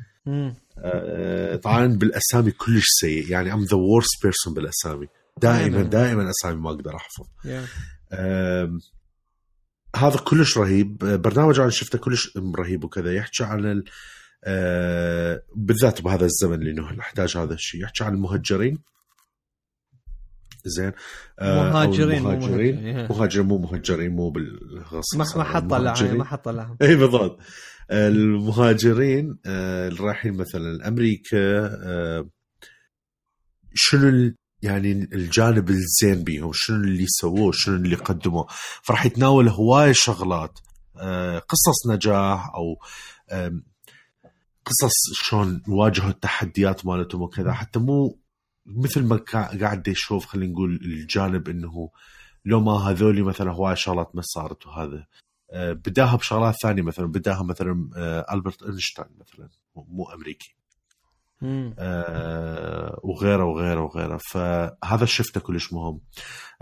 آه، 0.79 1.57
طبعا 1.57 1.87
بالأسامي 1.87 2.51
كلش 2.51 2.85
سيء 3.01 3.31
يعني 3.31 3.53
I'm 3.53 3.65
the 3.65 3.77
worst 3.77 4.23
person 4.23 4.55
بالأسامي 4.55 5.07
دائما. 5.43 5.83
دائما 5.83 6.31
أسامي 6.31 6.61
ما 6.61 6.71
أقدر 6.71 6.97
أحفظ 6.97 7.25
يا. 7.45 7.65
آم، 8.13 8.79
هذا 9.97 10.17
كلش 10.17 10.59
رهيب 10.59 11.05
آه، 11.05 11.17
برنامج 11.17 11.61
أنا 11.61 11.71
شفته 11.71 11.99
كلش 11.99 12.39
رهيب 12.59 12.85
وكذا 12.85 13.15
يحكي 13.15 13.45
عن. 13.45 13.67
آه، 13.67 13.83
بالذات 15.57 16.03
بهذا 16.03 16.25
الزمن 16.25 16.55
اللي 16.55 16.71
انه 16.71 16.93
نحتاج 16.93 17.37
هذا 17.37 17.55
الشيء. 17.55 17.83
يحكي 17.83 18.05
عن 18.05 18.15
المهجرين. 18.15 18.79
زين. 20.65 20.93
آه، 21.39 21.71
مهاجرين 21.71 22.19
المهاجرين. 22.19 22.75
مهاجرين. 22.75 23.09
مهاجرين 23.09 23.47
مو 23.47 23.59
مهجرين 23.59 24.11
مو 24.11 24.31
بالغصب 24.31 25.19
ما 25.19 25.25
ما 25.37 25.45
حط 25.45 25.75
لها 25.75 26.13
ما 26.13 26.25
حط 26.25 26.49
اي 26.83 26.97
بالضبط. 26.97 27.39
المهاجرين 27.91 29.39
آه، 29.47 29.89
اللي 29.89 30.01
رايحين 30.01 30.37
مثلا 30.37 30.89
أمريكا 30.89 31.67
آه، 31.67 32.29
شنو 33.75 34.35
يعني 34.63 34.93
الجانب 35.13 35.71
الزين 35.71 36.25
بيهم؟ 36.25 36.51
شنو 36.55 36.85
اللي 36.85 37.07
سووه؟ 37.09 37.53
شنو 37.55 37.77
اللي 37.77 37.97
قدموه؟ 37.97 38.47
فراح 38.83 39.07
يتناول 39.07 39.49
هواي 39.49 39.95
شغلات 39.95 40.59
آه، 40.97 41.39
قصص 41.39 41.87
نجاح 41.89 42.51
أو 42.55 42.77
قصص 44.67 45.13
شلون 45.13 45.63
واجهوا 45.69 46.11
التحديات 46.11 46.87
مالتهم 46.87 47.23
وكذا. 47.23 47.53
حتى 47.53 47.79
مو 47.79 48.19
مثل 48.67 49.03
ما 49.05 49.17
قاعد 49.17 49.89
يشوف 49.89 50.27
خلينا 50.27 50.53
نقول 50.53 50.75
الجانب 50.75 51.49
إنه 51.49 51.91
لو 52.45 52.61
ما 52.61 52.73
هذولي 52.73 53.23
مثلا 53.23 53.53
هواي 53.53 53.77
شغلات 53.77 54.17
ما 54.17 54.23
صارت 54.25 54.67
وهذا. 54.67 55.07
آه، 55.51 55.73
بداها 55.73 56.17
بشغلات 56.17 56.55
ثانية 56.63 56.83
مثلا 56.83 57.07
بداها 57.07 57.43
مثلا 57.43 57.91
آه، 57.97 58.27
ألبرت 58.35 58.63
اينشتاين 58.63 59.09
مثلا 59.21 59.49
مو- 59.77 60.05
أمريكي. 60.15 60.57
آه، 61.79 63.01
وغيره 63.03 63.45
وغيره 63.45 63.81
وغيره. 63.81 64.19
فهذا 64.31 65.05
شفته 65.05 65.41
كلش 65.41 65.73
مهم. 65.73 66.01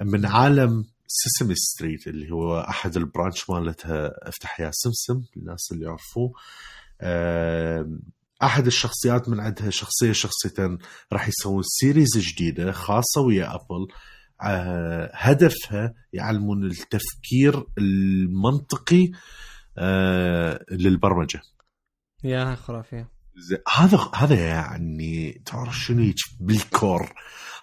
من 0.00 0.26
عالم 0.26 0.84
Sesame 1.06 1.54
Street 1.54 2.06
اللي 2.06 2.30
هو 2.30 2.60
أحد 2.60 2.96
ال 2.96 3.04
branch 3.04 3.50
مالتها 3.50 4.10
أفتح 4.28 4.60
يا 4.60 4.70
سمسم 4.72 5.22
الناس 5.36 5.68
اللي 5.72 5.84
يعرفوه. 5.84 6.32
أحد 8.42 8.66
الشخصيات 8.66 9.28
من 9.28 9.40
عندها 9.40 9.70
شخصية 9.70 10.12
شخصيتين 10.12 10.78
راح 11.12 11.28
يسوون 11.28 11.62
series 11.66 12.18
جديدة 12.18 12.72
خاصة 12.72 13.20
ويا 13.20 13.54
ابل 13.54 13.86
آه، 14.44 15.10
هدفها 15.14 15.94
يعلمون 16.12 16.64
التفكير 16.64 17.66
المنطقي 17.78 19.10
آه، 19.78 20.64
للبرمجة. 20.70 21.40
يا 22.24 22.54
خرافية. 22.54 23.08
هذا 23.74 24.10
هذا 24.14 24.34
يعني 24.34 25.42
تعرف 25.46 25.78
شنو 25.78 26.12
بال 26.40 26.61
core. 26.61 27.12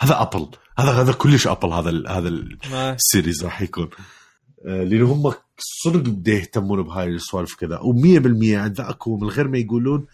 هذا 0.02 0.22
ابل 0.22 0.50
هذا 0.80 0.92
هذا 0.92 1.14
كلش 1.14 1.48
ابل 1.48 1.74
هذا 1.74 1.90
ال 1.90 2.08
هذا 2.08 2.30
ال 2.94 3.01
series 3.01 3.44
راح 3.44 3.62
يكون. 3.62 3.90
آه، 4.66 4.84
لأن 4.84 5.02
هم 5.02 5.34
صدق 5.58 6.10
بده 6.10 6.34
يهتمون 6.34 6.82
بهاي 6.84 7.08
السوالف 7.08 7.56
كذا. 7.56 7.78
و100% 7.78 8.44
اذا 8.66 8.90
أكو 8.90 9.18
من 9.18 9.28
غير 9.28 9.48
ما 9.48 9.58
يقولون 9.58 10.08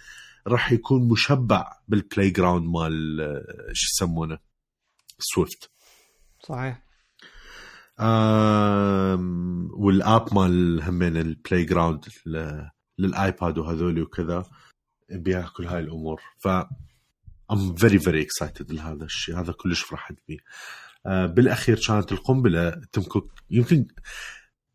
راح 0.48 0.72
يكون 0.72 1.08
مشبع 1.08 1.78
بال 1.88 2.30
playground 2.30 2.68
مال 2.68 3.22
آه، 3.22 3.74
شو 3.74 3.88
يسمونه؟ 3.94 4.40
Swift 5.20 5.70
صحيح. 6.44 6.86
آم، 8.00 9.70
وال 9.74 9.98
app 9.98 10.34
مال 10.34 10.82
همين 10.84 11.18
ال 11.18 11.64
playground 11.64 12.06
لل 13.00 13.19
iPad 13.19 13.58
وهذولي 13.58 14.02
وكذا 14.02 14.46
بيها 15.12 15.52
كل 15.58 15.66
هاي 15.66 15.80
الأمور. 15.80 16.22
ف 16.40 16.48
I'm 17.52 17.76
very 17.76 18.00
very 18.00 18.22
excited 18.22 18.72
لهذا 18.72 19.04
الشيء. 19.06 19.40
هذا 19.40 19.52
كلش 19.52 19.82
فرحت 19.82 20.16
به 20.28 20.36
آه، 20.36 20.40
بالأخير 21.06 21.80
كانت 21.88 22.12
القنبلة 22.12 22.82
Tim 22.92 23.02
Cook 23.02 23.32
يمكن 23.52 23.88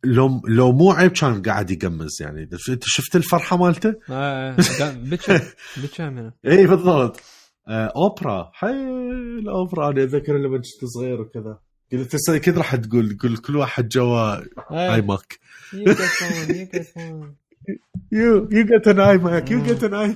لو 0.04 0.42
لو 0.48 0.72
مو 0.72 0.90
عيب 0.92 1.10
كان 1.12 1.42
قاعد 1.42 1.70
يقمز 1.70 2.22
يعني. 2.22 2.42
انت 2.68 2.84
شفت 2.84 3.16
الفرحة 3.16 3.56
مالته؟ 3.56 3.94
آه، 4.10 4.56
بكى 4.80 5.40
بكى 5.76 6.10
منه 6.10 6.32
اي 6.46 6.66
بالضبط. 6.66 7.20
آه 7.68 7.92
أوبرا. 7.96 8.50
حيل 8.54 9.48
أوبرا. 9.48 9.90
أنا 9.90 10.02
اتذكر 10.02 10.38
لما 10.38 10.56
كنت 10.56 10.66
صغير 10.84 11.20
وكذا. 11.20 11.58
قلت 11.92 12.14
هسه 12.14 12.36
أكيد 12.36 12.58
راح 12.58 12.76
تقول؟ 12.76 13.16
تقول 13.16 13.36
كل 13.36 13.56
واحد 13.56 13.88
جوا 13.88 14.36
iMac 14.70 15.38
you 15.72 15.94
you 18.12 18.48
get 18.48 18.88
an 18.88 19.00
iMac 19.00 19.50
you 19.50 19.62
get 19.62 19.84
an 19.84 19.94
i 19.94 20.14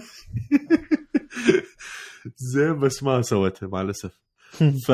زين 2.36 2.80
بس 2.80 3.02
ما 3.02 3.22
سويتها 3.22 3.66
مع 3.66 3.80
الأسف. 3.80 4.12
ف 4.86 4.92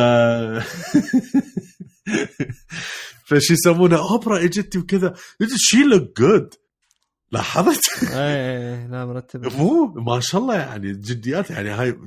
فشي 3.24 3.52
يسمونه 3.52 3.96
اوبرا 3.96 4.44
اجتي 4.44 4.78
وكذا. 4.78 5.14
she 5.56 5.84
look 5.84 6.20
good 6.20 6.54
لاحظت؟ 7.32 8.04
اي 8.04 8.86
لا 8.88 9.06
مرتب. 9.06 9.56
مو 9.56 9.86
ما 9.86 10.20
شاء 10.20 10.40
الله 10.40 10.54
يعني 10.54 10.92
جديات 10.92 11.50
يعني 11.50 11.70
هاي 11.70 11.98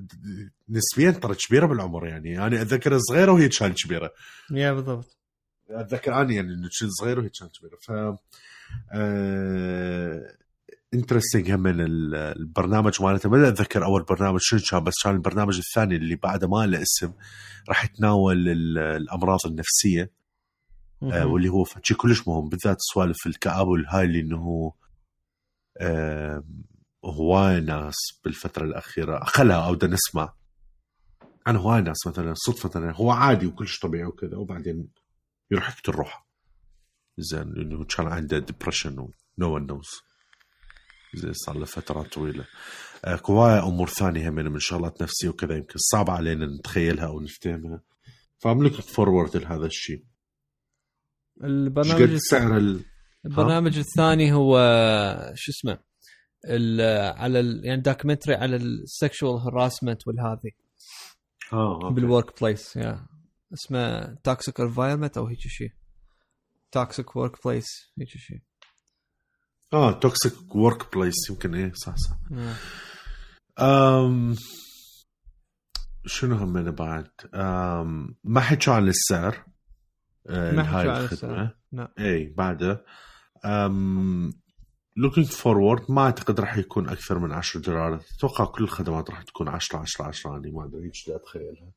نسبيا 0.69 1.11
ترى 1.11 1.35
كبيرة 1.35 1.65
بالعمر 1.65 2.07
يعني. 2.07 2.47
أنا 2.47 2.61
اتذكر 2.61 2.97
صغيرة 2.99 3.31
وهي 3.31 3.49
كانت 3.49 3.77
كبيرة. 3.83 4.13
يا 4.51 4.71
بالضبط. 4.71 5.17
أتذكر 5.69 6.21
اني 6.21 6.35
يعني 6.35 6.69
صغير 6.99 7.19
وهي 7.19 7.29
كانت 7.29 7.51
كبيرة. 7.57 7.77
ف 7.81 7.91
interesting 10.93 11.51
هم 11.51 11.59
من 11.59 11.81
ال- 11.81 12.15
البرنامج 12.15 13.01
مالته. 13.01 13.29
ما 13.29 13.47
أتذكر 13.47 13.85
أول 13.85 14.03
برنامج 14.03 14.39
شنو 14.41 14.59
كان 14.71 14.83
بس 14.83 14.93
كان 15.03 15.13
البرنامج 15.15 15.57
الثاني 15.57 15.95
اللي 15.95 16.15
بعده 16.15 16.47
ما 16.47 16.65
له 16.65 16.81
اسم. 16.81 17.13
راح 17.69 17.85
يتناول 17.85 18.49
ال- 18.49 18.77
الأمراض 18.77 19.39
النفسية 19.45 20.11
آه، 21.03 21.25
واللي 21.25 21.49
هو 21.49 21.65
شيء 21.83 21.97
كلش 21.97 22.27
مهم 22.27 22.49
بالذات 22.49 22.77
سوالف 22.79 23.27
الكآبة 23.27 23.69
والهاي 23.69 24.05
اللي 24.05 24.19
إنه 24.19 24.73
آه، 25.77 26.43
هواي 27.05 27.59
ناس 27.59 27.95
بالفترة 28.23 28.65
الأخيرة 28.65 29.23
خلها 29.23 29.71
بدنا 29.71 29.93
نسمع 29.93 30.33
عن 31.47 31.55
هواي 31.55 31.81
ناس 31.81 32.07
مثلا 32.07 32.33
صدفة 32.33 32.91
هو 32.91 33.11
عادي 33.11 33.45
وكلش 33.47 33.79
طبيعي 33.79 34.05
وكذا 34.05 34.37
وبعدين 34.37 34.87
يروح 35.51 35.69
يقتل 35.69 35.91
روحه 35.91 36.27
زين 37.17 37.53
لأنه 37.53 37.83
كان 37.85 38.07
عنده 38.07 38.39
depression 38.39 38.99
و 38.99 39.17
no 39.17 39.53
one 39.55 39.65
knows 39.67 39.89
صار 41.31 41.57
له 41.57 41.65
فترات 41.65 42.13
طويلة. 42.13 42.45
آه، 43.05 43.21
هواي 43.29 43.59
أمور 43.59 43.87
ثانية 43.89 44.29
هم 44.29 44.35
من 44.35 44.59
شغلات 44.59 45.01
نفسية 45.01 45.29
وكذا 45.29 45.55
يمكن 45.55 45.75
صعب 45.77 46.09
علينا 46.09 46.45
نتخيلها 46.45 47.07
أو 47.07 47.19
نفتهمها 47.19 47.81
ف 48.39 48.45
I'm 48.45 48.63
look 48.63 48.73
forward 48.73 49.37
لهذا 49.37 49.65
الشيء. 49.65 50.03
البرنامج 51.43 52.15
سعر 52.15 52.57
ال... 52.57 52.85
البرنامج 53.25 53.77
الثاني 53.77 54.33
هو 54.33 54.57
شو 55.35 55.51
اسمه 55.51 55.79
ال- 56.45 57.13
على 57.17 57.39
ال 57.39 57.65
يعني 57.65 57.81
documentary 57.81 58.35
على 58.35 58.55
ال 58.55 58.68
sexual 58.68 59.41
harassment 59.41 60.07
والهذه 60.07 60.51
آه. 61.53 61.89
بال 61.89 62.41
workplace 62.43 62.75
يا 62.75 63.05
اسمه 63.53 64.13
toxic 64.23 64.59
environment 64.61 65.17
أو 65.17 65.27
هيك 65.27 65.39
شيء. 65.39 65.71
toxic 66.71 67.15
workplace 67.15 67.65
هيك 67.99 68.09
شيء. 68.09 68.41
آه 69.73 69.91
toxic 69.91 70.55
workplace 70.55 71.29
يمكن 71.29 71.55
إيه 71.55 71.71
صح 71.73 71.95
صح 71.95 72.17
آه. 73.59 74.05
أم 74.07 74.35
شنو 76.05 76.35
همنا 76.35 76.71
بعد 76.71 77.07
أم 77.33 78.15
ما 78.23 78.41
حكوا 78.41 78.73
عن 78.73 78.87
السعر 78.87 79.45
آه، 80.29 80.51
ما 80.51 80.63
حكوا 80.63 80.91
عن 80.91 81.03
السعر. 81.03 81.49
لا. 81.71 81.93
اي 81.99 82.33
بعده 82.37 82.85
I'm 83.45 84.33
looking 84.97 85.27
forward 85.27 85.91
ما 85.91 86.01
أعتقد 86.01 86.39
راح 86.39 86.57
يكون 86.57 86.89
أكثر 86.89 87.19
من 87.19 87.31
10 87.31 87.59
دولار 87.61 87.99
أتوقع 88.17 88.45
كل 88.45 88.63
الخدمات 88.63 89.09
راح 89.09 89.21
تكون 89.23 89.47
10 89.47 89.79
10 89.79 90.05
10 90.05 90.31
يعني 90.31 90.51
ما 90.51 90.65
أدري 90.65 90.87
إيش 90.87 91.09
أتخيلها 91.09 91.71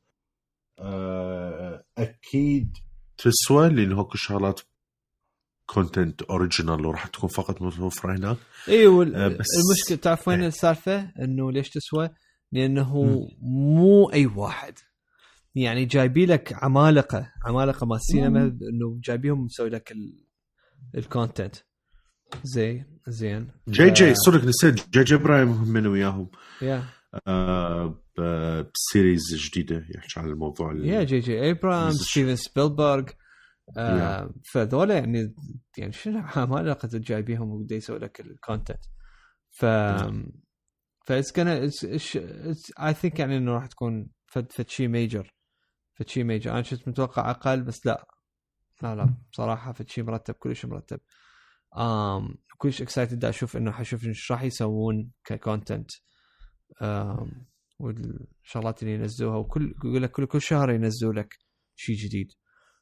أه، 0.79 1.83
أكيد 1.97 2.77
تسوى 3.17 3.69
لأن 3.69 3.91
هو 3.91 4.05
كل 4.05 4.19
شغلات 4.19 4.61
content 5.67 6.21
original 6.21 6.85
وراح 6.85 7.07
تكون 7.07 7.29
فقط 7.29 7.61
متوفره 7.61 8.15
هناك 8.17 8.37
اي 8.69 8.87
وال- 8.87 9.15
آه، 9.15 9.27
بس- 9.27 9.45
المشكلة 9.65 9.97
تعرف 9.97 10.27
وين 10.27 10.39
إيه. 10.41 10.47
السالفة؟ 10.47 11.11
إنه 11.21 11.51
ليش 11.51 11.69
تسوى؟ 11.69 12.09
لأنه 12.51 13.03
مم. 13.03 13.27
مو 13.41 14.11
أي 14.13 14.25
واحد 14.25 14.73
يعني 15.55 15.85
جايبي 15.85 16.25
لك 16.25 16.53
عمالقة 16.63 17.31
عمالقة 17.45 17.85
مال 17.87 17.95
السينما. 17.97 18.41
إنه 18.43 18.99
جايبيهم 19.03 19.43
مسوي 19.45 19.69
لك 19.69 19.91
ال... 19.91 20.25
ال 20.97 21.04
content 21.04 21.55
زي 22.43 22.83
زين 23.07 23.47
J.J. 23.69 24.09
آه. 24.11 24.13
صدق 24.13 24.43
نسيت 24.45 24.89
J.J. 24.89 25.15
Abrams 25.15 25.67
من 25.67 25.87
وياهم 25.87 26.29
يا 26.61 26.83
آه، 27.27 28.03
ب 28.17 28.32
series 28.32 29.21
جديدة 29.35 29.85
يحكي 29.95 30.19
عن 30.19 30.29
الموضوع 30.29 30.71
ال- 30.71 30.85
يا 30.85 31.03
J.J. 31.03 31.51
Abrams 31.51 31.89
بس- 31.89 31.95
ستيفن 31.95 32.35
سبيلبرغ 32.35 33.03
آه 33.77 34.33
فذولا 34.43 34.95
يعني 34.97 35.35
يعني 35.77 35.91
شنو 35.91 36.19
عمالقه 36.35 36.89
جايبيهم 36.93 37.49
وبدا 37.49 37.75
يسوي 37.75 37.99
لك 37.99 38.19
ال 38.19 38.27
content 38.27 38.85
ف 39.49 39.65
ف 41.07 41.11
it's 41.11 41.31
gonna 41.31 42.79
I 42.79 42.93
think 42.93 43.19
يعني 43.19 43.37
إنه 43.37 43.51
راح 43.51 43.65
تكون 43.67 44.09
فد 44.27 44.51
فد 44.51 44.69
شيء 44.69 44.87
major 44.87 45.33
فد 45.95 46.07
شيء 46.09 46.23
major 46.23 46.51
أنا 46.51 46.61
كنت 46.61 46.87
متوقع 46.87 47.31
أقل 47.31 47.63
بس 47.63 47.85
لا. 47.85 48.07
لا 48.83 48.95
لا. 48.95 49.13
بصراحه 49.31 49.73
فد 49.73 49.89
شيء 49.89 50.03
مرتب 50.03 50.33
كلش 50.33 50.65
مرتب. 50.65 50.99
um, 51.75 52.37
كلش 52.57 52.81
excited 52.81 53.25
أشوف 53.25 53.57
إنه 53.57 53.71
حشوف 53.71 54.05
إيش 54.05 54.31
راح 54.31 54.43
يسوون 54.43 55.11
ك 55.25 55.33
content 55.33 55.91
um, 56.83 57.29
والشغلات 57.79 58.83
اللي 58.83 58.93
ينزلوها 58.93 59.37
وكل 59.37 59.75
يقول 59.85 60.03
لك 60.03 60.11
كل 60.11 60.25
كل 60.25 60.41
شهر 60.41 60.71
ينزلوا 60.71 61.13
لك 61.13 61.37
شيء 61.75 61.95
جديد. 61.95 62.31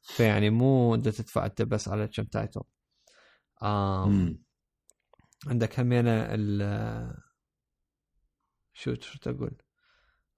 فيعني 0.06 0.50
مو 0.50 0.94
انت 0.94 1.08
تدفع 1.08 1.46
انت 1.46 1.62
بس 1.62 1.88
على 1.88 2.08
كم 2.08 2.24
title 2.24 2.60
مم. 3.62 4.42
عندك 5.46 5.80
همينة 5.80 6.10
ال 6.10 7.16
شو 8.72 8.94
شو 8.94 9.18
تقول؟ 9.18 9.56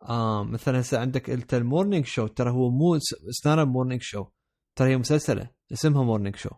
آه 0.03 0.45
مثلا 0.45 0.81
هسه 0.81 0.99
عندك 0.99 1.31
انت 1.31 1.55
ال 1.55 1.61
Morning 1.61 2.07
Show 2.07 2.26
ترى 2.27 2.51
هو 2.51 2.71
مو 2.71 2.99
سنارا 3.31 3.64
Morning 3.64 4.03
Show 4.03 4.26
ترى 4.77 4.91
هي 4.91 4.97
مسلسلة 4.97 5.51
اسمها 5.73 6.03
Morning 6.03 6.37
Show 6.37 6.51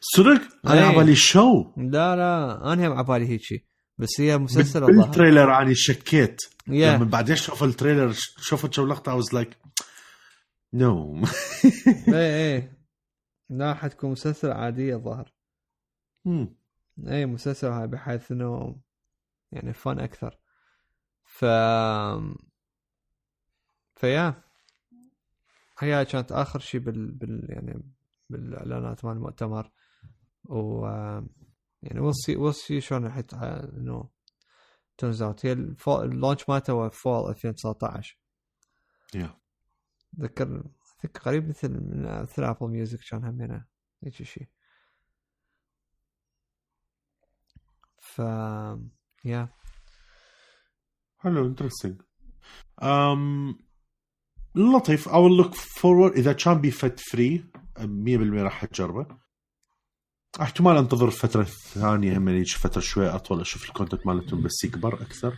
صدق؟ 0.00 0.42
أنا 0.66 0.74
إيه. 0.74 0.80
على 0.80 0.96
بالي 0.96 1.14
show 1.14 1.72
لا 1.76 2.16
لا 2.16 2.72
أنا 2.72 2.88
هم 2.88 2.92
على 2.92 3.04
بالي 3.04 3.28
هيك 3.28 3.40
شيء 3.42 3.64
بس 3.98 4.20
هي 4.20 4.38
مسلسل 4.38 4.86
بال 4.86 5.03
trailer 5.03 5.62
اني 5.62 5.74
شكيت. 5.74 6.40
yeah 6.68 6.96
لما 6.96 7.04
بعدين 7.04 7.34
أشوف 7.34 7.64
ال 7.64 7.70
trailer 7.70 8.12
شفت 8.40 8.72
شو 8.72 8.86
لقطة 8.86 9.12
I 9.12 9.16
was 9.16 9.34
like 9.34 9.58
no 10.74 11.22
إيه 12.08 12.34
إيه. 12.44 12.78
لا 13.48 13.74
حتكون 13.74 14.10
مسلسل 14.10 14.52
عادية 14.52 14.94
الظاهر. 14.96 15.32
أي 17.08 17.26
مسلسل 17.26 17.68
هاي 17.68 17.86
بحيث 17.86 18.32
إنه 18.32 18.76
يعني 19.52 19.72
fun 19.72 19.98
أكثر. 19.98 20.38
ف 21.24 21.44
ف 23.94 24.04
yeah 24.04 24.42
هي 25.78 26.04
كانت 26.04 26.32
آخر 26.32 26.58
شيء 26.58 26.80
بال... 26.80 27.12
بال 27.12 27.46
يعني 27.50 27.82
بالإعلانات 28.30 29.04
مال 29.04 29.16
المؤتمر. 29.16 29.70
و 30.44 30.86
يعني 31.82 32.00
we'll 32.00 32.14
see 32.14 32.36
we'll 32.36 32.66
see 32.66 32.78
شلون 32.78 33.06
راح 33.06 33.22
إنه 33.32 34.08
turns 34.98 35.22
out 35.22 35.46
هي 35.46 35.52
ال 35.88 35.97
launch 35.97 36.48
مالته 36.48 36.72
هو 36.72 36.90
fall 36.90 37.30
2019 37.30 38.18
Yeah. 39.16 39.43
ذكر 40.20 40.62
ذكر 41.04 41.20
قريب 41.20 41.48
مثل 41.48 41.68
من 41.68 42.22
مثل 42.22 42.44
Apple 42.44 42.68
Music 42.68 42.98
كان 43.10 43.24
همينه 43.24 43.64
هيك 44.04 44.22
شيء 44.22 44.48
ف 47.98 48.18
yeah 49.24 49.48
حلو 51.18 51.46
interesting 51.46 52.02
um, 52.82 53.64
لطيف. 54.54 55.08
أو 55.08 55.28
look 55.28 55.54
forward 55.54 56.12
إذا 56.12 56.32
كان 56.32 56.60
بي 56.60 56.76
fit 56.76 57.00
فري 57.00 57.44
100% 57.78 57.82
راح 58.42 58.64
أجربه. 58.64 59.06
احتمال 60.40 60.76
أنتظر 60.76 61.10
فترة 61.10 61.42
ثانية 61.44 62.18
هم 62.18 62.28
يجي 62.28 62.54
فترة 62.54 62.80
شوي 62.80 63.08
أطول 63.08 63.40
أشوف 63.40 63.68
ال 63.68 63.73
content 63.73 64.06
مالتهم 64.06 64.42
بس 64.42 64.64
يكبر 64.64 64.94
أكثر. 65.02 65.34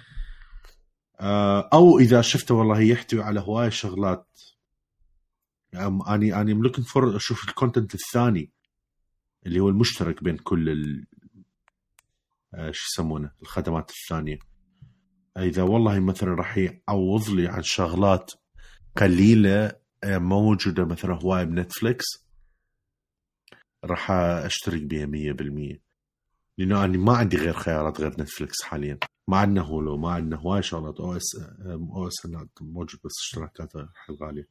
آه، 1.21 1.69
أو 1.73 1.99
إذا 1.99 2.21
شفته 2.21 2.55
والله 2.55 2.81
يحتوي 2.81 3.23
على 3.23 3.41
هواي 3.41 3.71
شغلات 3.71 4.27
اني 6.09 6.41
أني 6.41 6.53
looking 6.55 6.87
for 6.87 7.17
أشوف 7.17 7.49
ال 7.49 7.54
content 7.54 7.95
الثاني 7.95 8.51
اللي 9.47 9.61
هو 9.61 9.69
المشترك 9.69 10.25
بين 10.25 10.37
كل 10.37 10.69
ال 10.69 11.07
آه، 12.55 12.71
شو 12.71 12.85
يسمونه؟ 12.93 13.31
الخدمات 13.43 13.91
الثانية. 13.91 14.39
إذا 15.39 15.63
والله 15.63 16.01
مثلا 16.01 16.35
راح 16.35 16.59
يعوض 16.59 17.29
لي 17.31 17.49
عن 17.49 17.63
شغلات 17.63 18.33
قليلة 18.97 19.73
آه، 20.05 20.19
موجودة 20.19 20.85
مثلا 20.85 21.15
هواي 21.15 21.45
ب 21.47 21.54
Netflix 21.54 22.05
راح 23.85 24.11
أشترك 24.11 24.83
بها 24.83 25.07
100% 25.07 25.81
لأنه 26.59 26.85
أنا 26.85 26.99
ما 26.99 27.17
عندي 27.17 27.37
غير 27.37 27.53
خيارات 27.53 28.01
غير 28.01 28.11
Netflix 28.11 28.63
حاليا. 28.63 28.99
ما 29.29 29.37
عندنا 29.37 29.63
Hulu 29.63 29.97
ما 29.97 30.11
عندنا 30.11 30.37
هواي 30.37 30.63
شغلات 30.63 31.01
أو 31.01 31.17
اس 31.17 31.37
أو 31.67 32.09
إس 32.09 32.27
موجود 32.61 33.01
بس 33.05 33.13
اشتراكات 33.25 33.73
غاليه 34.23 34.49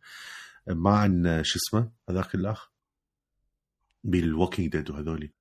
ما 0.68 0.98
عندنا 0.98 1.44
شو 1.44 1.60
اسمه 1.60 1.92
هذاك 2.10 2.36
الأخ؟ 2.36 2.72
بال 4.04 4.19
Walking 4.19 4.72
Dead 4.72 4.90
وهذولي. 4.90 5.34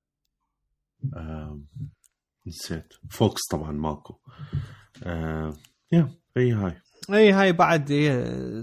نسيت. 2.47 2.93
Fox 3.11 3.41
طبعا 3.51 3.71
ماكو. 3.71 4.19
آه 5.03 5.57
yeah 5.91 6.09
هي 6.37 6.51
هاي. 6.51 6.81
اي 7.09 7.31
هاي 7.31 7.53
بعد 7.53 7.85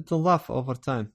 تنضاف 0.07 0.53
over 0.53 0.75
time 0.75 1.13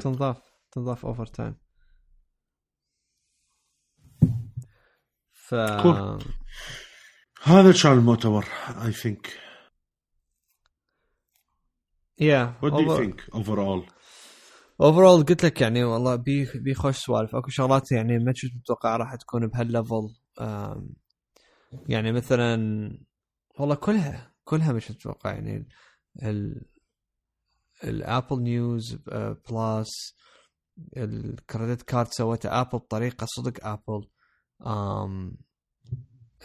تنضاف 0.00 0.42
تنضاف 0.72 1.06
over 1.06 1.26
time 1.26 1.56
ف 5.32 5.54
هذا 7.42 7.72
كان 7.82 7.92
المؤتمر 7.92 8.48
I 8.84 8.92
think 8.92 9.40
yeah 12.20 12.54
what 12.62 12.72
do 12.72 12.80
you 12.80 12.96
think 12.96 13.30
overall 13.34 13.86
overall 14.80 15.24
قلت 15.24 15.44
لك 15.44 15.60
يعني 15.60 15.84
والله 15.84 16.16
بي 16.16 16.48
بي 16.54 16.74
خوش 16.74 16.96
سوالف. 16.96 17.36
أكو 17.36 17.50
شغلات 17.50 17.92
يعني 17.92 18.18
ما 18.18 18.32
كنت 18.32 18.54
متوقع 18.56 18.96
راح 18.96 19.14
تكون 19.14 19.46
بهال 19.46 19.69
level 19.69 20.08
يعني 21.88 22.12
مثلا 22.12 22.56
والله 23.58 23.74
كلها 23.74 24.34
كلها 24.44 24.72
مش 24.72 24.90
متوقع 24.90 25.32
يعني 25.32 25.68
ال 26.22 26.66
ال 27.84 27.94
Apple 27.94 28.42
News 28.42 28.94
Plus 29.50 30.14
ال 30.96 31.08
credit 31.08 31.82
card 31.82 32.08
سوته 32.08 32.60
Apple 32.60 32.78
بطريقة 32.78 33.26
صدق 33.36 33.66
Apple 33.66 34.08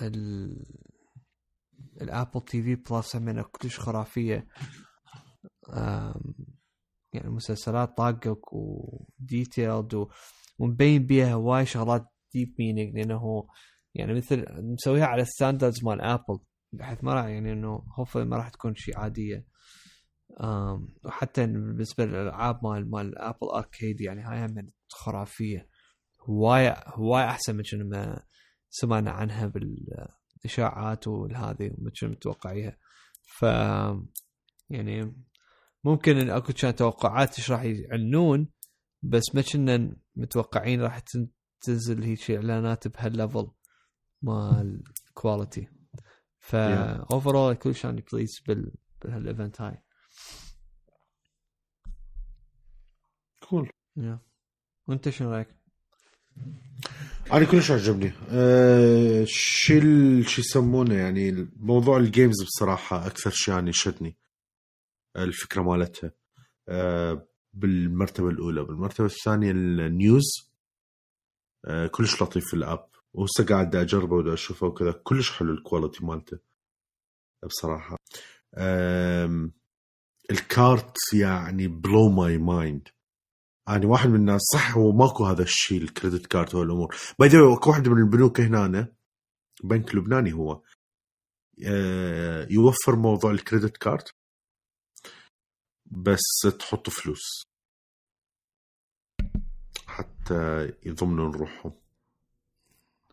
ال 0.02 0.66
ال 2.02 2.42
Apple 2.42 2.62
TV 2.64 2.76
Plus 2.76 3.16
من 3.16 3.42
كلش 3.42 3.80
خرافية. 3.80 4.48
يعني 7.14 7.30
مسلسلات 7.30 7.98
طاقك 7.98 8.54
و 8.54 8.71
detailed 8.71 10.08
ومبين 10.60 11.06
بيها 11.06 11.34
هواي 11.34 11.66
شغلات 11.66 12.08
deep 12.34 12.56
meaning 12.60 12.98
لأنه 12.98 13.48
يعني 13.96 14.14
مثل 14.14 14.46
مسويها 14.50 15.06
على 15.06 15.22
ال 15.22 15.28
standards 15.28 15.84
مال 15.84 16.02
Apple 16.02 16.40
بحيث 16.72 17.04
ما 17.04 17.14
راح 17.14 17.26
يعني 17.26 17.54
إنه 17.54 17.84
hopefully 18.00 18.26
ما 18.26 18.38
راح 18.38 18.50
تكون 18.50 18.76
شيء 18.76 18.98
عادية. 18.98 19.46
وحتى 21.04 21.46
بالنسبة 21.46 22.06
للألعاب 22.06 22.66
مال 22.66 22.92
مال 22.92 23.18
Apple 23.18 23.48
Arcade 23.56 24.02
يعني 24.02 24.22
هاي 24.22 24.46
هم 24.46 24.68
خرافية. 24.90 25.70
هواي 26.22 26.76
هواي 26.88 27.24
أحسن 27.26 27.56
من 27.56 27.64
شنو 27.64 27.90
ما 27.90 28.24
سمعنا 28.70 29.12
عنها 29.12 29.48
بالإشاعات 29.48 31.08
والهذه 31.08 31.72
وما 31.78 31.92
متوقعيها. 32.04 32.78
ف 33.38 33.44
يعني 34.70 35.16
ممكن 35.84 36.18
إن 36.18 36.30
أكو 36.30 36.54
كان 36.54 36.76
توقعات 36.76 37.38
إيش 37.38 37.52
راح 37.52 37.64
يعنون 37.64 38.48
بس 39.04 39.36
ما 39.36 39.42
كنا 39.42 39.96
متوقعين 40.16 40.82
راح 40.82 41.00
تنزل 41.62 42.04
هيك 42.04 42.32
إعلانات 42.32 42.88
بهال 42.88 43.12
level 43.12 43.52
مال 44.22 44.84
quality 45.14 45.68
فا 46.40 46.94
overall 47.12 47.56
كلش 47.56 47.76
am 47.76 48.04
pleased 48.14 48.40
بال 48.48 48.72
بهال 49.06 49.27
event 49.27 49.62
هاي. 49.62 49.84
cool 53.50 53.70
وأنت 54.88 55.10
شنو 55.10 55.32
رأيك؟ 55.32 55.48
أنا 57.32 57.46
كلش 57.46 57.72
عجبني. 57.72 58.12
أه 58.30 59.24
شو 59.28 59.74
شو 60.22 60.42
يسمونه 60.42 60.96
يعني 60.96 61.50
موضوع 61.56 61.98
ال 61.98 62.05
games 62.05 62.44
بصراحة 62.44 63.08
أكثر 63.08 63.30
شيء 63.30 63.54
يعني 63.54 63.74
شدني. 63.74 64.18
الفكرة 65.18 65.62
مالتها. 65.62 66.12
أه 66.70 67.28
بالمرتبة 67.54 68.30
الأولى. 68.30 68.64
بالمرتبة 68.64 69.06
الثانية 69.06 69.52
ال 69.52 69.68
news. 69.68 70.52
أه 71.66 71.88
كلش 71.88 72.22
لطيف 72.22 72.44
في 72.48 72.54
ال 72.54 72.61
app. 72.61 72.90
وهسه 73.14 73.46
قاعد 73.46 73.76
أجربه 73.76 74.16
ودا 74.16 74.34
أشوفه 74.34 74.68
وكذا. 74.68 74.92
كلش 74.92 75.32
حلو 75.32 75.54
ال 75.54 75.60
quality 75.60 76.06
مالته. 76.06 76.40
بصراحة. 77.46 77.98
ال 80.32 80.45
card 80.45 80.98
يعني 81.14 81.68
blew 81.68 82.10
my 82.10 82.38
mind 82.38 82.88
أنا 83.70 83.88
واحد 83.88 84.10
من 84.10 84.16
الناس 84.16 84.42
صح 84.54 84.78
هو 84.78 84.92
ماكو 84.92 85.26
هذا 85.26 85.44
الشيء 85.44 85.82
ال 85.82 85.88
credit 85.88 86.26
card 86.26 86.56
والامور 86.56 86.96
by 87.20 87.30
the 87.30 87.36
way 87.36 87.42
واحد 87.68 87.88
من 87.88 87.98
البنوك 87.98 88.42
هنا 88.42 88.94
بنك 89.64 89.96
لبناني 89.96 90.34
هو. 90.34 90.62
آه، 91.68 92.48
يوفر 92.50 92.96
موضوع 92.96 93.32
ال 93.32 93.38
credit 93.38 93.78
card 93.78 94.04
بس 95.92 96.58
تحط 96.60 96.90
فلوس. 96.90 97.44
حتى 99.88 100.72
يضمنون 100.86 101.32
روحهم. 101.32 101.74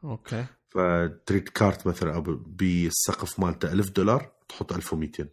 أوكي. 0.05 0.47
فتريد 0.69 1.49
كارت 1.49 1.87
مثلا 1.87 2.19
بالسقف 2.47 3.41
مالته 3.41 3.73
1000 3.73 3.91
دولار 3.91 4.33
تحط 4.49 4.73
1200 4.73 5.29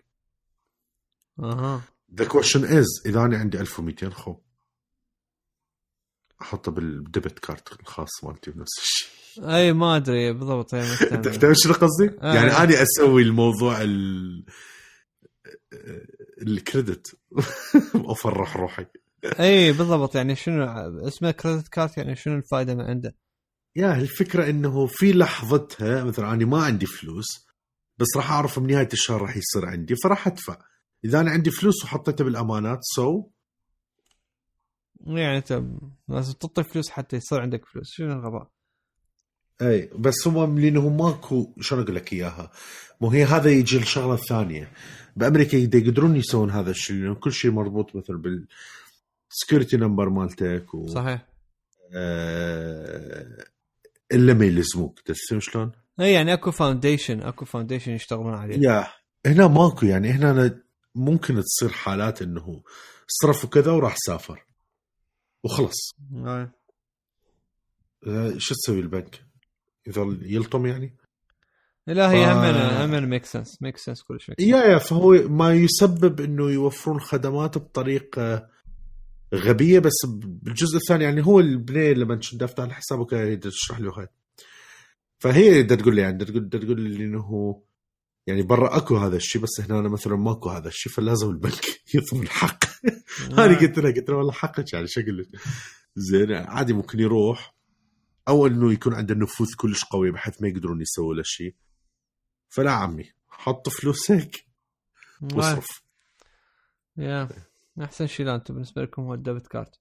أها. 1.40 1.82
the 2.16 2.26
question 2.26 2.66
is 2.66 2.86
إذا 3.06 3.26
أنا 3.26 3.38
عندي 3.38 3.60
1200 3.60 4.10
خو 4.10 4.36
أحطه 6.42 6.72
بال 6.72 6.91
debit 6.91 7.40
card 7.40 7.80
الخاص 7.82 8.24
مالتي 8.24 8.52
بنفس 8.52 8.80
الشيء. 8.80 9.10
أي 9.56 9.74
ما 9.74 9.96
أدري 9.96 10.34
بالضبط 10.34 10.74
انت 10.74 11.28
فاهم 11.40 11.54
شنو 11.54 11.74
قصدي؟ 11.74 12.06
يعني 12.22 12.52
أنا 12.52 12.82
أسوي 12.84 13.22
الموضوع 13.22 13.82
ال 13.82 14.46
ال 16.42 16.51
credit. 16.51 17.16
وافرح 18.06 18.58
روحي. 18.58 18.86
اي 19.40 19.72
بالضبط. 19.72 20.16
يعني 20.16 20.36
شنو 20.36 20.66
اسمه 21.08 21.32
credit 21.32 21.68
card 21.68 21.98
يعني 21.98 22.16
شنو 22.16 22.36
الفائده 22.36 22.76
من 22.76 22.82
عنده؟ 22.82 23.16
يا 23.76 23.96
الفكرة 23.96 24.50
إنه 24.50 24.86
في 24.86 25.14
لحظتها 25.14 26.04
مثلا 26.04 26.34
أنا 26.34 26.46
ما 26.46 26.64
عندي 26.64 26.86
فلوس 26.86 27.48
بس 27.98 28.08
راح 28.18 28.32
أعرف 28.32 28.60
بنهايه 28.60 28.90
الشهر 28.94 29.22
راح 29.22 29.38
يصير 29.38 29.66
عندي 29.66 29.96
فراح 30.04 30.28
أدفع. 30.28 30.58
إذا 31.06 31.20
أنا 31.20 31.32
عندي 31.32 31.52
فلوس 31.52 31.84
وحطيتها 31.84 32.24
بالأمانات 32.24 32.80
سو 32.96 33.22
so. 33.22 33.26
يعني 35.08 35.38
أنت 35.38 35.64
لازم 36.08 36.34
تعطي 36.34 36.64
فلوس 36.64 36.90
حتى 36.90 37.16
يصير 37.16 37.42
عندك 37.42 37.66
فلوس. 37.66 37.88
شنو 37.92 38.14
الغباء؟ 38.14 38.52
أي 39.62 39.90
بس 39.96 40.28
هم 40.28 40.60
لأنه 40.60 40.90
ماكو 40.90 41.54
شلون 41.62 41.84
أقول 41.84 41.96
لك 41.96 42.14
إياها؟ 42.14 42.52
مو 43.02 43.10
هي 43.10 43.24
هذا 43.24 43.52
يجي 43.52 43.78
الشغله 43.78 44.14
الثانية 44.14 44.72
بأمريكا 45.16 45.58
يقدرون 45.58 46.16
يسوون 46.16 46.52
هذا 46.52 46.72
الشيء 46.72 46.96
لأنه 46.96 47.16
كل 47.16 47.32
شيء 47.32 47.52
مربوط 47.52 47.96
مثل 47.96 48.18
بال 48.18 48.48
security 49.30 49.78
number 49.78 50.10
مالتك 50.10 50.74
و 50.74 50.88
صحيح 50.88 51.26
آه... 51.96 53.46
إلا 54.12 54.34
ما 54.34 54.46
يلزموك 54.46 55.00
تفهم 55.00 55.40
شلون؟ 55.40 55.72
اي 56.00 56.14
يعني 56.14 56.34
أكو 56.34 56.52
foundation 56.52 57.22
أكو 57.22 57.46
foundation 57.46 57.92
يشتغلون 57.92 58.34
عليه 58.34 58.60
يا 58.60 58.88
هنا 59.26 59.48
ماكو 59.48 59.86
يعني 59.86 60.12
هنا 60.12 60.60
ممكن 60.96 61.42
تصير 61.42 61.70
حالات 61.70 62.22
إنه 62.22 62.64
صرف 63.08 63.46
وكذا 63.46 63.72
وراح 63.72 63.96
سافر 63.98 64.46
وخلص 65.44 65.96
آه. 66.16 66.54
شو 68.38 68.56
تسوي 68.56 68.80
البنك؟ 68.80 69.33
يظل 69.88 70.20
يلطم 70.24 70.66
يعني؟ 70.66 70.96
لا 71.88 72.12
هي 72.12 72.32
همنا 72.32 72.86
همنا 72.86 73.00
make 73.00 73.26
sense 73.26 73.62
make 73.62 73.78
sense 73.78 74.04
كل 74.04 74.22
شيء 74.22 74.36
yeah 74.40 74.64
yeah 74.64 74.78
فهو 74.78 75.12
ما 75.12 75.54
يسبب 75.54 76.22
إنه 76.22 76.50
يوفرون 76.50 77.00
خدمات 77.00 77.58
بطريقة 77.58 78.50
غبية 79.36 79.80
بس 79.80 80.06
بالجزء 80.08 80.78
الثاني 80.78 81.04
يعني 81.04 81.26
هو 81.26 81.40
البنيه 81.40 81.94
لما 81.94 82.16
كنت 82.16 82.44
افتح 82.44 82.64
الحساب 82.64 83.08
تشرح 83.40 83.80
له 83.80 83.92
هاي 84.00 84.08
فهي 85.20 85.64
بدها 85.64 85.78
تقول 85.78 85.96
لي 85.96 86.02
يعني 86.02 86.18
بدها 86.18 86.62
تقول 86.62 86.82
لي 86.82 87.04
إنه 87.04 87.62
يعني 88.28 88.42
برا 88.42 88.78
أكو 88.78 88.98
هذا 88.98 89.16
الشيء 89.16 89.42
بس 89.42 89.62
هنا 89.62 89.80
أنا 89.80 89.90
مثلا 89.90 90.16
ماكو 90.16 90.50
هذا 90.50 90.68
الشيء 90.68 90.92
فلازم 90.92 91.30
البنك 91.30 91.66
يطلب 91.96 92.22
الحق. 92.22 92.64
أنا 93.32 93.60
قلت 93.60 93.80
له 93.80 93.92
قلت 93.92 94.10
له 94.10 94.16
والله 94.16 94.32
حقك 94.32 94.74
يعني 94.74 94.88
شكل 94.88 95.26
زين 95.96 96.32
عادي 96.34 96.74
ممكن 96.74 97.00
يروح. 97.00 97.56
أو 98.28 98.48
إنه 98.48 98.74
يكون 98.74 98.94
عنده 98.94 99.16
نفوذ 99.16 99.48
كلش 99.58 99.86
قوي 99.86 100.12
بحيث 100.12 100.42
ما 100.42 100.48
يقدرون 100.48 100.82
يسووا 100.82 101.16
له 101.16 101.24
شيء. 101.24 101.56
فلا 102.50 102.72
عمي 102.72 103.12
حط 103.30 103.70
فلوس 103.70 104.12
هيك. 104.12 104.46
واصرف 105.22 105.68
yeah 106.98 107.30
أحسن 107.82 108.08
شيء 108.08 108.36
أنتم 108.36 108.54
بالنسبة 108.54 108.82
لكم 108.82 109.02
هو 109.02 109.14
ال 109.14 109.19
debit 109.19 109.48
card 109.48 109.80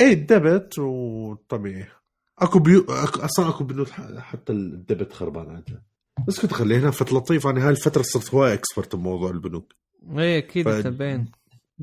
إيه 0.00 0.12
ال 0.12 0.23
debit 0.23 0.78
وطبيعي. 0.78 1.88
أكو 2.38 2.58
few 2.58 2.80
أكو 2.80 3.20
أصلا 3.20 3.48
أكو 3.48 3.64
بنوت 3.64 3.90
حتى 4.18 4.52
ال 4.52 4.62
debit 4.62 5.12
خربان 5.12 5.50
عندها 5.50 5.82
بس 6.28 6.40
كنت 6.40 6.52
خلينا 6.52 6.90
فترة 6.90 7.18
لطيفة. 7.18 7.50
أنا 7.50 7.64
هاي 7.64 7.70
الفترة 7.70 8.02
صرت 8.02 8.34
هواي 8.34 8.54
expert 8.54 8.96
بموضوع 8.96 9.30
البنوك 9.30 9.72
إيه 10.18 10.38
أكيد 10.38 10.68
ف... 10.68 10.68
تبين 10.68 11.32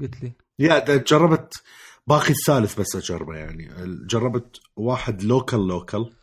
قلت 0.01 0.24
لي. 0.24 0.34
yeah 0.59 0.97
جربت 0.97 1.64
باقي 2.08 2.30
الثالث 2.30 2.80
بس 2.80 2.95
أجربه 2.95 3.36
يعني. 3.36 3.70
جربت 4.08 4.60
واحد 4.76 5.24
local 5.24 5.68
local 5.68 6.13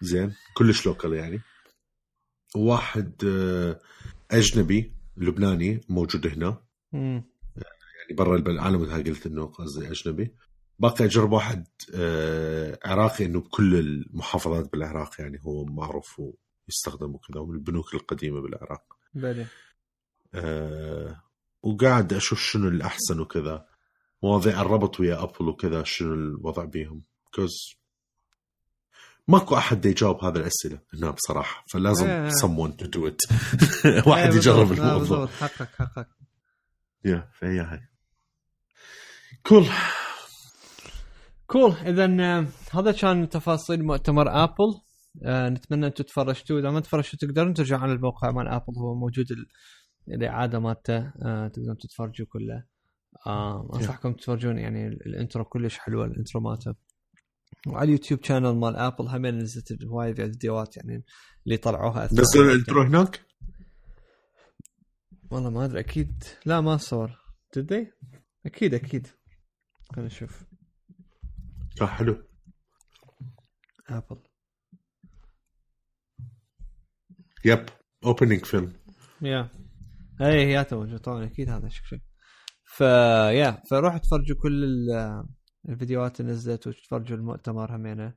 زين 0.00 0.34
كلش 0.56 0.86
لوكال 0.86 1.12
يعني. 1.12 1.40
وواحد 2.56 3.24
آه، 3.24 3.80
أجنبي 4.30 4.94
لبناني 5.16 5.80
موجود 5.88 6.26
هنا. 6.26 6.62
مم. 6.92 7.24
يعني 7.56 8.16
برا 8.18 8.36
العالم 8.36 8.82
مثل 8.82 9.04
قلت 9.04 9.26
إنه 9.26 9.46
قصدي 9.46 9.90
أجنبي. 9.90 10.34
باقي 10.78 11.04
أجرب 11.04 11.32
واحد 11.32 11.66
آه، 11.94 12.78
عراقي 12.84 13.24
إنه 13.24 13.40
بكل 13.40 13.74
المحافظات 13.74 14.72
بالعراق 14.72 15.20
يعني 15.20 15.38
هو 15.42 15.64
معروف 15.64 16.20
ويستخدم 16.20 17.14
وكذا 17.14 17.40
ومن 17.40 17.54
البنوك 17.54 17.94
القديمة 17.94 18.40
بالعراق. 18.40 18.96
بلي 19.14 19.46
أه 20.34 21.22
وقاعد 21.62 22.12
أشوف 22.12 22.40
شنو 22.40 22.68
الأحسن 22.68 23.20
وكذا. 23.20 23.66
مواضيع 24.22 24.60
الربط 24.60 25.00
ويا 25.00 25.22
أبل 25.22 25.48
وكذا 25.48 25.82
شنو 25.84 26.14
الوضع 26.14 26.64
بيهم. 26.64 27.02
cause 27.34 27.80
ماكو 29.28 29.56
أحد 29.56 29.86
يجاوب 29.86 30.24
هذه 30.24 30.36
الأسئلة 30.36 30.80
هنا 30.94 31.10
بصراحة 31.10 31.64
فلازم 31.72 32.28
someone 32.30 32.72
to 32.82 32.86
do 32.86 33.10
it. 33.10 33.18
واحد 34.08 34.34
يجرب 34.34 34.72
الموضوع. 34.72 35.26
حقك 35.26 35.68
حقك. 35.78 36.08
yeah 37.04 37.28
فهي 37.40 37.60
هاي. 37.60 37.80
كول. 39.46 39.66
كول 41.46 41.72
اذا 41.72 42.16
آه، 42.20 42.46
هذا 42.70 42.92
كان 42.92 43.28
تفاصيل 43.28 43.84
مؤتمر 43.84 44.44
آبل. 44.44 44.80
آه 45.24 45.48
نتمنى 45.48 45.86
أنتم 45.86 46.04
تفرجتوا 46.04 46.58
إذا 46.60 46.70
ما 46.70 46.80
تفرجتوا 46.80 47.18
تقدرون 47.18 47.54
ترجعوا 47.54 47.80
على 47.82 47.92
الموقع 47.92 48.30
مال 48.30 48.48
آبل 48.48 48.78
هو 48.78 48.94
موجود 48.94 49.26
ال- 49.30 49.46
الإعادة 50.14 50.58
مالته. 50.58 50.96
آه 50.98 51.48
تقدرون 51.48 51.78
تتفرجوا 51.78 52.26
كله. 52.32 52.64
آه 53.26 53.68
أنصحكم 53.74 54.12
تتفرجون 54.12 54.58
يعني 54.58 54.86
ال- 54.86 55.06
ال 55.06 55.12
intro 55.12 55.44
كلش 55.44 55.78
حلوة 55.78 56.04
ال 56.04 56.10
intro 56.10 56.40
مالته 56.40 56.74
وعلى 57.66 57.84
اليوتيوب 57.84 58.24
channel 58.24 58.54
مال 58.56 58.76
ابل 58.76 59.08
هم 59.08 59.26
نزلت 59.26 59.84
هواي 59.84 60.14
فيديوهات 60.14 60.76
يعني 60.76 61.04
اللي 61.46 61.56
طلعوها 61.56 62.08
نزلوا 62.12 62.44
ال 62.52 62.57
intro 62.57 62.82
هناك؟ 62.82 63.22
والله 65.30 65.50
ما 65.50 65.64
أدري 65.64 65.80
أكيد. 65.80 66.24
لا 66.46 66.60
ما 66.60 66.76
صور. 66.76 67.18
تدري 67.52 67.92
أكيد 68.46 68.74
أكيد. 68.74 69.06
خلينا 69.92 70.06
نشوف. 70.06 70.44
آه، 71.82 71.86
حلو. 71.86 72.22
ابل 73.88 74.22
yep 77.44 77.66
opening 78.04 78.44
film 78.44 78.72
يا 79.22 79.48
اي 80.20 80.56
هي 80.56 80.66
موجود 80.72 80.98
طبعا 80.98 81.24
أكيد 81.24 81.48
هذا 81.50 81.68
شيء 81.68 82.00
فيا 82.76 83.62
فروحوا 83.70 83.98
تفرجوا 83.98 84.36
كل 84.42 84.64
ال- 84.64 85.24
الفيديوهات 85.68 86.20
اللي 86.20 86.32
نزلت 86.32 86.66
وتفرجوا 86.66 87.16
المؤتمر 87.16 87.76
همينة. 87.76 88.14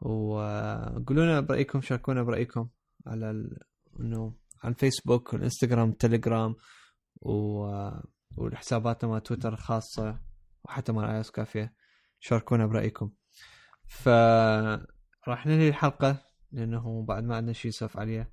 وقولوا 0.00 1.24
لنا 1.24 1.40
برأيكم 1.40 1.80
شاركونا 1.80 2.22
برأيكم 2.22 2.68
على 3.06 3.30
ال... 3.30 3.58
إنه 4.00 4.34
على 4.64 4.74
الفيسبوك 4.74 5.32
والإنستغرام 5.32 5.88
والتليجرام 5.88 6.54
و... 7.16 7.32
والحساباتنا 8.36 9.10
مال 9.10 9.22
تويتر 9.22 9.52
الخاصة 9.52 10.20
وحتى 10.64 10.92
مال 10.92 11.04
اي 11.04 11.22
كافية. 11.34 11.74
شاركونا 12.20 12.66
برأيكم. 12.66 13.10
ف 13.86 14.08
راح 15.28 15.46
ننهي 15.46 15.68
الحلقة 15.68 16.22
لأنه 16.52 17.04
بعد 17.04 17.24
ما 17.24 17.36
عندنا 17.36 17.52
شيء 17.52 17.68
نسولف 17.68 17.96
عليه. 17.96 18.32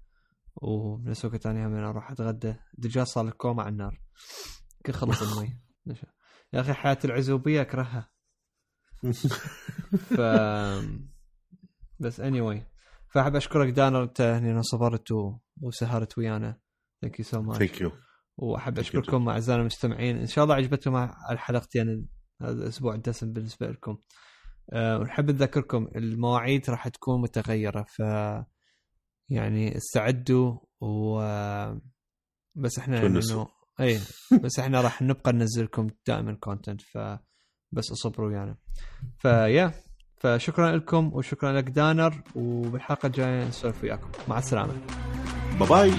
وبنفس 0.55 1.25
الوقت 1.25 1.45
أنا 1.45 1.89
أروح 1.89 2.11
أتغدى 2.11 2.55
دجاج 2.73 3.05
صار 3.05 3.23
لك 3.25 3.33
كوما 3.33 3.63
على 3.63 3.71
النار. 3.71 3.99
خلص 4.91 5.21
المي 5.21 5.59
يا 6.53 6.61
أخي 6.61 6.73
حياة 6.73 6.97
العزوبية 7.05 7.61
أكرهها 7.61 8.09
ف 10.17 10.21
بس 11.99 12.19
اني 12.19 12.39
anyway. 12.41 12.63
فأحب 13.13 13.35
أشكرك 13.35 13.73
دانر 13.73 14.03
أنت 14.03 14.21
هنا 14.21 14.61
صبرت. 14.61 15.13
وسهرت 15.61 16.17
ويانا 16.17 16.59
thank 17.01 17.19
you 17.19 17.25
so 17.25 17.41
much 17.41 17.57
thank 17.57 17.81
you 17.81 17.91
وأحب. 18.37 18.79
أشكركم 18.79 19.29
أعزائنا 19.29 19.61
المستمعين 19.61 20.17
إن 20.17 20.27
شاء 20.27 20.43
الله 20.43 20.55
عجبتكم 20.55 21.09
الحلقتين 21.31 22.07
هذا 22.41 22.51
الأسبوع 22.51 22.95
الدسم 22.95 23.33
بالنسبة 23.33 23.67
لكم 23.67 23.97
أه 24.73 24.97
ونحب 24.97 25.31
نذكركم 25.31 25.87
المواعيد 25.95 26.69
راح 26.69 26.87
تكون 26.87 27.21
متغيرة 27.21 27.83
ف 27.83 27.99
يعني 29.29 29.77
استعدوا 29.77 30.59
و 30.81 31.19
بس 32.55 32.79
إحنا. 32.79 33.05
إنه 33.05 33.47
اي 33.79 33.99
بس 34.43 34.59
إحنا 34.59 34.81
راح 34.81 35.01
نبقى 35.01 35.33
ننزل 35.33 35.63
لكم 35.63 35.87
دائما 36.07 36.33
content 36.39 36.81
ف 36.81 36.97
بس 37.71 37.91
اصبروا 37.91 38.27
ويانا 38.29 38.55
ف 39.17 39.28
yeah 39.28 39.71
فشكرا 40.17 40.75
لكم 40.75 41.13
وشكرا 41.13 41.51
لك 41.51 41.69
دانر 41.69 42.23
وبالحلقة 42.35 43.07
الجاية 43.07 43.47
نسولف 43.47 43.83
وياكم. 43.83 44.11
مع 44.27 44.37
السلامة. 44.37 44.73
bye 45.59 45.67
bye 45.69 45.93